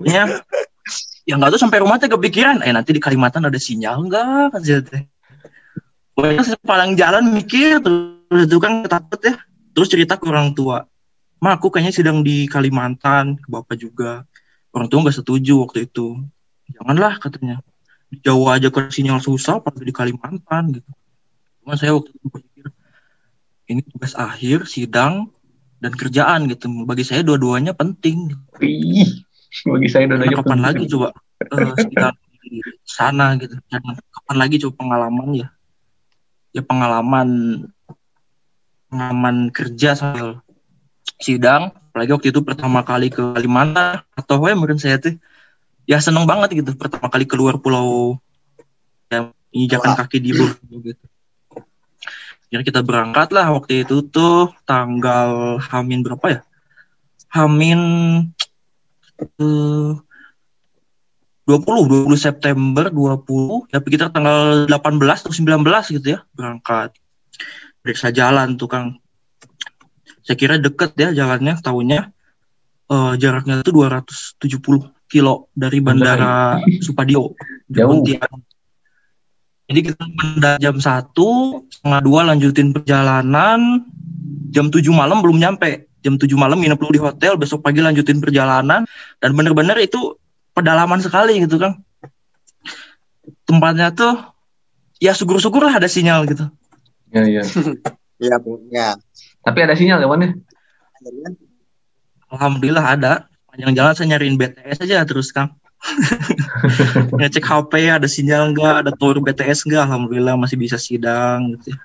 Ya, 0.00 0.40
ya 1.26 1.34
nggak 1.34 1.50
tahu 1.52 1.60
sampai 1.60 1.82
rumah 1.82 1.98
teh 1.98 2.06
kepikiran 2.06 2.62
eh 2.62 2.70
nanti 2.70 2.94
di 2.94 3.02
Kalimantan 3.02 3.44
ada 3.50 3.58
sinyal 3.58 4.06
nggak? 4.06 4.54
Kan 4.54 4.62
teh 4.62 5.04
Pokoknya 6.16 6.42
saya 6.48 6.58
palang 6.64 6.96
jalan 6.96 7.28
mikir 7.28 7.82
terus 7.84 8.48
itu 8.48 8.56
kan 8.56 8.86
takut 8.88 9.20
ya. 9.20 9.36
Terus 9.76 9.92
cerita 9.92 10.16
ke 10.16 10.24
orang 10.24 10.56
tua 10.56 10.88
ma 11.36 11.56
aku 11.56 11.68
kayaknya 11.68 11.92
sedang 11.92 12.24
di 12.24 12.48
Kalimantan 12.48 13.36
ke 13.36 13.46
bapak 13.52 13.76
juga. 13.76 14.24
Orang 14.72 14.88
tua 14.88 15.04
nggak 15.04 15.16
setuju 15.20 15.68
waktu 15.68 15.84
itu. 15.88 16.16
Janganlah 16.72 17.20
katanya. 17.20 17.60
Di 18.06 18.22
Jawa 18.22 18.56
aja 18.56 18.70
kan 18.70 18.88
sinyal 18.88 19.18
susah 19.18 19.58
apalagi 19.58 19.90
di 19.90 19.94
Kalimantan 19.94 20.78
gitu. 20.78 20.90
Cuma 21.60 21.74
saya 21.74 21.92
waktu 21.92 22.14
itu 22.14 22.26
berpikir 22.30 22.66
ini 23.66 23.82
tugas 23.82 24.14
akhir 24.14 24.70
sidang 24.70 25.34
dan 25.82 25.92
kerjaan 25.92 26.46
gitu. 26.48 26.70
Bagi 26.86 27.02
saya 27.02 27.26
dua-duanya 27.26 27.74
penting 27.74 28.32
bagi 29.72 29.88
saya 29.88 30.04
udah 30.10 30.18
karena 30.20 30.38
kapan 30.38 30.60
lagi 30.60 30.84
coba? 30.90 31.08
Eh, 31.40 31.72
di 32.46 32.62
sana 32.86 33.34
gitu. 33.36 33.54
Jangan, 33.68 33.94
kapan 33.98 34.36
lagi 34.38 34.56
coba 34.62 34.74
pengalaman 34.78 35.28
ya? 35.34 35.48
Ya 36.54 36.62
pengalaman 36.64 37.28
pengalaman 38.88 39.36
kerja 39.50 39.98
sambil 39.98 40.40
sidang. 41.20 41.74
Apalagi 41.92 42.12
waktu 42.12 42.28
itu 42.32 42.40
pertama 42.44 42.84
kali 42.84 43.08
ke 43.08 43.20
Kalimantan 43.34 44.04
atau 44.14 44.40
ya 44.44 44.56
mungkin 44.56 44.76
saya 44.76 45.00
tuh 45.00 45.16
ya 45.88 45.98
seneng 46.00 46.24
banget 46.24 46.64
gitu. 46.64 46.76
Pertama 46.76 47.08
kali 47.08 47.24
keluar 47.26 47.58
pulau 47.58 48.20
ya 49.10 49.30
menginjakan 49.52 49.96
kaki 49.96 50.18
di 50.20 50.30
Borneo 50.36 50.76
gitu. 50.84 51.04
Jadi 52.46 52.62
kita 52.62 52.80
berangkat 52.86 53.34
lah 53.34 53.50
waktu 53.50 53.82
itu 53.82 54.06
tuh 54.06 54.54
tanggal 54.68 55.58
Hamin 55.58 56.06
berapa 56.06 56.26
ya? 56.30 56.40
Hamin 57.34 57.80
20 59.16 60.02
20 61.46 62.10
September 62.18 62.90
20 62.90 63.70
ya 63.70 63.78
kita 63.78 64.10
tanggal 64.10 64.66
18 64.66 64.74
atau 64.98 65.32
19 65.32 65.94
gitu 65.94 66.06
ya 66.18 66.20
berangkat. 66.34 66.98
Periksa 67.80 68.10
jalan 68.10 68.58
tuh 68.58 68.66
Kang. 68.66 68.98
Saya 70.26 70.34
kira 70.34 70.58
deket 70.58 70.98
ya 70.98 71.14
jalannya 71.14 71.54
tahunya 71.62 72.00
eh, 72.90 73.12
jaraknya 73.14 73.62
itu 73.62 73.70
270 73.70 74.90
kilo 75.06 75.46
dari 75.54 75.78
bandara 75.78 76.58
Supadio 76.82 77.38
di 77.70 77.78
Jauh. 77.78 78.02
Jadi 79.66 79.80
kita 79.82 80.02
bandara 80.02 80.58
jam 80.62 80.78
1 80.78 81.14
setengah 81.70 82.00
dua 82.02 82.20
lanjutin 82.26 82.74
perjalanan. 82.74 83.86
Jam 84.50 84.70
7 84.70 84.82
malam 84.90 85.22
belum 85.22 85.42
nyampe 85.42 85.86
jam 86.06 86.14
7 86.14 86.30
malam 86.38 86.62
nginep 86.62 86.78
dulu 86.78 86.92
di 86.94 87.02
hotel 87.02 87.34
besok 87.34 87.66
pagi 87.66 87.82
lanjutin 87.82 88.22
perjalanan 88.22 88.86
dan 89.18 89.30
bener-bener 89.34 89.74
itu 89.82 90.14
pedalaman 90.54 91.02
sekali 91.02 91.42
gitu 91.42 91.58
kan 91.58 91.82
tempatnya 93.42 93.90
tuh 93.90 94.14
ya 95.02 95.10
syukur-syukur 95.10 95.66
lah 95.66 95.82
ada 95.82 95.90
sinyal 95.90 96.22
gitu 96.30 96.46
Ya, 97.14 97.22
ya. 97.22 97.42
Iya 98.16 98.40
punya. 98.40 98.96
Tapi 99.44 99.58
ada 99.60 99.76
sinyal 99.76 100.00
ya, 100.00 100.08
Wan 100.08 100.24
ya? 100.24 100.32
alhamdulillah 102.26 102.82
ada 102.82 103.30
panjang 103.46 103.72
jalan 103.78 103.94
saya 103.94 104.06
nyariin 104.10 104.34
BTS 104.34 104.82
aja 104.82 105.06
terus 105.06 105.30
kang 105.30 105.54
ngecek 107.20 107.46
HP 107.46 107.72
ada 107.92 108.08
sinyal 108.10 108.50
enggak 108.50 108.82
ada 108.82 108.90
tower 108.90 109.22
BTS 109.22 109.70
enggak 109.70 109.86
alhamdulillah 109.86 110.34
masih 110.34 110.58
bisa 110.58 110.80
sidang 110.80 111.54
gitu 111.54 111.76
ya. 111.76 111.78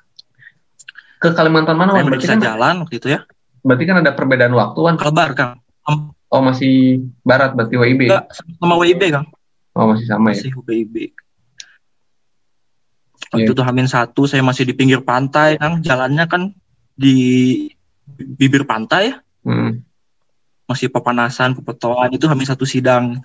Ke 1.22 1.30
Kalimantan 1.38 1.78
mana? 1.78 2.02
Berarti 2.02 2.26
bisa 2.26 2.34
kan, 2.34 2.42
jalan 2.42 2.76
waktu 2.82 2.98
itu 2.98 3.08
ya 3.14 3.22
berarti 3.62 3.84
kan 3.86 3.98
ada 4.00 4.12
perbedaan 4.12 4.54
waktu, 4.54 4.80
Wan. 4.80 4.96
kabar 4.98 5.32
kang 5.34 5.54
Oh, 6.32 6.40
masih 6.40 7.04
barat 7.22 7.52
berarti 7.52 7.76
WIB. 7.76 8.08
enggak 8.08 8.26
sama 8.56 8.80
WIB 8.80 9.02
kang 9.12 9.28
Oh, 9.72 9.88
masih 9.88 10.06
sama 10.06 10.32
ya? 10.32 10.40
masih 10.40 10.52
WIB 10.58 10.96
waktu 13.32 13.48
Iya. 13.48 13.54
itu 13.54 13.64
Hamin 13.64 13.88
satu 13.88 14.28
saya 14.28 14.40
masih 14.42 14.64
di 14.64 14.74
pinggir 14.74 15.00
pantai 15.02 15.56
kang 15.56 15.80
jalannya 15.80 16.26
kan 16.26 16.52
di 16.94 17.16
bibir 18.36 18.64
pantai 18.64 19.12
ya 19.12 19.16
Hmm. 19.42 19.82
masih 20.64 20.88
pepanasan, 20.88 21.52
pepetoan 21.54 22.14
itu 22.14 22.30
Hamin 22.30 22.46
satu 22.46 22.62
sidang. 22.64 23.20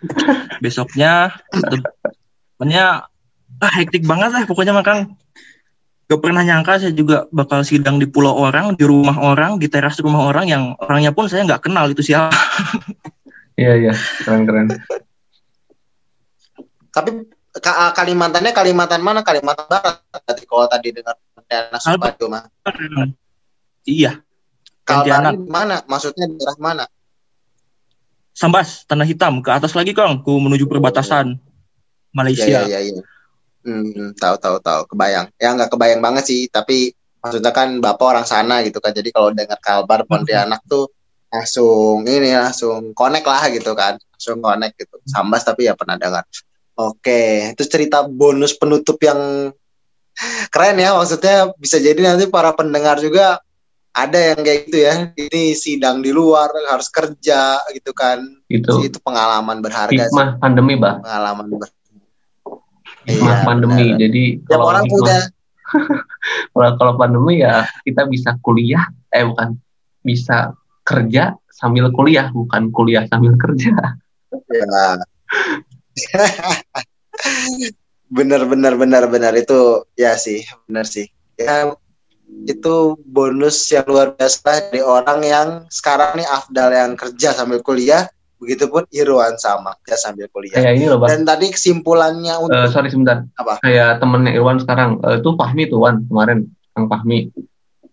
Besoknya 0.62 1.34
temennya 2.54 3.10
ah, 3.58 3.72
hektik 3.74 4.06
banget 4.06 4.30
lah 4.30 4.42
pokoknya 4.46 4.70
makang 4.72 5.18
gak 6.08 6.20
pernah 6.24 6.40
nyangka 6.40 6.80
saya 6.80 6.92
juga 6.96 7.28
bakal 7.28 7.60
sidang 7.60 8.00
di 8.00 8.08
pulau 8.08 8.32
orang, 8.32 8.72
di 8.72 8.84
rumah 8.88 9.20
orang, 9.20 9.60
di 9.60 9.68
teras 9.68 10.00
rumah 10.00 10.24
orang 10.24 10.48
yang 10.48 10.62
orangnya 10.80 11.12
pun 11.12 11.28
saya 11.28 11.44
nggak 11.44 11.68
kenal 11.68 11.88
itu 11.88 12.02
siapa. 12.02 12.32
Iya, 13.58 13.74
iya. 13.74 13.94
Keren-keren. 14.22 14.70
Tapi 16.94 17.10
Ka- 17.58 17.90
Kalimantannya 17.90 18.54
Kalimantan 18.54 19.02
mana? 19.02 19.26
Kalimantan 19.26 19.66
Barat. 19.66 19.98
Tadi 20.22 20.46
kalau 20.46 20.70
tadi 20.70 20.94
dengar 20.94 21.18
Pontianak 21.34 21.82
Supadio 21.82 22.26
mah. 22.30 22.46
iya, 23.82 24.22
di 24.86 25.50
mana? 25.50 25.82
Maksudnya 25.84 26.30
daerah 26.30 26.56
mana? 26.62 26.84
Sambas, 28.30 28.86
Tanah 28.86 29.02
Hitam 29.02 29.42
ke 29.42 29.50
atas 29.50 29.74
lagi 29.74 29.90
Kang, 29.90 30.22
ku 30.22 30.38
menuju 30.38 30.70
perbatasan 30.70 31.34
Malaysia. 32.14 32.46
Iya 32.46 32.62
iya 32.70 32.78
iya. 32.94 33.02
Hmm, 33.68 34.16
tahu 34.16 34.36
tahu 34.40 34.56
tahu, 34.64 34.80
kebayang. 34.88 35.28
Ya 35.36 35.52
nggak 35.52 35.68
kebayang 35.68 36.00
banget 36.00 36.24
sih, 36.24 36.48
tapi 36.48 36.96
maksudnya 37.20 37.52
kan 37.52 37.84
bapak 37.84 38.06
orang 38.16 38.24
sana 38.24 38.64
gitu 38.64 38.80
kan. 38.80 38.96
Jadi 38.96 39.12
kalau 39.12 39.28
dengar 39.36 39.60
Kalbar 39.60 40.08
Pontianak 40.08 40.64
tuh 40.64 40.88
langsung 41.28 42.08
ini 42.08 42.32
langsung 42.32 42.96
connect 42.96 43.28
lah 43.28 43.44
gitu 43.52 43.76
kan. 43.76 44.00
Langsung 44.00 44.40
connect 44.40 44.80
gitu. 44.80 44.96
Sambas 45.04 45.44
tapi 45.44 45.68
ya 45.68 45.76
pernah 45.76 46.00
dengar. 46.00 46.24
Oke, 46.80 47.52
itu 47.52 47.64
cerita 47.68 48.08
bonus 48.08 48.56
penutup 48.56 48.96
yang 49.04 49.52
keren 50.54 50.80
ya. 50.80 50.96
Maksudnya 50.96 51.52
bisa 51.60 51.76
jadi 51.76 52.00
nanti 52.00 52.24
para 52.32 52.56
pendengar 52.56 52.96
juga 53.04 53.44
ada 53.92 54.18
yang 54.32 54.40
kayak 54.46 54.58
gitu 54.70 54.78
ya 54.78 54.94
ini 55.18 55.58
sidang 55.58 55.98
di 56.04 56.14
luar 56.14 56.54
harus 56.70 56.86
kerja 56.86 57.58
gitu 57.74 57.90
kan 57.90 58.22
itu 58.46 58.86
itu 58.86 58.98
pengalaman 59.02 59.58
berharga 59.58 59.90
sih 59.90 59.98
hikmah 60.06 60.38
pandemi 60.38 60.78
bah 60.78 61.02
pengalaman 61.02 61.50
ber 61.50 61.66
hikmah 63.08 63.34
Iya, 63.34 63.44
pandemi 63.44 63.86
benar. 63.88 63.98
jadi 63.98 64.22
Tiap 64.44 64.60
orang 64.60 64.84
hikmah- 64.84 64.92
punya. 65.00 65.18
Kalau 66.52 66.70
kalau 66.76 66.92
pandemi 66.94 67.40
ya 67.40 67.54
kita 67.82 68.04
bisa 68.04 68.36
kuliah 68.40 68.84
eh 69.08 69.24
bukan 69.24 69.56
bisa 70.00 70.52
kerja 70.82 71.32
sambil 71.48 71.88
kuliah 71.90 72.28
bukan 72.28 72.68
kuliah 72.68 73.04
sambil 73.04 73.32
kerja. 73.36 73.72
Ya. 74.38 75.02
bener 78.08 78.46
bener 78.46 78.74
benar 78.76 79.04
benar. 79.06 79.32
Itu 79.34 79.84
ya 79.94 80.14
sih 80.14 80.44
benar 80.66 80.86
sih. 80.86 81.08
Ya 81.34 81.74
itu 82.44 82.74
bonus 83.02 83.66
yang 83.72 83.88
luar 83.88 84.12
biasa 84.12 84.68
dari 84.68 84.78
orang 84.78 85.20
yang 85.24 85.48
sekarang 85.68 86.20
nih 86.20 86.28
Afdal 86.28 86.70
yang 86.70 86.92
kerja 86.94 87.32
sambil 87.32 87.64
kuliah 87.64 88.04
begitupun 88.38 88.86
Irwan 88.90 89.34
sama 89.36 89.74
kerja 89.82 89.98
sambil 89.98 90.30
kuliah. 90.30 90.54
Kayak 90.56 90.74
ini 90.78 90.86
loh 90.86 90.98
bah 90.98 91.10
dan 91.10 91.26
tadi 91.26 91.50
kesimpulannya 91.50 92.34
Eh, 92.34 92.42
untuk 92.42 92.70
sorry 92.70 92.88
sebentar. 92.88 93.26
Apa? 93.34 93.58
kayak 93.60 93.98
temennya 93.98 94.32
Irwan 94.32 94.58
sekarang. 94.58 95.02
Eh, 95.02 95.18
itu 95.18 95.30
Fahmi 95.34 95.62
tuh 95.66 95.78
Wan 95.82 96.06
kemarin. 96.06 96.46
Kang 96.72 96.86
Fahmi. 96.86 97.28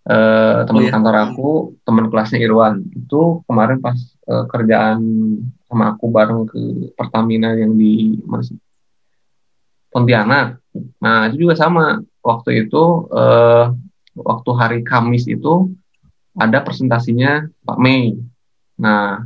Eh, 0.06 0.58
teman 0.70 0.82
Oh, 0.82 0.86
iya. 0.86 0.94
kantor 0.94 1.16
aku 1.18 1.50
teman 1.82 2.06
kelasnya 2.08 2.40
Irwan. 2.40 2.86
Itu 2.94 3.42
kemarin 3.50 3.82
pas 3.82 3.98
eh, 4.30 4.46
kerjaan 4.46 5.02
sama 5.66 5.98
aku 5.98 6.06
bareng 6.08 6.46
ke 6.46 6.62
Pertamina 6.94 7.58
yang 7.58 7.74
di 7.74 8.22
mana 8.22 8.46
sih? 8.46 8.54
Pontianak. 9.90 10.60
Nah 11.02 11.28
itu 11.28 11.48
juga 11.48 11.56
sama. 11.56 11.98
Waktu 12.22 12.66
itu 12.66 12.84
eh, 13.10 13.66
waktu 14.16 14.50
hari 14.54 14.80
Kamis 14.82 15.26
itu 15.26 15.72
ada 16.36 16.60
presentasinya 16.62 17.48
Pak 17.64 17.78
Mei. 17.80 18.14
Nah 18.76 19.24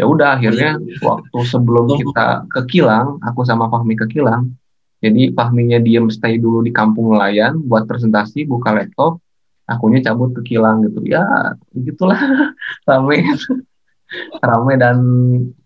ya 0.00 0.08
udah 0.08 0.40
akhirnya 0.40 0.80
waktu 1.04 1.38
sebelum 1.44 1.92
kita 1.92 2.48
ke 2.48 2.60
Kilang 2.66 3.20
aku 3.20 3.44
sama 3.44 3.68
Fahmi 3.68 3.92
ke 4.00 4.08
Kilang. 4.08 4.56
Jadi 5.00 5.32
Fahminya 5.36 5.76
diem 5.76 6.08
stay 6.08 6.40
dulu 6.40 6.64
di 6.64 6.72
kampung 6.72 7.12
nelayan 7.12 7.60
buat 7.60 7.84
presentasi 7.84 8.48
buka 8.48 8.72
laptop. 8.72 9.20
Akunya 9.68 10.00
cabut 10.00 10.32
ke 10.32 10.42
Kilang 10.42 10.82
gitu. 10.88 11.04
Ya 11.04 11.22
begitulah. 11.70 12.16
Rame. 12.88 13.22
Rame 14.40 14.74
dan 14.80 14.96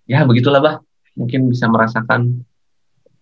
ya 0.05 0.27
begitulah 0.27 0.61
bah. 0.61 0.77
Mungkin 1.15 1.47
bisa 1.47 1.71
merasakan 1.71 2.43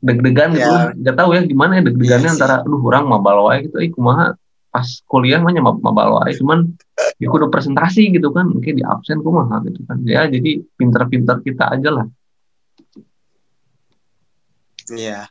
deg-degan 0.03 0.51
gitu. 0.57 0.67
Ya. 0.67 0.91
nggak 0.99 1.17
tahu 1.17 1.31
ya 1.39 1.43
gimana 1.47 1.79
ya 1.79 1.83
deg-degannya 1.87 2.27
Iya 2.27 2.35
sih. 2.35 2.37
antara 2.41 2.55
aduh 2.67 2.83
orang 2.83 3.07
mabal 3.07 3.47
wae 3.47 3.71
gitu 3.71 3.79
eh 3.79 3.93
kumaha 3.95 4.35
pas 4.73 4.89
kuliah 5.05 5.37
mah 5.45 5.53
nya 5.53 5.61
mab- 5.61 5.85
mabal 5.85 6.17
wae 6.17 6.33
cuman 6.33 6.65
ya 7.21 7.29
kudu 7.29 7.53
presentasi 7.53 8.09
gitu 8.09 8.33
kan 8.33 8.49
mungkin 8.49 8.81
di 8.81 8.83
absen 8.83 9.21
kumaha 9.21 9.61
gitu 9.69 9.85
kan. 9.85 10.01
Ya 10.09 10.25
jadi 10.25 10.65
pinter-pinter 10.81 11.45
kita 11.45 11.77
aja 11.77 11.93
lah. 11.93 12.07
Iya. 14.89 15.29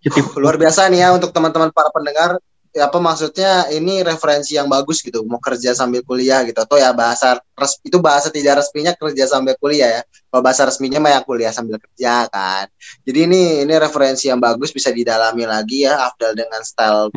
Jadi 0.00 0.18
luar 0.40 0.56
biasa 0.56 0.88
nih 0.88 1.04
ya 1.04 1.08
untuk 1.12 1.30
teman-teman 1.36 1.68
para 1.70 1.92
pendengar. 1.92 2.40
Ya 2.70 2.86
apa 2.86 3.02
maksudnya 3.02 3.66
ini 3.74 3.98
referensi 4.06 4.54
yang 4.54 4.70
bagus 4.70 5.02
gitu 5.02 5.26
mau 5.26 5.42
kerja 5.42 5.74
sambil 5.74 6.06
kuliah 6.06 6.46
gitu. 6.46 6.54
Atau 6.54 6.78
ya 6.78 6.94
bahasa 6.94 7.42
res, 7.58 7.82
itu 7.82 7.98
bahasa 7.98 8.30
tidak 8.30 8.62
resminya 8.62 8.94
kerja 8.94 9.26
sambil 9.26 9.58
kuliah 9.58 10.00
ya. 10.00 10.02
Kalau 10.30 10.40
bahasa 10.40 10.64
resminya 10.70 11.02
mah 11.02 11.18
ya 11.18 11.20
kuliah 11.26 11.52
sambil 11.52 11.82
kerja 11.82 12.30
kan. 12.30 12.70
Jadi 13.02 13.18
ini 13.26 13.42
ini 13.66 13.74
referensi 13.74 14.30
yang 14.30 14.38
bagus 14.38 14.70
bisa 14.70 14.94
didalami 14.94 15.44
lagi 15.50 15.82
ya 15.82 16.08
Afdal 16.08 16.38
dengan 16.38 16.62
style 16.62 17.10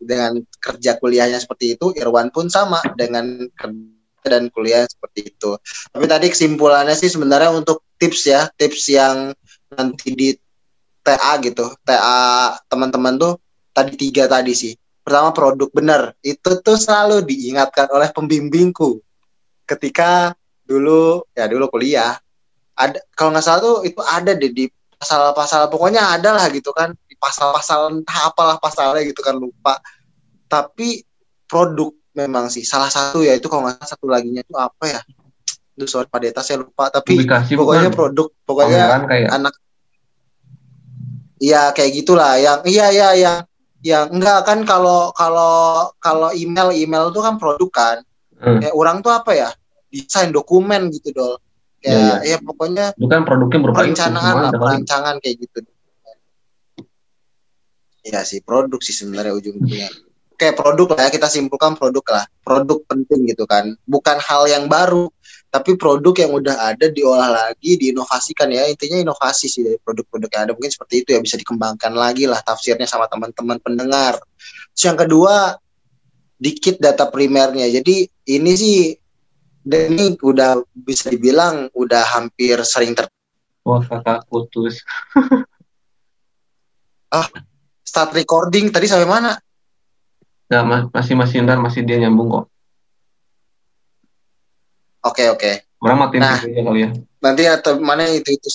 dengan 0.00 0.40
kerja 0.56 0.96
kuliahnya 0.96 1.36
seperti 1.36 1.76
itu 1.76 1.92
Irwan 1.92 2.32
pun 2.32 2.48
sama 2.48 2.80
dengan 2.96 3.44
kerja 3.52 4.00
dan 4.24 4.52
kuliah 4.52 4.84
seperti 4.84 5.32
itu. 5.32 5.56
Tapi 5.92 6.04
tadi 6.08 6.26
kesimpulannya 6.28 6.92
sih 6.96 7.08
sebenarnya 7.12 7.52
untuk 7.52 7.84
tips 7.96 8.20
ya 8.28 8.48
tips 8.52 8.82
yang 8.92 9.32
nanti 9.76 10.08
di 10.12 10.28
TA 11.00 11.40
gitu. 11.40 11.72
TA 11.84 12.56
teman-teman 12.68 13.16
tuh 13.16 13.40
tadi 13.72 13.96
tiga 13.96 14.28
tadi 14.28 14.52
sih. 14.52 14.72
Pertama 15.00 15.32
produk. 15.32 15.68
Bener 15.72 16.12
itu 16.20 16.50
tuh 16.60 16.76
selalu 16.76 17.24
diingatkan 17.24 17.88
oleh 17.92 18.12
pembimbingku. 18.12 19.00
Ketika 19.64 20.36
dulu 20.68 21.24
ya 21.34 21.48
dulu 21.50 21.66
kuliah 21.72 22.14
ada 22.78 22.98
kalau 23.12 23.34
nggak 23.34 23.44
salah 23.44 23.60
tuh 23.60 23.76
itu 23.82 24.00
ada 24.00 24.32
deh 24.38 24.52
di 24.54 24.64
pasal-pasal 25.00 25.66
pokoknya 25.72 26.14
ada 26.14 26.36
lah 26.36 26.46
gitu 26.52 26.70
kan 26.70 26.94
pasal-pasal 27.20 28.00
entah 28.00 28.32
apalah 28.32 28.56
pasalnya 28.56 29.04
gitu 29.04 29.20
kan 29.20 29.36
lupa. 29.36 29.78
Tapi 30.48 31.04
produk 31.44 31.92
memang 32.16 32.50
sih 32.50 32.66
salah 32.66 32.90
satu 32.90 33.22
ya 33.22 33.36
itu 33.36 33.46
kalau 33.46 33.68
nggak 33.68 33.84
satu 33.86 34.08
laginya 34.08 34.40
itu 34.42 34.56
apa 34.56 34.84
ya? 34.88 35.00
Duh, 35.76 35.86
sorry 35.86 36.08
Pak 36.08 36.18
Deta 36.24 36.40
saya 36.40 36.64
lupa. 36.64 36.88
Tapi 36.88 37.20
publikasi 37.20 37.54
pokoknya 37.54 37.92
bukan 37.92 37.96
produk 37.96 38.28
pokoknya 38.48 38.80
pameran 38.88 39.04
kayak 39.06 39.30
anak 39.30 39.54
Iya 41.40 41.72
kayak 41.72 41.92
gitulah 41.96 42.36
yang 42.36 42.60
iya 42.68 42.92
iya 42.92 43.08
yang 43.16 43.38
yang 43.80 44.12
enggak 44.12 44.44
kan 44.44 44.60
kalau 44.68 45.08
kalau 45.16 45.88
kalau 45.96 46.28
email 46.36 46.68
email 46.68 47.08
tuh 47.12 47.24
kan 47.24 47.40
produk 47.40 47.70
kan. 47.72 47.96
Hmm. 48.40 48.60
kayak 48.60 48.72
orang 48.76 49.00
tuh 49.04 49.12
apa 49.12 49.32
ya? 49.36 49.50
Desain 49.88 50.32
dokumen 50.32 50.92
gitu 50.92 51.16
dol. 51.16 51.40
Kayak 51.80 52.28
ya 52.28 52.36
pokoknya 52.44 52.92
itu 52.92 53.08
kan 53.08 53.24
produknya 53.24 53.58
berupa 53.64 53.80
itu 53.80 53.96
perencanaan 53.96 54.34
lah 54.36 54.52
perancangan 54.52 55.16
kayak 55.24 55.36
gitu 55.48 55.64
Iya 58.00 58.24
sih 58.24 58.40
produk 58.40 58.80
sih 58.80 58.96
sebenarnya 58.96 59.36
ujung-ujungnya. 59.36 59.90
Kayak 60.40 60.56
produk 60.56 60.96
lah 60.96 61.08
ya 61.08 61.10
kita 61.12 61.28
simpulkan 61.28 61.76
produk 61.76 62.04
lah. 62.16 62.24
Produk 62.40 62.80
penting 62.88 63.28
gitu 63.28 63.44
kan. 63.44 63.76
Bukan 63.84 64.16
hal 64.20 64.48
yang 64.48 64.66
baru 64.66 65.12
tapi 65.50 65.74
produk 65.74 66.14
yang 66.14 66.30
udah 66.30 66.56
ada 66.72 66.86
diolah 66.88 67.28
lagi 67.28 67.76
diinovasikan 67.76 68.48
ya. 68.48 68.64
Intinya 68.70 68.96
inovasi 69.02 69.50
sih 69.50 69.66
dari 69.66 69.76
produk-produk 69.82 70.30
yang 70.32 70.42
ada. 70.48 70.52
Mungkin 70.56 70.72
seperti 70.72 71.04
itu 71.04 71.08
ya 71.12 71.20
bisa 71.20 71.36
dikembangkan 71.36 71.92
lagi 71.92 72.24
lah 72.24 72.40
tafsirnya 72.40 72.88
sama 72.88 73.04
teman-teman 73.10 73.60
pendengar. 73.60 74.16
Terus 74.72 74.84
yang 74.88 74.96
kedua 74.96 75.60
dikit 76.40 76.80
data 76.80 77.04
primernya. 77.12 77.68
Jadi 77.68 78.08
ini 78.32 78.52
sih 78.56 78.96
dan 79.60 79.92
ini 79.92 80.16
udah 80.16 80.64
bisa 80.72 81.12
dibilang 81.12 81.68
udah 81.76 82.04
hampir 82.16 82.56
sering 82.64 82.96
ter 82.96 83.06
wah 83.60 83.84
kakak 83.84 84.24
putus 84.26 84.80
start 87.90 88.14
recording 88.14 88.70
tadi 88.70 88.86
sampai 88.86 89.10
mana? 89.10 89.34
Nggak, 90.46 90.62
ma- 90.62 90.88
masih 90.94 91.14
masih 91.18 91.42
ntar 91.42 91.58
masih 91.58 91.82
dia 91.82 91.98
nyambung 91.98 92.30
kok. 92.30 92.44
Oke 95.02 95.26
oke. 95.26 95.50
Orang 95.82 96.06
matiin 96.06 96.22
Nah. 96.22 96.38
Kali 96.38 96.86
ya. 96.86 96.90
nanti 97.20 97.44
atau 97.44 97.76
mana 97.82 98.08
itu 98.08 98.32
itu 98.32 98.48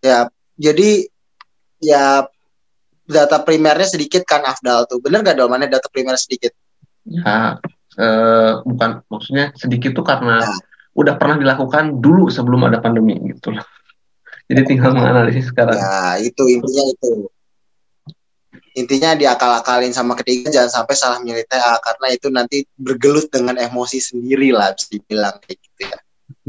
ya 0.00 0.24
jadi 0.56 1.04
ya 1.84 2.24
data 3.04 3.36
primernya 3.44 3.84
sedikit 3.84 4.22
kan 4.24 4.46
Afdal 4.46 4.86
tuh. 4.86 5.02
Bener 5.02 5.20
gak 5.26 5.36
dong 5.36 5.50
mana 5.50 5.66
data 5.66 5.90
primer 5.90 6.14
sedikit? 6.16 6.54
Ya 7.04 7.58
eh, 7.98 8.52
bukan 8.62 9.02
maksudnya 9.10 9.50
sedikit 9.58 9.92
tuh 9.96 10.06
karena 10.06 10.40
Nah. 10.44 10.58
udah 10.94 11.14
pernah 11.18 11.36
dilakukan 11.40 11.98
dulu 12.00 12.28
sebelum 12.30 12.68
ada 12.68 12.78
pandemi 12.80 13.16
gitu 13.32 13.52
loh. 13.56 13.64
Jadi 14.50 14.60
tinggal 14.66 14.92
menganalisis 14.94 15.48
sekarang. 15.50 15.76
Ya 15.78 16.20
itu 16.20 16.42
intinya 16.48 16.84
itu 16.90 17.08
intinya 18.74 19.18
diakal-akalin 19.18 19.90
sama 19.90 20.14
ketiga 20.18 20.50
jangan 20.50 20.82
sampai 20.82 20.94
salah 20.94 21.18
milih 21.18 21.42
TA 21.50 21.78
karena 21.82 22.06
itu 22.14 22.26
nanti 22.30 22.62
bergelut 22.78 23.26
dengan 23.30 23.58
emosi 23.58 23.98
sendiri 23.98 24.54
lah 24.54 24.70
bisa 24.74 24.86
dibilang 24.94 25.36
kayak 25.42 25.58
gitu 25.58 25.82
ya. 25.90 25.98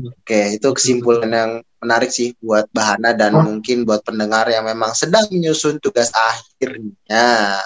Oke 0.01 0.41
itu 0.57 0.67
kesimpulan 0.71 1.31
yang 1.31 1.51
menarik 1.81 2.13
sih 2.13 2.37
buat 2.37 2.69
Bahana 2.69 3.17
dan 3.17 3.33
Oh. 3.33 3.41
mungkin 3.41 3.83
buat 3.83 4.05
pendengar 4.05 4.45
yang 4.53 4.65
memang 4.69 4.93
sedang 4.93 5.25
menyusun 5.33 5.81
tugas 5.81 6.13
akhirnya. 6.13 7.57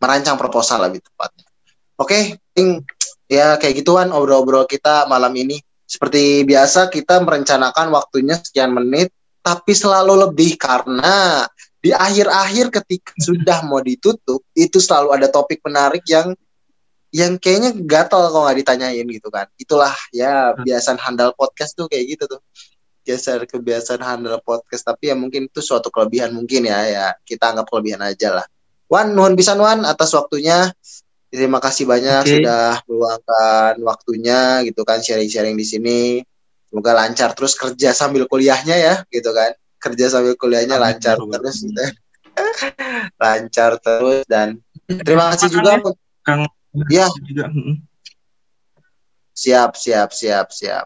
Merancang 0.00 0.40
proposal 0.40 0.88
lebih 0.88 1.04
tepatnya. 1.04 1.44
Oke 2.00 2.40
ya 3.28 3.60
kayak 3.60 3.84
gituan 3.84 4.08
obrol-obrol 4.10 4.64
kita 4.64 5.04
malam 5.06 5.36
ini. 5.36 5.60
Seperti 5.84 6.46
biasa 6.46 6.88
kita 6.88 7.20
merencanakan 7.20 7.90
waktunya 7.92 8.38
sekian 8.38 8.72
menit 8.72 9.12
tapi 9.40 9.72
selalu 9.72 10.28
lebih 10.28 10.56
karena 10.60 11.44
di 11.80 11.90
akhir-akhir 11.96 12.68
ketika 12.68 13.16
sudah 13.16 13.64
mau 13.64 13.80
ditutup 13.80 14.44
itu 14.52 14.76
selalu 14.76 15.16
ada 15.16 15.32
topik 15.32 15.64
menarik 15.64 16.04
yang 16.04 16.36
yang 17.10 17.40
kayaknya 17.40 17.74
gatel 17.74 18.30
kalau 18.30 18.46
nggak 18.46 18.58
ditanyain 18.62 19.06
gitu 19.08 19.28
kan. 19.32 19.48
Itulah 19.58 19.90
ya 20.14 20.54
kebiasaan 20.54 21.00
handal 21.00 21.34
podcast 21.34 21.74
tuh 21.74 21.90
kayak 21.90 22.16
gitu 22.16 22.24
tuh. 22.36 22.40
Geser 23.02 23.42
kebiasaan 23.48 23.98
handal 24.04 24.38
podcast. 24.44 24.86
Tapi 24.86 25.10
ya 25.10 25.16
mungkin 25.18 25.50
itu 25.50 25.58
suatu 25.58 25.90
kelebihan 25.90 26.30
mungkin 26.30 26.68
ya 26.70 26.86
ya 26.86 27.06
kita 27.26 27.50
anggap 27.56 27.66
kelebihan 27.66 28.04
aja 28.04 28.38
lah. 28.38 28.46
Wan 28.86 29.16
nuhun 29.16 29.34
pisan 29.34 29.58
Wan 29.58 29.82
atas 29.82 30.14
waktunya. 30.14 30.70
Terima 31.30 31.62
kasih 31.62 31.86
banyak 31.86 32.26
Oke. 32.26 32.30
sudah 32.42 32.82
meluangkan 32.90 33.74
waktunya 33.86 34.66
gitu 34.66 34.82
kan 34.82 34.98
sharing-sharing 34.98 35.54
di 35.54 35.66
sini. 35.66 36.00
Semoga 36.70 36.94
lancar 36.94 37.34
terus 37.34 37.58
kerja 37.58 37.90
sambil 37.90 38.30
kuliahnya 38.30 38.76
ya 38.78 38.94
gitu 39.10 39.34
kan 39.34 39.50
kerja 39.80 40.12
sambil 40.12 40.36
kuliahnya 40.36 40.76
Amin, 40.76 40.84
lancar 40.92 41.16
terus 41.16 41.56
gitu. 41.64 41.84
lancar 43.22 43.72
terus 43.80 44.22
dan 44.28 44.60
terima 44.86 45.32
kasih 45.34 45.48
juga 45.50 45.80
Kang 46.22 46.46
ya 46.92 47.08
juga 47.26 47.48
Siap, 49.40 49.72
siap, 49.72 50.12
siap, 50.12 50.52
siap. 50.52 50.84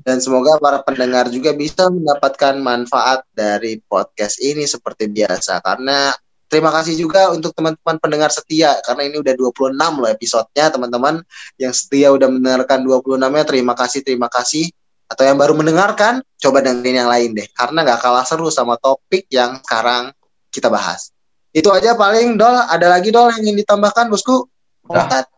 Dan 0.00 0.24
semoga 0.24 0.56
para 0.56 0.80
pendengar 0.80 1.28
juga 1.28 1.52
bisa 1.52 1.92
mendapatkan 1.92 2.56
manfaat 2.56 3.28
dari 3.28 3.76
podcast 3.76 4.40
ini 4.40 4.64
seperti 4.64 5.12
biasa. 5.12 5.60
Karena 5.60 6.08
terima 6.48 6.72
kasih 6.72 6.96
juga 6.96 7.28
untuk 7.28 7.52
teman-teman 7.52 8.00
pendengar 8.00 8.32
setia. 8.32 8.80
Karena 8.88 9.04
ini 9.04 9.20
udah 9.20 9.36
26 9.36 10.00
loh 10.00 10.08
episodenya 10.08 10.72
teman-teman. 10.72 11.20
Yang 11.60 11.84
setia 11.84 12.08
udah 12.08 12.32
mendengarkan 12.32 12.88
26-nya. 12.88 13.44
Terima 13.44 13.76
kasih, 13.76 14.00
terima 14.00 14.32
kasih. 14.32 14.72
Atau 15.10 15.26
yang 15.26 15.34
baru 15.34 15.58
mendengarkan, 15.58 16.22
coba 16.38 16.62
dengerin 16.62 17.02
yang 17.02 17.10
lain 17.10 17.34
deh. 17.34 17.50
Karena 17.50 17.82
nggak 17.82 17.98
kalah 17.98 18.22
seru 18.22 18.46
sama 18.46 18.78
topik 18.78 19.26
yang 19.26 19.58
sekarang 19.66 20.14
kita 20.54 20.70
bahas. 20.70 21.10
Itu 21.50 21.74
aja 21.74 21.98
paling, 21.98 22.38
Dol. 22.38 22.54
Ada 22.54 22.86
lagi, 22.86 23.10
Dol, 23.10 23.34
yang 23.34 23.42
ingin 23.42 23.66
ditambahkan, 23.66 24.06
Bosku? 24.06 24.46
Udah. 24.86 25.06
Ustadz? 25.06 25.34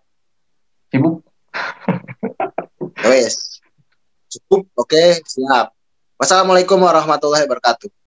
Sibuk. 0.92 1.24
Wes. 3.00 3.60
Cukup. 4.28 4.68
Oke, 4.76 5.20
siap. 5.24 5.72
Wassalamualaikum 6.16 6.76
warahmatullahi 6.80 7.44
wabarakatuh. 7.44 7.92